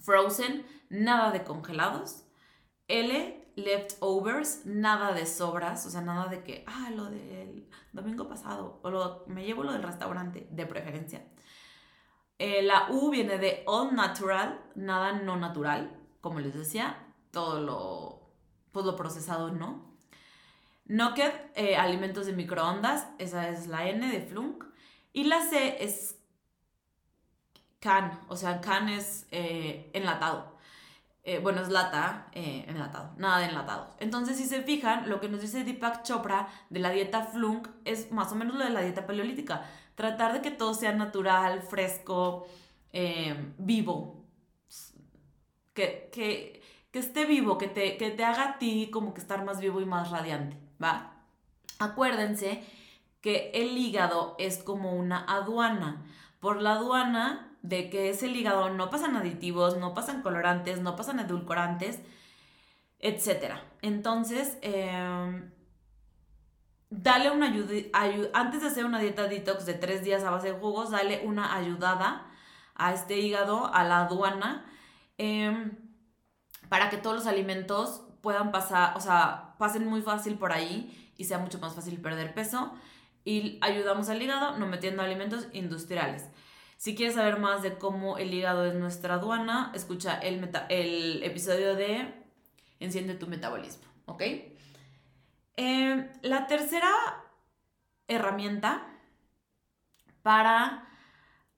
frozen, 0.00 0.66
nada 0.88 1.30
de 1.30 1.44
congelados, 1.44 2.24
L, 2.88 3.48
leftovers, 3.54 4.66
nada 4.66 5.12
de 5.12 5.26
sobras, 5.26 5.86
o 5.86 5.90
sea, 5.90 6.00
nada 6.00 6.26
de 6.26 6.42
que, 6.42 6.64
ah, 6.66 6.90
lo 6.90 7.04
del 7.04 7.68
domingo 7.92 8.28
pasado, 8.28 8.80
o 8.82 8.90
lo, 8.90 9.24
me 9.28 9.44
llevo 9.44 9.62
lo 9.62 9.72
del 9.72 9.84
restaurante, 9.84 10.48
de 10.50 10.66
preferencia. 10.66 11.24
Eh, 12.38 12.62
la 12.62 12.88
U 12.90 13.10
viene 13.10 13.38
de 13.38 13.62
all 13.66 13.94
natural, 13.94 14.60
nada 14.74 15.12
no 15.12 15.36
natural, 15.36 15.96
como 16.20 16.40
les 16.40 16.54
decía, 16.54 17.14
todo 17.30 17.60
lo, 17.60 18.32
pues 18.72 18.84
lo 18.84 18.96
procesado 18.96 19.52
no. 19.52 19.94
Knocked, 20.86 21.52
eh, 21.54 21.76
alimentos 21.76 22.26
de 22.26 22.32
microondas, 22.32 23.06
esa 23.18 23.48
es 23.50 23.68
la 23.68 23.88
N 23.88 24.10
de 24.10 24.20
flunk. 24.20 24.64
Y 25.12 25.24
la 25.24 25.40
C 25.42 25.84
es 25.84 26.19
can, 27.80 28.20
o 28.28 28.36
sea, 28.36 28.60
can 28.60 28.88
es 28.88 29.26
eh, 29.30 29.90
enlatado. 29.92 30.58
Eh, 31.22 31.38
bueno, 31.38 31.60
es 31.60 31.68
lata, 31.68 32.28
eh, 32.32 32.64
enlatado, 32.68 33.12
nada 33.16 33.38
de 33.38 33.46
enlatado. 33.46 33.94
Entonces, 33.98 34.38
si 34.38 34.46
se 34.46 34.62
fijan, 34.62 35.08
lo 35.08 35.20
que 35.20 35.28
nos 35.28 35.40
dice 35.40 35.64
Deepak 35.64 36.02
Chopra 36.02 36.48
de 36.70 36.80
la 36.80 36.90
dieta 36.90 37.24
flunk 37.24 37.68
es 37.84 38.10
más 38.10 38.32
o 38.32 38.36
menos 38.36 38.56
lo 38.56 38.64
de 38.64 38.70
la 38.70 38.80
dieta 38.80 39.06
paleolítica. 39.06 39.64
Tratar 39.94 40.32
de 40.32 40.40
que 40.40 40.50
todo 40.50 40.72
sea 40.72 40.92
natural, 40.92 41.62
fresco, 41.62 42.46
vivo. 43.58 44.24
Que, 45.74 46.10
que, 46.12 46.62
que, 46.90 46.98
esté 46.98 47.26
vivo, 47.26 47.58
que 47.58 47.68
te, 47.68 47.96
que 47.96 48.10
te 48.10 48.24
haga 48.24 48.50
a 48.50 48.58
ti 48.58 48.90
como 48.90 49.14
que 49.14 49.20
estar 49.20 49.44
más 49.44 49.60
vivo 49.60 49.80
y 49.80 49.86
más 49.86 50.10
radiante, 50.10 50.56
¿va? 50.82 51.12
Acuérdense 51.78 52.64
que 53.20 53.50
el 53.54 53.76
hígado 53.78 54.36
es 54.38 54.62
como 54.62 54.94
una 54.94 55.24
aduana. 55.24 56.04
Por 56.40 56.60
la 56.60 56.72
aduana 56.72 57.49
de 57.62 57.90
que 57.90 58.10
ese 58.10 58.28
hígado 58.28 58.70
no 58.70 58.90
pasan 58.90 59.16
aditivos, 59.16 59.76
no 59.76 59.94
pasan 59.94 60.22
colorantes, 60.22 60.80
no 60.80 60.96
pasan 60.96 61.20
edulcorantes, 61.20 62.00
etc. 63.00 63.54
Entonces, 63.82 64.58
em, 64.62 65.50
dale 66.90 67.30
una 67.30 67.46
ayuda, 67.46 68.30
antes 68.34 68.62
de 68.62 68.68
hacer 68.68 68.84
una 68.84 68.98
dieta 68.98 69.24
detox 69.24 69.66
de 69.66 69.74
tres 69.74 70.02
días 70.04 70.24
a 70.24 70.30
base 70.30 70.52
de 70.52 70.58
jugos, 70.58 70.90
dale 70.90 71.22
una 71.24 71.54
ayudada 71.56 72.26
a 72.74 72.94
este 72.94 73.18
hígado, 73.18 73.72
a 73.72 73.84
la 73.84 74.06
aduana, 74.06 74.66
em, 75.18 75.76
para 76.68 76.88
que 76.90 76.96
todos 76.96 77.16
los 77.16 77.26
alimentos 77.26 78.02
puedan 78.22 78.52
pasar, 78.52 78.96
o 78.96 79.00
sea, 79.00 79.54
pasen 79.58 79.86
muy 79.86 80.02
fácil 80.02 80.38
por 80.38 80.52
ahí 80.52 81.12
y 81.16 81.24
sea 81.24 81.38
mucho 81.38 81.58
más 81.58 81.74
fácil 81.74 82.00
perder 82.00 82.34
peso. 82.34 82.72
Y 83.24 83.58
ayudamos 83.60 84.08
al 84.08 84.22
hígado 84.22 84.58
no 84.58 84.66
metiendo 84.66 85.02
alimentos 85.02 85.48
industriales. 85.52 86.24
Si 86.80 86.94
quieres 86.94 87.16
saber 87.16 87.38
más 87.38 87.60
de 87.60 87.76
cómo 87.76 88.16
el 88.16 88.32
hígado 88.32 88.64
es 88.64 88.72
nuestra 88.72 89.16
aduana, 89.16 89.70
escucha 89.74 90.18
el, 90.18 91.22
episodio 91.22 91.74
de 91.74 92.14
Enciende 92.78 93.12
tu 93.16 93.26
metabolismo, 93.26 93.84
¿ok? 94.06 94.22
Em, 95.56 96.08
la 96.22 96.46
tercera 96.46 96.88
herramienta 98.08 98.86
para, 100.22 100.88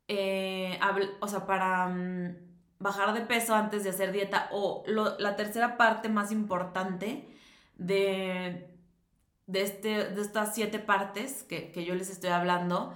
eh, 0.08 0.80
o 1.20 1.28
sea, 1.28 1.46
para 1.46 1.86
mm, 1.86 2.36
bajar 2.80 3.14
de 3.14 3.20
peso 3.20 3.54
antes 3.54 3.84
de 3.84 3.90
hacer 3.90 4.10
dieta 4.10 4.48
o 4.50 4.82
la 4.88 5.36
tercera 5.36 5.76
parte 5.76 6.08
más 6.08 6.32
importante 6.32 7.28
de, 7.76 8.76
de, 9.46 9.62
este, 9.62 10.10
de 10.10 10.20
estas 10.20 10.52
siete 10.52 10.80
partes 10.80 11.44
que 11.44 11.84
yo 11.84 11.94
les 11.94 12.10
estoy 12.10 12.30
hablando 12.30 12.92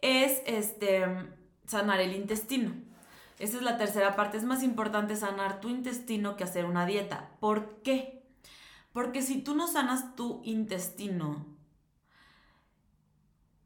es 0.00 0.40
este 0.46 1.36
sanar 1.68 2.00
el 2.00 2.14
intestino. 2.14 2.72
Esta 3.38 3.58
es 3.58 3.62
la 3.62 3.76
tercera 3.76 4.16
parte. 4.16 4.36
Es 4.36 4.44
más 4.44 4.62
importante 4.62 5.14
sanar 5.14 5.60
tu 5.60 5.68
intestino 5.68 6.36
que 6.36 6.44
hacer 6.44 6.64
una 6.64 6.86
dieta. 6.86 7.30
¿Por 7.38 7.82
qué? 7.82 8.26
Porque 8.92 9.22
si 9.22 9.42
tú 9.42 9.54
no 9.54 9.68
sanas 9.68 10.16
tu 10.16 10.40
intestino, 10.44 11.46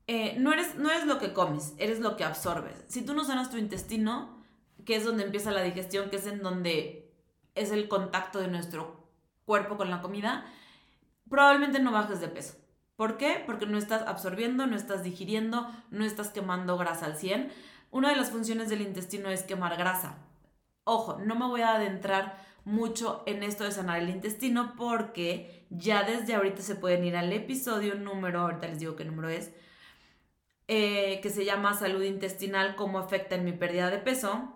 eh, 0.07 0.37
no, 0.39 0.53
eres, 0.53 0.75
no 0.75 0.91
eres 0.91 1.07
lo 1.07 1.19
que 1.19 1.33
comes, 1.33 1.75
eres 1.79 2.01
lo 2.01 2.17
que 2.17 2.25
absorbes. 2.25 2.85
Si 2.89 3.03
tú 3.03 3.15
no 3.15 3.25
sanas 3.25 3.51
tu 3.51 3.57
intestino, 3.57 4.43
que 4.85 4.97
es 4.97 5.05
donde 5.05 5.25
empieza 5.25 5.53
la 5.53 5.63
digestión, 5.63 6.11
que 6.11 6.17
es 6.17 6.27
en 6.27 6.43
donde 6.43 7.11
es 7.55 7.71
el 7.71 7.89
contacto 7.89 8.41
de 8.41 8.49
nuestro 8.49 9.09
cuerpo 9.47 9.77
con 9.77 9.91
la 9.91 10.03
comida, 10.03 10.45
probablemente 11.31 11.79
no 11.79 11.93
bajes 11.93 12.21
de 12.21 12.29
peso. 12.29 12.57
¿Por 12.97 13.17
qué? 13.17 13.43
Porque 13.47 13.65
no 13.65 13.79
estás 13.79 14.03
absorbiendo, 14.03 14.67
no 14.67 14.77
estás 14.77 15.03
digiriendo, 15.03 15.71
no 15.91 16.05
estás 16.05 16.29
quemando 16.29 16.77
grasa 16.77 17.07
al 17.07 17.17
100 17.17 17.51
una 17.93 18.09
de 18.09 18.17
las 18.17 18.31
funciones 18.31 18.71
del 18.71 18.81
intestino 18.81 19.29
es 19.29 19.43
quemar 19.43 19.77
grasa. 19.77 20.17
Ojo, 20.85 21.19
no 21.19 21.37
me 21.37 21.47
voy 21.47 21.61
a 21.61 21.75
adentrar 21.75 22.43
mucho 22.65 23.23
en 23.27 23.43
esto 23.43 23.65
de 23.65 23.71
sanar 23.71 24.01
el 24.01 24.09
intestino 24.09 24.75
porque 24.77 25.67
ya 25.69 26.03
desde 26.03 26.35
ahorita 26.35 26.63
se 26.63 26.75
pueden 26.75 27.05
ir 27.05 27.17
al 27.17 27.33
episodio 27.33 27.95
número, 27.95 28.41
ahorita 28.41 28.67
les 28.67 28.79
digo 28.79 28.97
qué 28.97 29.05
número 29.05 29.29
es, 29.29 29.53
eh, 30.69 31.21
que 31.23 31.29
se 31.29 31.45
llama 31.45 31.75
salud 31.75 32.03
intestinal, 32.03 32.77
cómo 32.77 32.99
afecta 32.99 33.35
en 33.35 33.45
mi 33.45 33.53
pérdida 33.53 33.91
de 33.91 33.99
peso. 33.99 34.55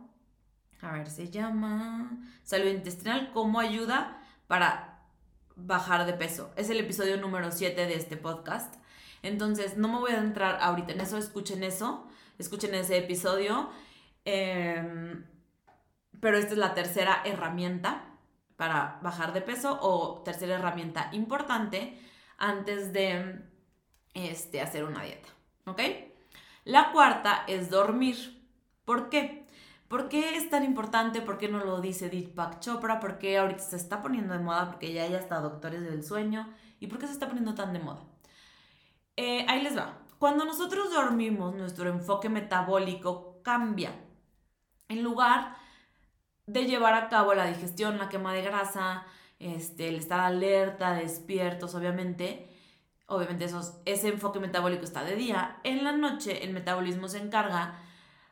A 0.81 0.93
ver, 0.93 1.11
se 1.11 1.29
llama 1.29 2.19
salud 2.43 2.69
intestinal, 2.69 3.33
cómo 3.35 3.61
ayuda 3.61 4.19
para 4.47 5.05
bajar 5.57 6.07
de 6.07 6.15
peso. 6.15 6.53
Es 6.57 6.71
el 6.71 6.81
episodio 6.81 7.19
número 7.19 7.53
7 7.53 7.87
de 7.87 7.95
este 7.97 8.17
podcast. 8.17 8.77
Entonces, 9.23 9.77
no 9.77 9.89
me 9.89 9.99
voy 9.99 10.13
a 10.13 10.19
adentrar 10.19 10.59
ahorita 10.63 10.93
en 10.93 11.01
eso, 11.01 11.19
escuchen 11.19 11.63
eso 11.63 12.09
escuchen 12.39 12.75
ese 12.75 12.99
episodio. 12.99 13.71
Em, 14.25 15.25
pero 16.21 16.39
esta 16.39 16.53
es 16.53 16.59
la 16.59 16.75
tercera 16.75 17.23
herramienta 17.25 18.05
para 18.57 18.99
bajar 19.03 19.33
de 19.33 19.43
peso 19.43 19.79
o 19.81 20.23
tercera 20.23 20.57
herramienta 20.57 21.11
importante 21.13 21.99
antes 22.39 22.93
de 22.93 23.43
este, 24.15 24.61
hacer 24.61 24.85
una 24.85 25.03
dieta. 25.03 25.29
¿Ok? 25.67 25.81
La 26.65 26.93
cuarta 26.93 27.45
es 27.47 27.71
dormir. 27.71 28.43
¿Por 28.85 29.09
qué? 29.09 29.47
¿Por 29.89 30.09
qué 30.09 30.37
es 30.37 30.51
tan 30.51 30.65
importante? 30.65 31.21
¿Por 31.21 31.39
qué 31.39 31.49
no 31.49 31.65
lo 31.65 31.81
dice 31.81 32.09
Deepak 32.09 32.61
Chopra? 32.61 32.99
¿Por 32.99 33.19
qué 33.19 33.39
ahorita 33.39 33.61
se 33.61 33.77
está 33.77 34.03
poniendo 34.03 34.33
de 34.35 34.41
moda? 34.41 34.71
Porque 34.71 34.93
ya 34.93 35.05
hay 35.05 35.15
hasta 35.15 35.41
doctores 35.41 35.83
del 35.83 36.03
sueño. 36.03 36.53
¿Y 36.81 36.89
por 36.89 36.99
qué 36.99 37.07
se 37.07 37.13
está 37.13 37.27
poniendo 37.27 37.55
tan 37.55 37.73
de 37.73 37.79
moda? 37.79 38.03
Eh, 39.17 39.47
ahí 39.49 39.63
les 39.63 39.77
va. 39.77 40.06
Cuando 40.27 40.45
nosotros 40.45 40.91
dormimos, 40.91 41.55
nuestro 41.55 41.89
enfoque 41.89 42.29
metabólico 42.29 43.41
cambia. 43.45 43.93
En 44.89 45.05
lugar 45.05 45.55
de 46.47 46.65
llevar 46.65 46.95
a 46.95 47.09
cabo 47.09 47.33
la 47.33 47.47
digestión, 47.47 47.97
la 47.97 48.09
quema 48.09 48.35
de 48.35 48.43
grasa, 48.43 49.07
este, 49.39 49.89
el 49.89 49.95
estar 49.95 50.19
alerta, 50.19 50.95
despiertos, 50.95 51.77
obviamente, 51.77 52.49
obviamente 53.07 53.47
ese 53.85 54.09
enfoque 54.09 54.41
metabólico 54.41 54.83
está 54.83 55.05
de 55.05 55.15
día, 55.15 55.61
en 55.63 55.85
la 55.85 55.93
noche 55.93 56.43
el 56.43 56.53
metabolismo 56.53 57.07
se 57.07 57.19
encarga 57.19 57.79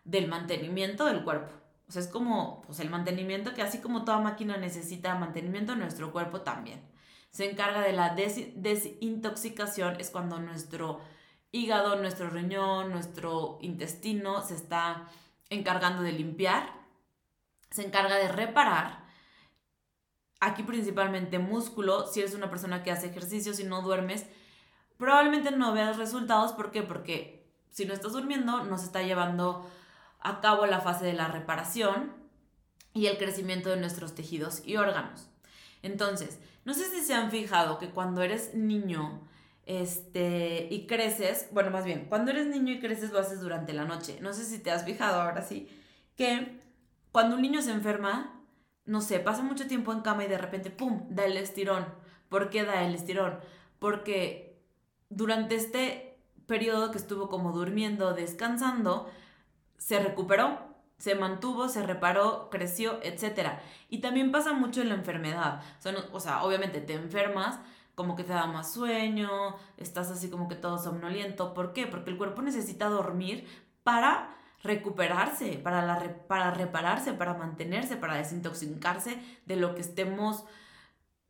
del 0.03 0.26
mantenimiento 0.26 1.05
del 1.05 1.22
cuerpo. 1.22 1.53
O 1.88 1.92
sea, 1.92 2.03
es 2.03 2.09
como 2.09 2.62
pues, 2.62 2.80
el 2.80 2.90
mantenimiento 2.90 3.55
que 3.55 3.62
así 3.62 3.78
como 3.78 4.05
toda 4.05 4.18
máquina 4.18 4.57
necesita 4.57 5.14
mantenimiento, 5.14 5.76
nuestro 5.76 6.11
cuerpo 6.11 6.40
también. 6.40 6.82
Se 7.30 7.49
encarga 7.49 7.82
de 7.82 7.92
la 7.92 8.16
desintoxicación, 8.16 10.01
es 10.01 10.11
cuando 10.11 10.40
nuestro 10.40 11.01
hígado, 11.55 11.94
nuestro 11.94 12.28
riñón, 12.30 12.90
nuestro 12.90 13.59
intestino 13.61 14.42
se 14.42 14.57
está 14.57 15.09
encargando 15.50 16.02
de 16.02 16.11
limpiar, 16.11 16.72
se 17.70 17.86
encarga 17.86 18.16
de 18.16 18.26
reparar. 18.26 19.05
Aquí 20.40 20.64
principalmente 20.64 21.38
músculo, 21.38 22.09
si 22.09 22.20
eres 22.20 22.34
una 22.34 22.50
persona 22.50 22.82
que 22.82 22.90
hace 22.90 23.07
ejercicio, 23.07 23.55
si 23.55 23.62
no 23.62 23.82
duermes, 23.82 24.26
probablemente 24.98 25.52
no 25.52 25.72
veas 25.72 25.96
resultados. 25.96 26.52
¿Por 26.52 26.72
qué? 26.72 26.82
Porque 26.82 27.48
si 27.70 27.84
no 27.84 27.94
estás 27.94 28.12
durmiendo, 28.12 28.64
no 28.64 28.76
se 28.76 28.86
está 28.86 29.02
llevando 29.02 29.70
a 30.18 30.40
cabo 30.40 30.66
la 30.66 30.80
fase 30.80 31.05
de 31.05 31.12
la 31.12 31.28
reparación 31.28 32.12
y 32.92 33.07
el 33.07 33.16
crecimiento 33.16 33.70
de 33.70 33.76
nuestros 33.76 34.16
tejidos 34.16 34.61
y 34.66 34.76
órganos. 34.76 35.28
Entonces, 35.82 36.40
no 36.64 36.74
sé 36.74 36.90
si 36.90 37.00
se 37.00 37.14
han 37.14 37.30
fijado 37.30 37.78
que 37.78 37.90
cuando 37.90 38.22
eres 38.22 38.55
niño, 38.55 39.20
este, 39.67 40.69
y 40.71 40.87
creces, 40.87 41.49
bueno, 41.53 41.71
más 41.71 41.85
bien, 41.85 42.07
cuando 42.09 42.31
eres 42.31 42.47
niño 42.47 42.73
y 42.73 42.81
creces 42.81 43.11
lo 43.11 43.19
haces 43.19 43.41
durante 43.41 43.73
la 43.73 43.85
noche. 43.85 44.19
No 44.21 44.33
sé 44.33 44.45
si 44.45 44.59
te 44.59 44.71
has 44.71 44.85
fijado 44.85 45.21
ahora 45.21 45.43
sí, 45.43 45.69
que 46.17 46.61
cuando 47.12 47.37
un 47.37 47.43
niño 47.43 47.62
se 47.62 47.73
enferma, 47.73 48.43
no 48.85 49.01
sé, 49.01 49.21
pasa 49.21 49.43
mucho 49.43 49.67
tiempo 49.67 49.93
en 49.93 50.01
cama 50.01 50.25
y 50.25 50.29
de 50.29 50.39
repente, 50.39 50.71
¡pum!, 50.71 51.07
da 51.09 51.25
el 51.25 51.37
estirón. 51.37 51.87
¿Por 52.29 52.51
qué 52.51 52.65
da 52.65 52.85
el 52.85 52.95
estirón? 52.95 53.39
Porque 53.79 54.61
durante 55.09 55.55
este 55.55 56.19
periodo 56.47 56.91
que 56.91 56.99
estuvo 56.99 57.29
como 57.29 57.53
durmiendo, 57.53 58.12
descansando, 58.15 59.09
se 59.79 60.01
recuperó, 60.01 60.59
se 60.99 61.15
mantuvo, 61.15 61.69
se 61.69 61.83
reparó, 61.83 62.49
creció, 62.51 63.01
etc. 63.03 63.59
Y 63.89 63.99
también 63.99 64.33
pasa 64.33 64.53
mucho 64.53 64.83
en 64.83 64.89
la 64.89 64.95
enfermedad. 64.95 65.62
O 66.12 66.21
sea, 66.21 66.43
obviamente 66.43 66.81
te 66.81 66.95
enfermas, 66.95 67.59
como 67.95 68.16
que 68.16 68.24
te 68.24 68.32
da 68.32 68.47
más 68.47 68.72
sueño, 68.72 69.30
estás 69.76 70.11
así 70.11 70.30
como 70.30 70.49
que 70.49 70.57
todo 70.57 70.78
somnoliento. 70.78 71.55
¿Por 71.55 71.72
qué? 71.72 71.86
Porque 71.86 72.11
el 72.11 72.18
cuerpo 72.18 72.42
necesita 72.42 72.88
dormir 72.88 73.47
para 73.82 74.36
recuperarse, 74.62 75.59
para, 75.59 75.84
la, 75.84 76.26
para 76.26 76.51
repararse, 76.51 77.12
para 77.12 77.34
mantenerse, 77.34 77.97
para 77.97 78.16
desintoxicarse 78.16 79.20
de 79.47 79.57
lo 79.57 79.74
que 79.74 79.82
estemos, 79.82 80.45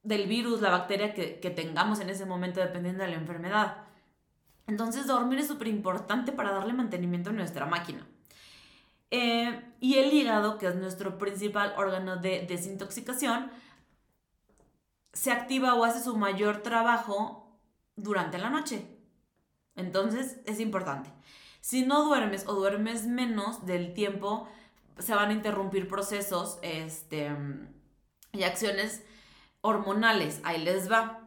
del 0.02 0.26
virus, 0.26 0.60
la 0.60 0.70
bacteria 0.70 1.14
que, 1.14 1.40
que 1.40 1.50
tengamos 1.50 2.00
en 2.00 2.10
ese 2.10 2.26
momento 2.26 2.60
dependiendo 2.60 3.02
de 3.02 3.10
la 3.10 3.16
enfermedad. 3.16 3.84
Entonces 4.66 5.06
dormir 5.06 5.40
es 5.40 5.48
súper 5.48 5.68
importante 5.68 6.32
para 6.32 6.52
darle 6.52 6.72
mantenimiento 6.72 7.30
a 7.30 7.32
nuestra 7.34 7.66
máquina. 7.66 8.06
Eh, 9.10 9.60
y 9.80 9.98
el 9.98 10.12
hígado, 10.12 10.58
que 10.58 10.66
es 10.66 10.74
nuestro 10.74 11.18
principal 11.18 11.74
órgano 11.76 12.16
de 12.16 12.46
desintoxicación, 12.48 13.50
se 15.14 15.30
activa 15.30 15.74
o 15.74 15.84
hace 15.84 16.02
su 16.02 16.16
mayor 16.16 16.58
trabajo 16.58 17.58
durante 17.96 18.36
la 18.36 18.50
noche. 18.50 18.86
Entonces 19.76 20.40
es 20.44 20.60
importante. 20.60 21.10
Si 21.60 21.86
no 21.86 22.04
duermes 22.04 22.46
o 22.46 22.52
duermes 22.52 23.06
menos 23.06 23.64
del 23.64 23.94
tiempo, 23.94 24.48
se 24.98 25.14
van 25.14 25.30
a 25.30 25.32
interrumpir 25.32 25.88
procesos 25.88 26.58
este, 26.62 27.34
y 28.32 28.42
acciones 28.42 29.02
hormonales. 29.62 30.40
Ahí 30.44 30.62
les 30.62 30.90
va. 30.90 31.20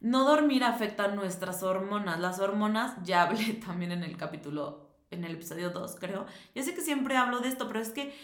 No 0.00 0.24
dormir 0.24 0.64
afecta 0.64 1.08
nuestras 1.08 1.62
hormonas. 1.62 2.18
Las 2.20 2.40
hormonas, 2.40 2.94
ya 3.04 3.22
hablé 3.22 3.52
también 3.66 3.92
en 3.92 4.02
el 4.02 4.16
capítulo, 4.16 4.88
en 5.10 5.24
el 5.24 5.34
episodio 5.34 5.70
2, 5.70 5.96
creo. 6.00 6.26
Ya 6.54 6.62
sé 6.62 6.74
que 6.74 6.80
siempre 6.80 7.16
hablo 7.16 7.40
de 7.40 7.48
esto, 7.48 7.68
pero 7.68 7.80
es 7.80 7.90
que 7.90 8.14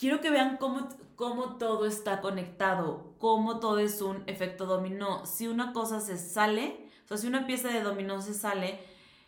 quiero 0.00 0.20
que 0.20 0.30
vean 0.30 0.56
cómo, 0.56 0.88
cómo 1.14 1.58
todo 1.58 1.84
está 1.86 2.22
conectado, 2.22 3.14
cómo 3.18 3.60
todo 3.60 3.78
es 3.78 4.00
un 4.00 4.24
efecto 4.26 4.64
dominó. 4.64 5.26
Si 5.26 5.46
una 5.46 5.74
cosa 5.74 6.00
se 6.00 6.16
sale, 6.16 6.88
o 7.04 7.08
sea, 7.08 7.18
si 7.18 7.26
una 7.26 7.46
pieza 7.46 7.68
de 7.68 7.82
dominó 7.82 8.22
se 8.22 8.32
sale, 8.32 8.80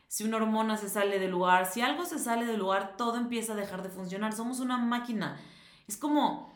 si 0.08 0.24
una 0.24 0.38
hormona 0.38 0.78
se 0.78 0.88
sale 0.88 1.18
del 1.18 1.30
lugar, 1.30 1.66
si 1.66 1.82
algo 1.82 2.06
se 2.06 2.18
sale 2.18 2.46
del 2.46 2.58
lugar, 2.58 2.96
todo 2.96 3.18
empieza 3.18 3.52
a 3.52 3.56
dejar 3.56 3.82
de 3.82 3.90
funcionar. 3.90 4.32
Somos 4.32 4.60
una 4.60 4.78
máquina. 4.78 5.38
Es 5.86 5.98
como 5.98 6.50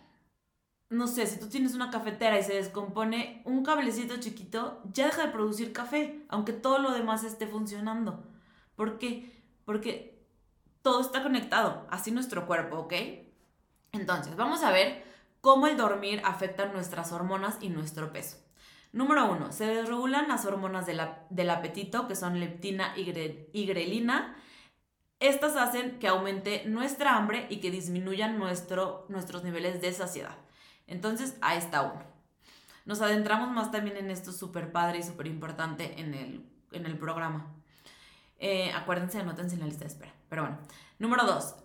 no 0.89 1.09
sé, 1.09 1.27
si 1.27 1.41
tú 1.41 1.49
tienes 1.49 1.75
una 1.75 1.91
cafetera 1.91 2.39
y 2.39 2.45
se 2.45 2.55
descompone 2.55 3.43
un 3.45 3.64
cablecito 3.64 4.19
chiquito, 4.19 4.81
ya 4.93 5.07
deja 5.07 5.27
de 5.27 5.33
producir 5.33 5.73
café, 5.73 6.25
aunque 6.29 6.53
todo 6.53 6.79
lo 6.79 6.93
demás 6.93 7.25
esté 7.25 7.47
funcionando. 7.49 8.25
¿Por 8.77 8.99
qué? 8.99 9.43
Porque 9.64 10.25
todo 10.83 11.01
está 11.01 11.25
conectado, 11.25 11.87
así 11.91 12.12
nuestro 12.12 12.47
cuerpo, 12.47 12.77
¿ok? 12.79 12.93
Entonces, 13.93 14.37
vamos 14.37 14.62
a 14.62 14.70
ver 14.70 15.05
cómo 15.41 15.66
el 15.66 15.76
dormir 15.76 16.20
afecta 16.24 16.66
nuestras 16.66 17.12
hormonas 17.12 17.59
y 17.61 17.68
nuestro 17.68 18.12
peso. 18.12 18.39
Número 18.93 19.30
uno, 19.30 19.53
se 19.53 19.66
desregulan 19.66 20.28
las 20.28 20.47
hormonas 20.47 20.87
del 20.87 21.51
apetito, 21.51 22.09
que 22.09 22.16
son 22.16 22.41
leptina 22.41 22.95
y 22.97 23.66
grelina. 23.66 24.37
Estas 25.20 25.57
hacen 25.57 25.99
que 25.99 26.09
aumente 26.09 26.64
nuestra 26.66 27.16
hambre 27.16 27.47
y 27.51 27.61
que 27.61 27.70
disminuyan 27.70 28.39
nuestro, 28.39 29.07
nuestros 29.09 29.45
niveles 29.45 29.80
de 29.80 29.93
saciedad. 29.93 30.37
Entonces, 30.87 31.37
ahí 31.41 31.59
está 31.59 31.82
uno. 31.82 32.03
Nos 32.84 33.01
adentramos 33.01 33.51
más 33.51 33.70
también 33.72 33.97
en 33.97 34.11
esto 34.11 34.32
súper 34.32 34.72
padre 34.72 34.99
y 34.99 35.03
súper 35.03 35.26
importante 35.26 36.01
en 36.01 36.14
el, 36.14 36.49
en 36.72 36.87
el 36.87 36.97
programa. 36.97 37.53
Eh, 38.39 38.72
acuérdense, 38.72 39.18
anótense 39.18 39.55
en 39.55 39.61
la 39.61 39.66
lista 39.66 39.84
de 39.84 39.91
espera. 39.91 40.14
Pero 40.28 40.43
bueno, 40.43 40.59
número 40.99 41.24
dos, 41.24 41.57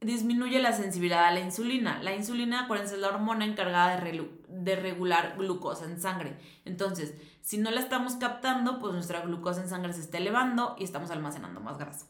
disminuye 0.00 0.60
la 0.60 0.72
sensibilidad 0.72 1.26
a 1.26 1.30
la 1.30 1.40
insulina. 1.40 2.02
La 2.02 2.14
insulina, 2.14 2.64
acuérdense, 2.64 2.94
es 2.94 3.00
la 3.00 3.08
hormona 3.08 3.44
encargada 3.44 4.00
de, 4.00 4.76
regular 4.76 5.34
glucosa 5.36 5.84
en 5.84 6.00
sangre. 6.00 6.36
Entonces, 6.64 7.14
si 7.40 7.58
no 7.58 7.70
la 7.70 7.80
estamos 7.80 8.14
captando, 8.14 8.78
pues 8.78 8.92
nuestra 8.92 9.20
glucosa 9.20 9.62
en 9.62 9.68
sangre 9.68 9.92
se 9.92 10.00
está 10.00 10.18
elevando 10.18 10.76
y 10.78 10.84
estamos 10.84 11.10
almacenando 11.10 11.60
más 11.60 11.78
grasa. 11.78 12.06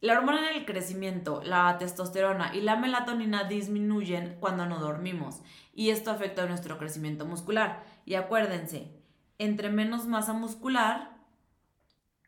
La 0.00 0.14
hormona 0.14 0.48
del 0.48 0.64
crecimiento, 0.64 1.42
la 1.44 1.76
testosterona 1.76 2.54
y 2.54 2.62
la 2.62 2.76
melatonina 2.76 3.44
disminuyen 3.44 4.38
cuando 4.40 4.64
no 4.64 4.78
dormimos 4.78 5.42
y 5.74 5.90
esto 5.90 6.10
afecta 6.10 6.44
a 6.44 6.46
nuestro 6.46 6.78
crecimiento 6.78 7.26
muscular. 7.26 7.84
Y 8.06 8.14
acuérdense, 8.14 8.98
entre 9.36 9.68
menos 9.68 10.06
masa 10.06 10.32
muscular, 10.32 11.18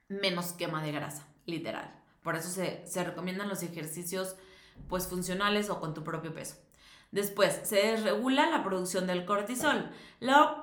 menos 0.08 0.52
quema 0.52 0.82
de 0.82 0.92
grasa, 0.92 1.26
literal. 1.46 2.02
Por 2.22 2.36
eso 2.36 2.48
se, 2.48 3.04
recomiendan 3.04 3.48
los 3.48 3.62
ejercicios 3.62 4.36
pues 4.88 5.06
funcionales 5.06 5.70
o 5.70 5.80
con 5.80 5.94
tu 5.94 6.04
propio 6.04 6.34
peso. 6.34 6.56
Después, 7.12 7.60
se 7.64 7.76
desregula 7.76 8.48
la 8.48 8.64
producción 8.64 9.06
del 9.06 9.26
cortisol. 9.26 9.90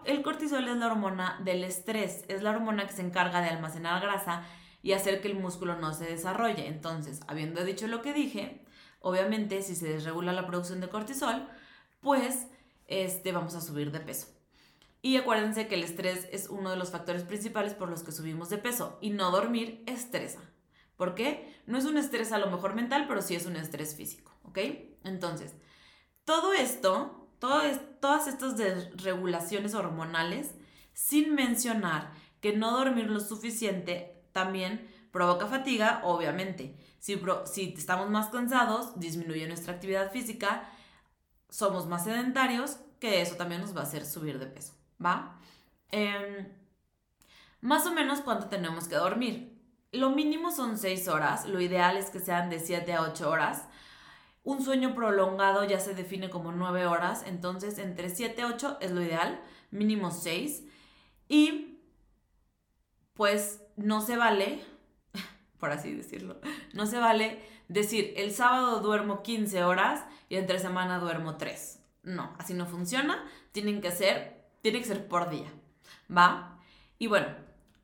el 0.05 0.21
cortisol 0.23 0.67
es 0.67 0.77
la 0.77 0.87
hormona 0.87 1.39
del 1.43 1.63
estrés, 1.63 2.25
es 2.27 2.41
la 2.41 2.49
hormona 2.49 2.87
que 2.87 2.93
se 2.93 3.03
encarga 3.03 3.41
de 3.41 3.49
almacenar 3.49 4.01
grasa 4.01 4.43
y 4.81 4.93
hacer 4.93 5.21
que 5.21 5.27
el 5.27 5.39
músculo 5.39 5.75
no 5.75 5.93
se 5.93 6.05
desarrolle. 6.05 6.67
Entonces, 6.67 7.19
habiendo 7.27 7.63
dicho 7.63 7.87
lo 7.87 8.01
que 8.01 8.13
dije, 8.13 8.65
obviamente 8.99 9.61
si 9.61 9.75
se 9.75 9.89
desregula 9.89 10.33
la 10.33 10.47
producción 10.47 10.81
de 10.81 10.89
cortisol, 10.89 11.47
pues 12.01 12.47
este, 12.87 13.31
vamos 13.31 13.53
a 13.53 13.61
subir 13.61 13.91
de 13.91 13.99
peso. 13.99 14.27
Y 15.01 15.17
acuérdense 15.17 15.67
que 15.67 15.75
el 15.75 15.83
estrés 15.83 16.27
es 16.31 16.49
uno 16.49 16.71
de 16.71 16.77
los 16.77 16.89
factores 16.89 17.23
principales 17.23 17.73
por 17.73 17.89
los 17.89 18.03
que 18.03 18.11
subimos 18.11 18.49
de 18.49 18.57
peso 18.57 18.97
y 19.01 19.11
no 19.11 19.31
dormir 19.31 19.83
estresa. 19.85 20.41
¿Por 20.99 21.15
qué? 21.15 21.55
No 21.65 21.77
es 21.77 21.85
un 21.85 21.97
estrés 21.97 22.33
a 22.33 22.39
lo 22.39 22.51
mejor 22.51 22.73
mental, 22.73 23.05
pero 23.07 23.21
sí 23.21 23.33
es 23.33 23.45
un 23.45 23.55
estrés 23.55 23.95
físico, 23.95 24.33
¿ok? 24.43 24.57
Entonces, 25.05 25.55
todo 26.25 26.51
esto, 26.51 27.29
todas 27.39 28.27
estas 28.27 28.57
desregulaciones 28.57 29.75
hormonales, 29.75 30.55
sin 30.91 31.33
mencionar 31.35 32.11
que 32.41 32.51
no 32.51 32.71
dormir 32.71 33.09
lo 33.09 33.21
suficiente 33.21 34.25
también 34.33 34.93
provoca 35.13 35.47
fatiga, 35.47 36.01
obviamente. 36.03 36.75
Si, 36.99 37.17
estamos 37.77 38.09
más 38.09 38.27
cansados, 38.27 38.99
disminuye 38.99 39.47
nuestra 39.47 39.75
actividad 39.75 40.11
física, 40.11 40.69
somos 41.49 41.87
más 41.87 42.03
sedentarios, 42.03 42.77
que 42.99 43.21
eso 43.21 43.37
también 43.37 43.61
nos 43.61 43.73
va 43.73 43.79
a 43.79 43.83
hacer 43.83 44.05
subir 44.05 44.37
de 44.37 44.47
peso, 44.47 44.73
¿va? 45.01 45.39
Em, 45.91 46.49
más 47.61 47.85
o 47.85 47.93
menos 47.93 48.19
cuánto 48.19 48.47
tenemos 48.47 48.89
que 48.89 48.95
dormir. 48.95 49.58
Lo 49.91 50.11
mínimo 50.11 50.51
son 50.51 50.77
6 50.77 51.07
horas, 51.07 51.47
lo 51.47 51.59
ideal 51.61 51.97
es 51.97 52.09
que 52.09 52.19
sean 52.19 52.49
de 52.49 52.59
7 52.59 52.93
a 52.93 53.01
8 53.01 53.29
horas. 53.29 53.67
Un 54.43 54.63
sueño 54.63 54.93
prolongado 54.93 55.63
ya 55.63 55.79
se 55.79 55.95
define 55.95 56.29
como 56.29 56.51
9 56.51 56.85
horas, 56.85 57.23
entonces 57.25 57.77
entre 57.79 58.09
7 58.09 58.41
a 58.43 58.47
8 58.47 58.77
es 58.81 58.91
lo 58.91 59.01
ideal, 59.01 59.41
mínimo 59.71 60.11
6. 60.11 60.63
Y 61.27 61.79
pues 63.15 63.61
no 63.75 64.01
se 64.01 64.15
vale, 64.15 64.63
por 65.59 65.71
así 65.71 65.93
decirlo, 65.93 66.39
no 66.73 66.85
se 66.85 66.99
vale 66.99 67.41
decir 67.67 68.13
el 68.17 68.31
sábado 68.31 68.81
duermo 68.81 69.23
15 69.23 69.63
horas 69.63 70.05
y 70.29 70.35
entre 70.35 70.59
semana 70.59 70.99
duermo 70.99 71.37
3. 71.37 71.79
No, 72.03 72.33
así 72.37 72.53
no 72.53 72.65
funciona. 72.65 73.23
Tienen 73.51 73.81
que 73.81 73.91
ser, 73.91 74.45
tiene 74.61 74.79
que 74.79 74.85
ser 74.85 75.07
por 75.07 75.29
día. 75.29 75.51
¿Va? 76.15 76.59
Y 76.97 77.07
bueno, 77.07 77.27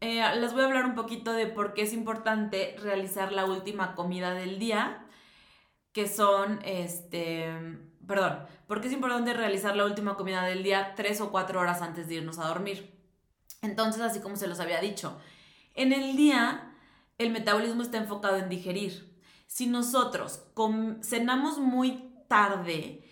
eh, 0.05 0.35
les 0.39 0.53
voy 0.53 0.61
a 0.61 0.65
hablar 0.65 0.85
un 0.85 0.95
poquito 0.95 1.33
de 1.33 1.47
por 1.47 1.73
qué 1.73 1.81
es 1.81 1.93
importante 1.93 2.75
realizar 2.79 3.31
la 3.31 3.45
última 3.45 3.95
comida 3.95 4.33
del 4.33 4.59
día, 4.59 5.07
que 5.93 6.07
son, 6.07 6.59
este, 6.63 7.49
perdón, 8.07 8.45
por 8.67 8.81
qué 8.81 8.87
es 8.87 8.93
importante 8.93 9.33
realizar 9.33 9.75
la 9.75 9.85
última 9.85 10.15
comida 10.15 10.43
del 10.43 10.61
día 10.63 10.93
tres 10.95 11.21
o 11.21 11.31
cuatro 11.31 11.59
horas 11.59 11.81
antes 11.81 12.07
de 12.07 12.15
irnos 12.15 12.37
a 12.37 12.47
dormir. 12.47 12.93
Entonces, 13.61 14.01
así 14.01 14.19
como 14.19 14.35
se 14.35 14.47
los 14.47 14.59
había 14.59 14.79
dicho, 14.79 15.19
en 15.73 15.91
el 15.91 16.15
día, 16.15 16.75
el 17.17 17.31
metabolismo 17.31 17.81
está 17.81 17.97
enfocado 17.97 18.37
en 18.37 18.49
digerir. 18.49 19.19
Si 19.47 19.67
nosotros 19.67 20.43
cenamos 21.01 21.57
muy 21.57 22.13
tarde, 22.27 23.03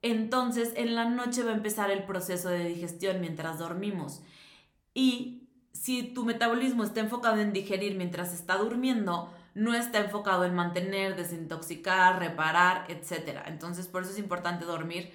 entonces 0.00 0.72
en 0.76 0.94
la 0.94 1.04
noche 1.04 1.44
va 1.44 1.52
a 1.52 1.56
empezar 1.56 1.90
el 1.90 2.04
proceso 2.04 2.48
de 2.48 2.64
digestión 2.64 3.20
mientras 3.20 3.58
dormimos. 3.58 4.22
Y 4.94 5.41
si 5.72 6.02
tu 6.02 6.24
metabolismo 6.24 6.84
está 6.84 7.00
enfocado 7.00 7.38
en 7.38 7.52
digerir 7.52 7.96
mientras 7.96 8.32
está 8.32 8.56
durmiendo, 8.56 9.32
no 9.54 9.74
está 9.74 9.98
enfocado 9.98 10.44
en 10.44 10.54
mantener, 10.54 11.16
desintoxicar, 11.16 12.18
reparar, 12.18 12.86
etc. 12.88 13.40
Entonces 13.46 13.86
por 13.86 14.02
eso 14.02 14.12
es 14.12 14.18
importante 14.18 14.64
dormir, 14.64 15.12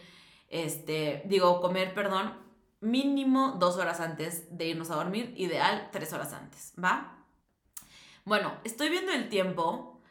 este, 0.49 1.23
digo, 1.25 1.61
comer, 1.61 1.93
perdón, 1.93 2.33
mínimo 2.79 3.55
dos 3.59 3.77
horas 3.77 3.99
antes 3.99 4.55
de 4.55 4.67
irnos 4.67 4.91
a 4.91 4.95
dormir, 4.95 5.33
ideal 5.37 5.89
tres 5.91 6.13
horas 6.13 6.33
antes, 6.33 6.73
¿va? 6.81 7.25
Bueno, 8.25 8.53
estoy 8.63 8.89
viendo 8.89 9.11
el 9.11 9.29
tiempo 9.29 10.01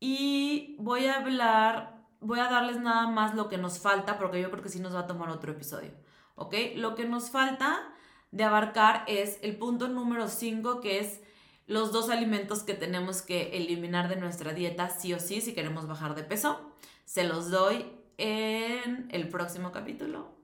y 0.00 0.76
voy 0.78 1.06
a 1.06 1.18
hablar, 1.18 2.04
voy 2.20 2.40
a 2.40 2.50
darles 2.50 2.80
nada 2.80 3.06
más 3.06 3.34
lo 3.34 3.48
que 3.48 3.56
nos 3.56 3.78
falta, 3.78 4.18
porque 4.18 4.40
yo 4.40 4.50
creo 4.50 4.62
que 4.62 4.68
sí 4.68 4.80
nos 4.80 4.94
va 4.94 5.00
a 5.00 5.06
tomar 5.06 5.30
otro 5.30 5.52
episodio, 5.52 5.92
¿ok? 6.34 6.54
Lo 6.76 6.94
que 6.94 7.06
nos 7.06 7.30
falta 7.30 7.91
de 8.32 8.44
abarcar 8.44 9.04
es 9.06 9.38
el 9.42 9.56
punto 9.56 9.88
número 9.88 10.26
5, 10.26 10.80
que 10.80 10.98
es 10.98 11.20
los 11.66 11.92
dos 11.92 12.10
alimentos 12.10 12.64
que 12.64 12.74
tenemos 12.74 13.22
que 13.22 13.56
eliminar 13.56 14.08
de 14.08 14.16
nuestra 14.16 14.52
dieta 14.52 14.90
sí 14.90 15.14
o 15.14 15.20
sí 15.20 15.40
si 15.40 15.54
queremos 15.54 15.86
bajar 15.86 16.14
de 16.14 16.24
peso. 16.24 16.58
Se 17.04 17.24
los 17.24 17.50
doy 17.50 17.86
en 18.18 19.08
el 19.12 19.28
próximo 19.28 19.70
capítulo, 19.70 20.34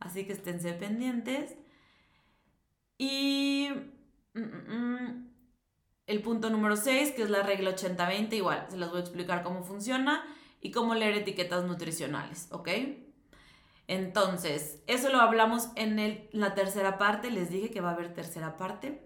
así 0.00 0.26
que 0.26 0.32
esténse 0.32 0.72
pendientes. 0.72 1.54
Y 2.98 3.68
mm, 4.34 4.40
mm, 4.40 4.74
mm, 4.74 5.30
el 6.08 6.22
punto 6.22 6.50
número 6.50 6.76
6, 6.76 7.12
que 7.12 7.22
es 7.22 7.30
la 7.30 7.44
regla 7.44 7.70
80-20, 7.70 8.32
igual, 8.34 8.66
se 8.68 8.76
los 8.76 8.90
voy 8.90 8.98
a 8.98 9.02
explicar 9.02 9.44
cómo 9.44 9.62
funciona 9.62 10.24
y 10.60 10.72
cómo 10.72 10.94
leer 10.94 11.14
etiquetas 11.14 11.64
nutricionales, 11.64 12.48
¿ok? 12.50 12.68
Entonces, 13.88 14.80
eso 14.86 15.08
lo 15.08 15.18
hablamos 15.18 15.70
en 15.74 16.28
la 16.32 16.54
tercera 16.54 16.98
parte, 16.98 17.30
les 17.30 17.50
dije 17.50 17.70
que 17.70 17.80
va 17.80 17.90
a 17.90 17.94
haber 17.94 18.12
tercera 18.12 18.56
parte. 18.56 19.02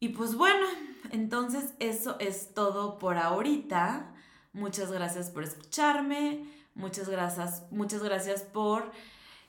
Y 0.00 0.08
pues 0.08 0.34
bueno, 0.34 0.66
entonces 1.12 1.74
eso 1.78 2.16
es 2.18 2.54
todo 2.54 2.98
por 2.98 3.18
ahorita. 3.18 4.14
Muchas 4.54 4.90
gracias 4.90 5.30
por 5.30 5.44
escucharme, 5.44 6.48
muchas 6.74 7.10
gracias, 7.10 7.66
muchas 7.70 8.02
gracias 8.02 8.42
por 8.42 8.90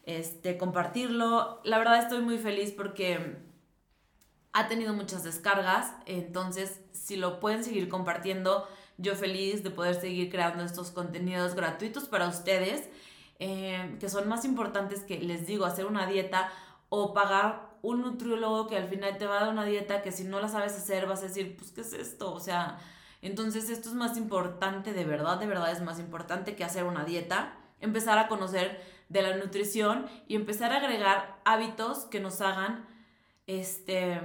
este, 0.04 0.58
compartirlo. 0.58 1.62
La 1.64 1.78
verdad 1.78 2.00
estoy 2.00 2.22
muy 2.22 2.38
feliz 2.38 2.72
porque 2.72 3.38
ha 4.52 4.68
tenido 4.68 4.94
muchas 4.94 5.24
descargas, 5.24 5.94
entonces 6.06 6.82
si 6.92 7.16
lo 7.16 7.40
pueden 7.40 7.64
seguir 7.64 7.88
compartiendo, 7.88 8.68
yo 8.98 9.16
feliz 9.16 9.64
de 9.64 9.70
poder 9.70 9.96
seguir 9.96 10.30
creando 10.30 10.66
estos 10.66 10.92
contenidos 10.92 11.56
gratuitos 11.56 12.04
para 12.10 12.28
ustedes, 12.28 12.90
eh, 13.44 13.98
que 14.00 14.08
son 14.08 14.30
más 14.30 14.46
importantes 14.46 15.00
que, 15.00 15.20
les 15.20 15.48
digo, 15.48 15.66
hacer 15.66 15.88
una 15.88 16.06
dieta 16.06 16.52
o 16.90 17.12
pagar 17.12 17.72
un 17.82 18.04
nutriólogo 18.04 18.68
que 18.68 18.78
al 18.78 18.88
final 18.88 19.18
te 19.18 19.26
va 19.26 19.38
a 19.38 19.40
dar 19.46 19.50
una 19.50 19.66
dieta 19.66 20.04
que 20.04 20.12
si 20.12 20.26
no 20.26 20.40
la 20.40 20.48
sabes 20.48 20.78
hacer 20.78 21.08
vas 21.08 21.22
a 21.22 21.24
decir, 21.24 21.58
pues, 21.58 21.72
¿qué 21.72 21.82
es 21.82 21.92
esto? 21.94 22.32
O 22.32 22.40
sea, 22.40 22.78
entonces 23.24 23.72
esto 23.72 23.90
es 23.90 23.96
más 23.96 24.16
importante, 24.16 24.94
de 24.94 25.06
verdad, 25.06 25.40
de 25.40 25.48
verdad 25.48 25.72
es 25.72 25.82
más 25.82 26.00
importante 26.00 26.56
que 26.56 26.64
hacer 26.64 26.84
una 26.84 27.04
dieta, 27.04 27.58
empezar 27.80 28.20
a 28.20 28.28
conocer 28.28 28.80
de 29.10 29.24
la 29.24 29.36
nutrición 29.36 30.06
y 30.28 30.36
empezar 30.36 30.72
a 30.72 30.78
agregar 30.78 31.42
hábitos 31.44 32.06
que 32.06 32.20
nos 32.20 32.42
hagan, 32.42 32.88
este, 33.48 34.22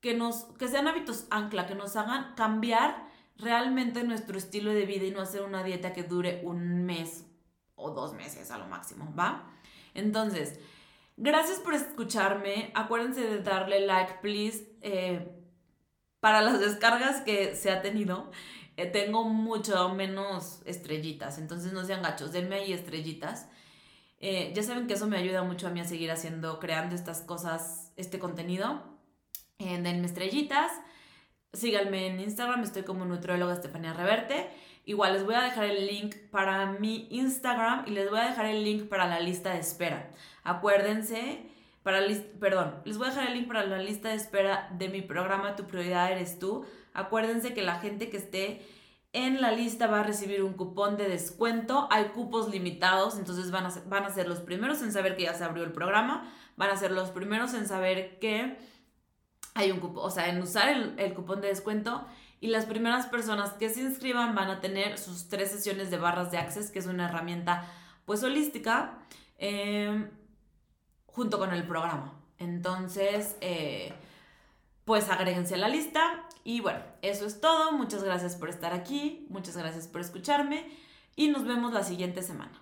que 0.00 0.14
nos, 0.14 0.44
que 0.56 0.68
sean 0.68 0.86
hábitos 0.86 1.26
ancla, 1.30 1.66
que 1.66 1.74
nos 1.74 1.96
hagan 1.96 2.36
cambiar 2.36 3.10
realmente 3.42 4.04
nuestro 4.04 4.38
estilo 4.38 4.72
de 4.72 4.86
vida 4.86 5.04
y 5.04 5.10
no 5.10 5.20
hacer 5.20 5.42
una 5.42 5.62
dieta 5.62 5.92
que 5.92 6.04
dure 6.04 6.40
un 6.44 6.84
mes 6.84 7.26
o 7.74 7.90
dos 7.90 8.14
meses 8.14 8.50
a 8.50 8.58
lo 8.58 8.66
máximo, 8.66 9.12
¿va? 9.16 9.50
Entonces, 9.94 10.58
Gracias 11.16 11.60
por 11.60 11.74
escucharme. 11.74 12.70
Acuérdense 12.74 13.20
de 13.20 13.42
darle 13.42 13.86
like, 13.86 14.14
please. 14.22 14.66
Eh, 14.80 15.28
para 16.20 16.40
las 16.40 16.60
descargas 16.60 17.20
que 17.20 17.54
se 17.54 17.70
ha 17.70 17.82
tenido, 17.82 18.30
eh, 18.76 18.86
tengo 18.86 19.24
mucho 19.24 19.88
menos 19.90 20.62
estrellitas. 20.64 21.38
Entonces 21.38 21.72
no 21.72 21.84
sean 21.84 22.02
gachos, 22.02 22.32
denme 22.32 22.56
ahí 22.56 22.72
estrellitas. 22.72 23.48
Eh, 24.20 24.52
ya 24.54 24.62
saben 24.62 24.86
que 24.86 24.94
eso 24.94 25.06
me 25.06 25.16
ayuda 25.16 25.42
mucho 25.42 25.66
a 25.66 25.70
mí 25.70 25.80
a 25.80 25.84
seguir 25.84 26.10
haciendo, 26.10 26.58
creando 26.58 26.94
estas 26.94 27.20
cosas, 27.20 27.92
este 27.96 28.18
contenido. 28.18 28.82
denme 29.58 30.06
estrellitas. 30.06 30.72
Síganme 31.54 32.06
en 32.06 32.18
Instagram, 32.18 32.62
estoy 32.62 32.82
como 32.82 33.04
nutrióloga 33.04 33.52
Estefania 33.52 33.92
Reverte. 33.92 34.48
Igual 34.86 35.12
les 35.12 35.24
voy 35.26 35.34
a 35.34 35.42
dejar 35.42 35.64
el 35.64 35.86
link 35.86 36.16
para 36.30 36.64
mi 36.64 37.08
Instagram 37.10 37.84
y 37.86 37.90
les 37.90 38.08
voy 38.08 38.20
a 38.20 38.30
dejar 38.30 38.46
el 38.46 38.64
link 38.64 38.88
para 38.88 39.06
la 39.06 39.20
lista 39.20 39.52
de 39.52 39.60
espera. 39.60 40.10
Acuérdense, 40.44 41.44
para 41.82 42.00
perdón, 42.40 42.76
les 42.86 42.96
voy 42.96 43.08
a 43.08 43.10
dejar 43.10 43.28
el 43.28 43.34
link 43.34 43.48
para 43.48 43.66
la 43.66 43.76
lista 43.76 44.08
de 44.08 44.14
espera 44.14 44.66
de 44.78 44.88
mi 44.88 45.02
programa 45.02 45.54
Tu 45.54 45.64
prioridad 45.66 46.10
eres 46.10 46.38
tú. 46.38 46.64
Acuérdense 46.94 47.52
que 47.52 47.60
la 47.60 47.80
gente 47.80 48.08
que 48.08 48.16
esté 48.16 48.66
en 49.12 49.42
la 49.42 49.52
lista 49.52 49.88
va 49.88 50.00
a 50.00 50.04
recibir 50.04 50.42
un 50.42 50.54
cupón 50.54 50.96
de 50.96 51.06
descuento. 51.06 51.86
Hay 51.90 52.06
cupos 52.14 52.50
limitados, 52.50 53.18
entonces 53.18 53.50
van 53.50 53.66
a, 53.66 53.70
ser, 53.70 53.82
van 53.90 54.04
a 54.04 54.10
ser 54.10 54.26
los 54.26 54.40
primeros 54.40 54.80
en 54.80 54.90
saber 54.90 55.16
que 55.16 55.24
ya 55.24 55.34
se 55.34 55.44
abrió 55.44 55.64
el 55.64 55.72
programa. 55.72 56.32
Van 56.56 56.70
a 56.70 56.78
ser 56.78 56.92
los 56.92 57.10
primeros 57.10 57.52
en 57.52 57.68
saber 57.68 58.18
que 58.20 58.56
hay 59.54 59.70
un 59.70 59.80
cupón, 59.80 60.04
o 60.04 60.10
sea, 60.10 60.28
en 60.28 60.40
usar 60.40 60.68
el, 60.68 60.94
el 60.98 61.14
cupón 61.14 61.40
de 61.40 61.48
descuento 61.48 62.06
y 62.40 62.48
las 62.48 62.66
primeras 62.66 63.06
personas 63.06 63.52
que 63.52 63.68
se 63.68 63.82
inscriban 63.82 64.34
van 64.34 64.50
a 64.50 64.60
tener 64.60 64.98
sus 64.98 65.28
tres 65.28 65.50
sesiones 65.50 65.90
de 65.90 65.98
barras 65.98 66.30
de 66.30 66.38
access, 66.38 66.70
que 66.70 66.80
es 66.80 66.86
una 66.86 67.08
herramienta 67.08 67.68
pues 68.04 68.22
holística, 68.24 68.98
em, 69.38 70.10
junto 71.06 71.38
con 71.38 71.52
el 71.52 71.64
programa. 71.64 72.14
Entonces, 72.38 73.36
eh, 73.40 73.92
pues 74.84 75.08
agréguense 75.08 75.54
a 75.54 75.58
la 75.58 75.68
lista. 75.68 76.24
Y 76.42 76.60
bueno, 76.60 76.80
eso 77.02 77.26
es 77.26 77.40
todo. 77.40 77.72
Muchas 77.72 78.02
gracias 78.02 78.34
por 78.34 78.48
estar 78.48 78.72
aquí, 78.72 79.26
muchas 79.30 79.56
gracias 79.56 79.86
por 79.86 80.00
escucharme 80.00 80.66
y 81.14 81.28
nos 81.28 81.44
vemos 81.44 81.72
la 81.72 81.84
siguiente 81.84 82.22
semana. 82.22 82.61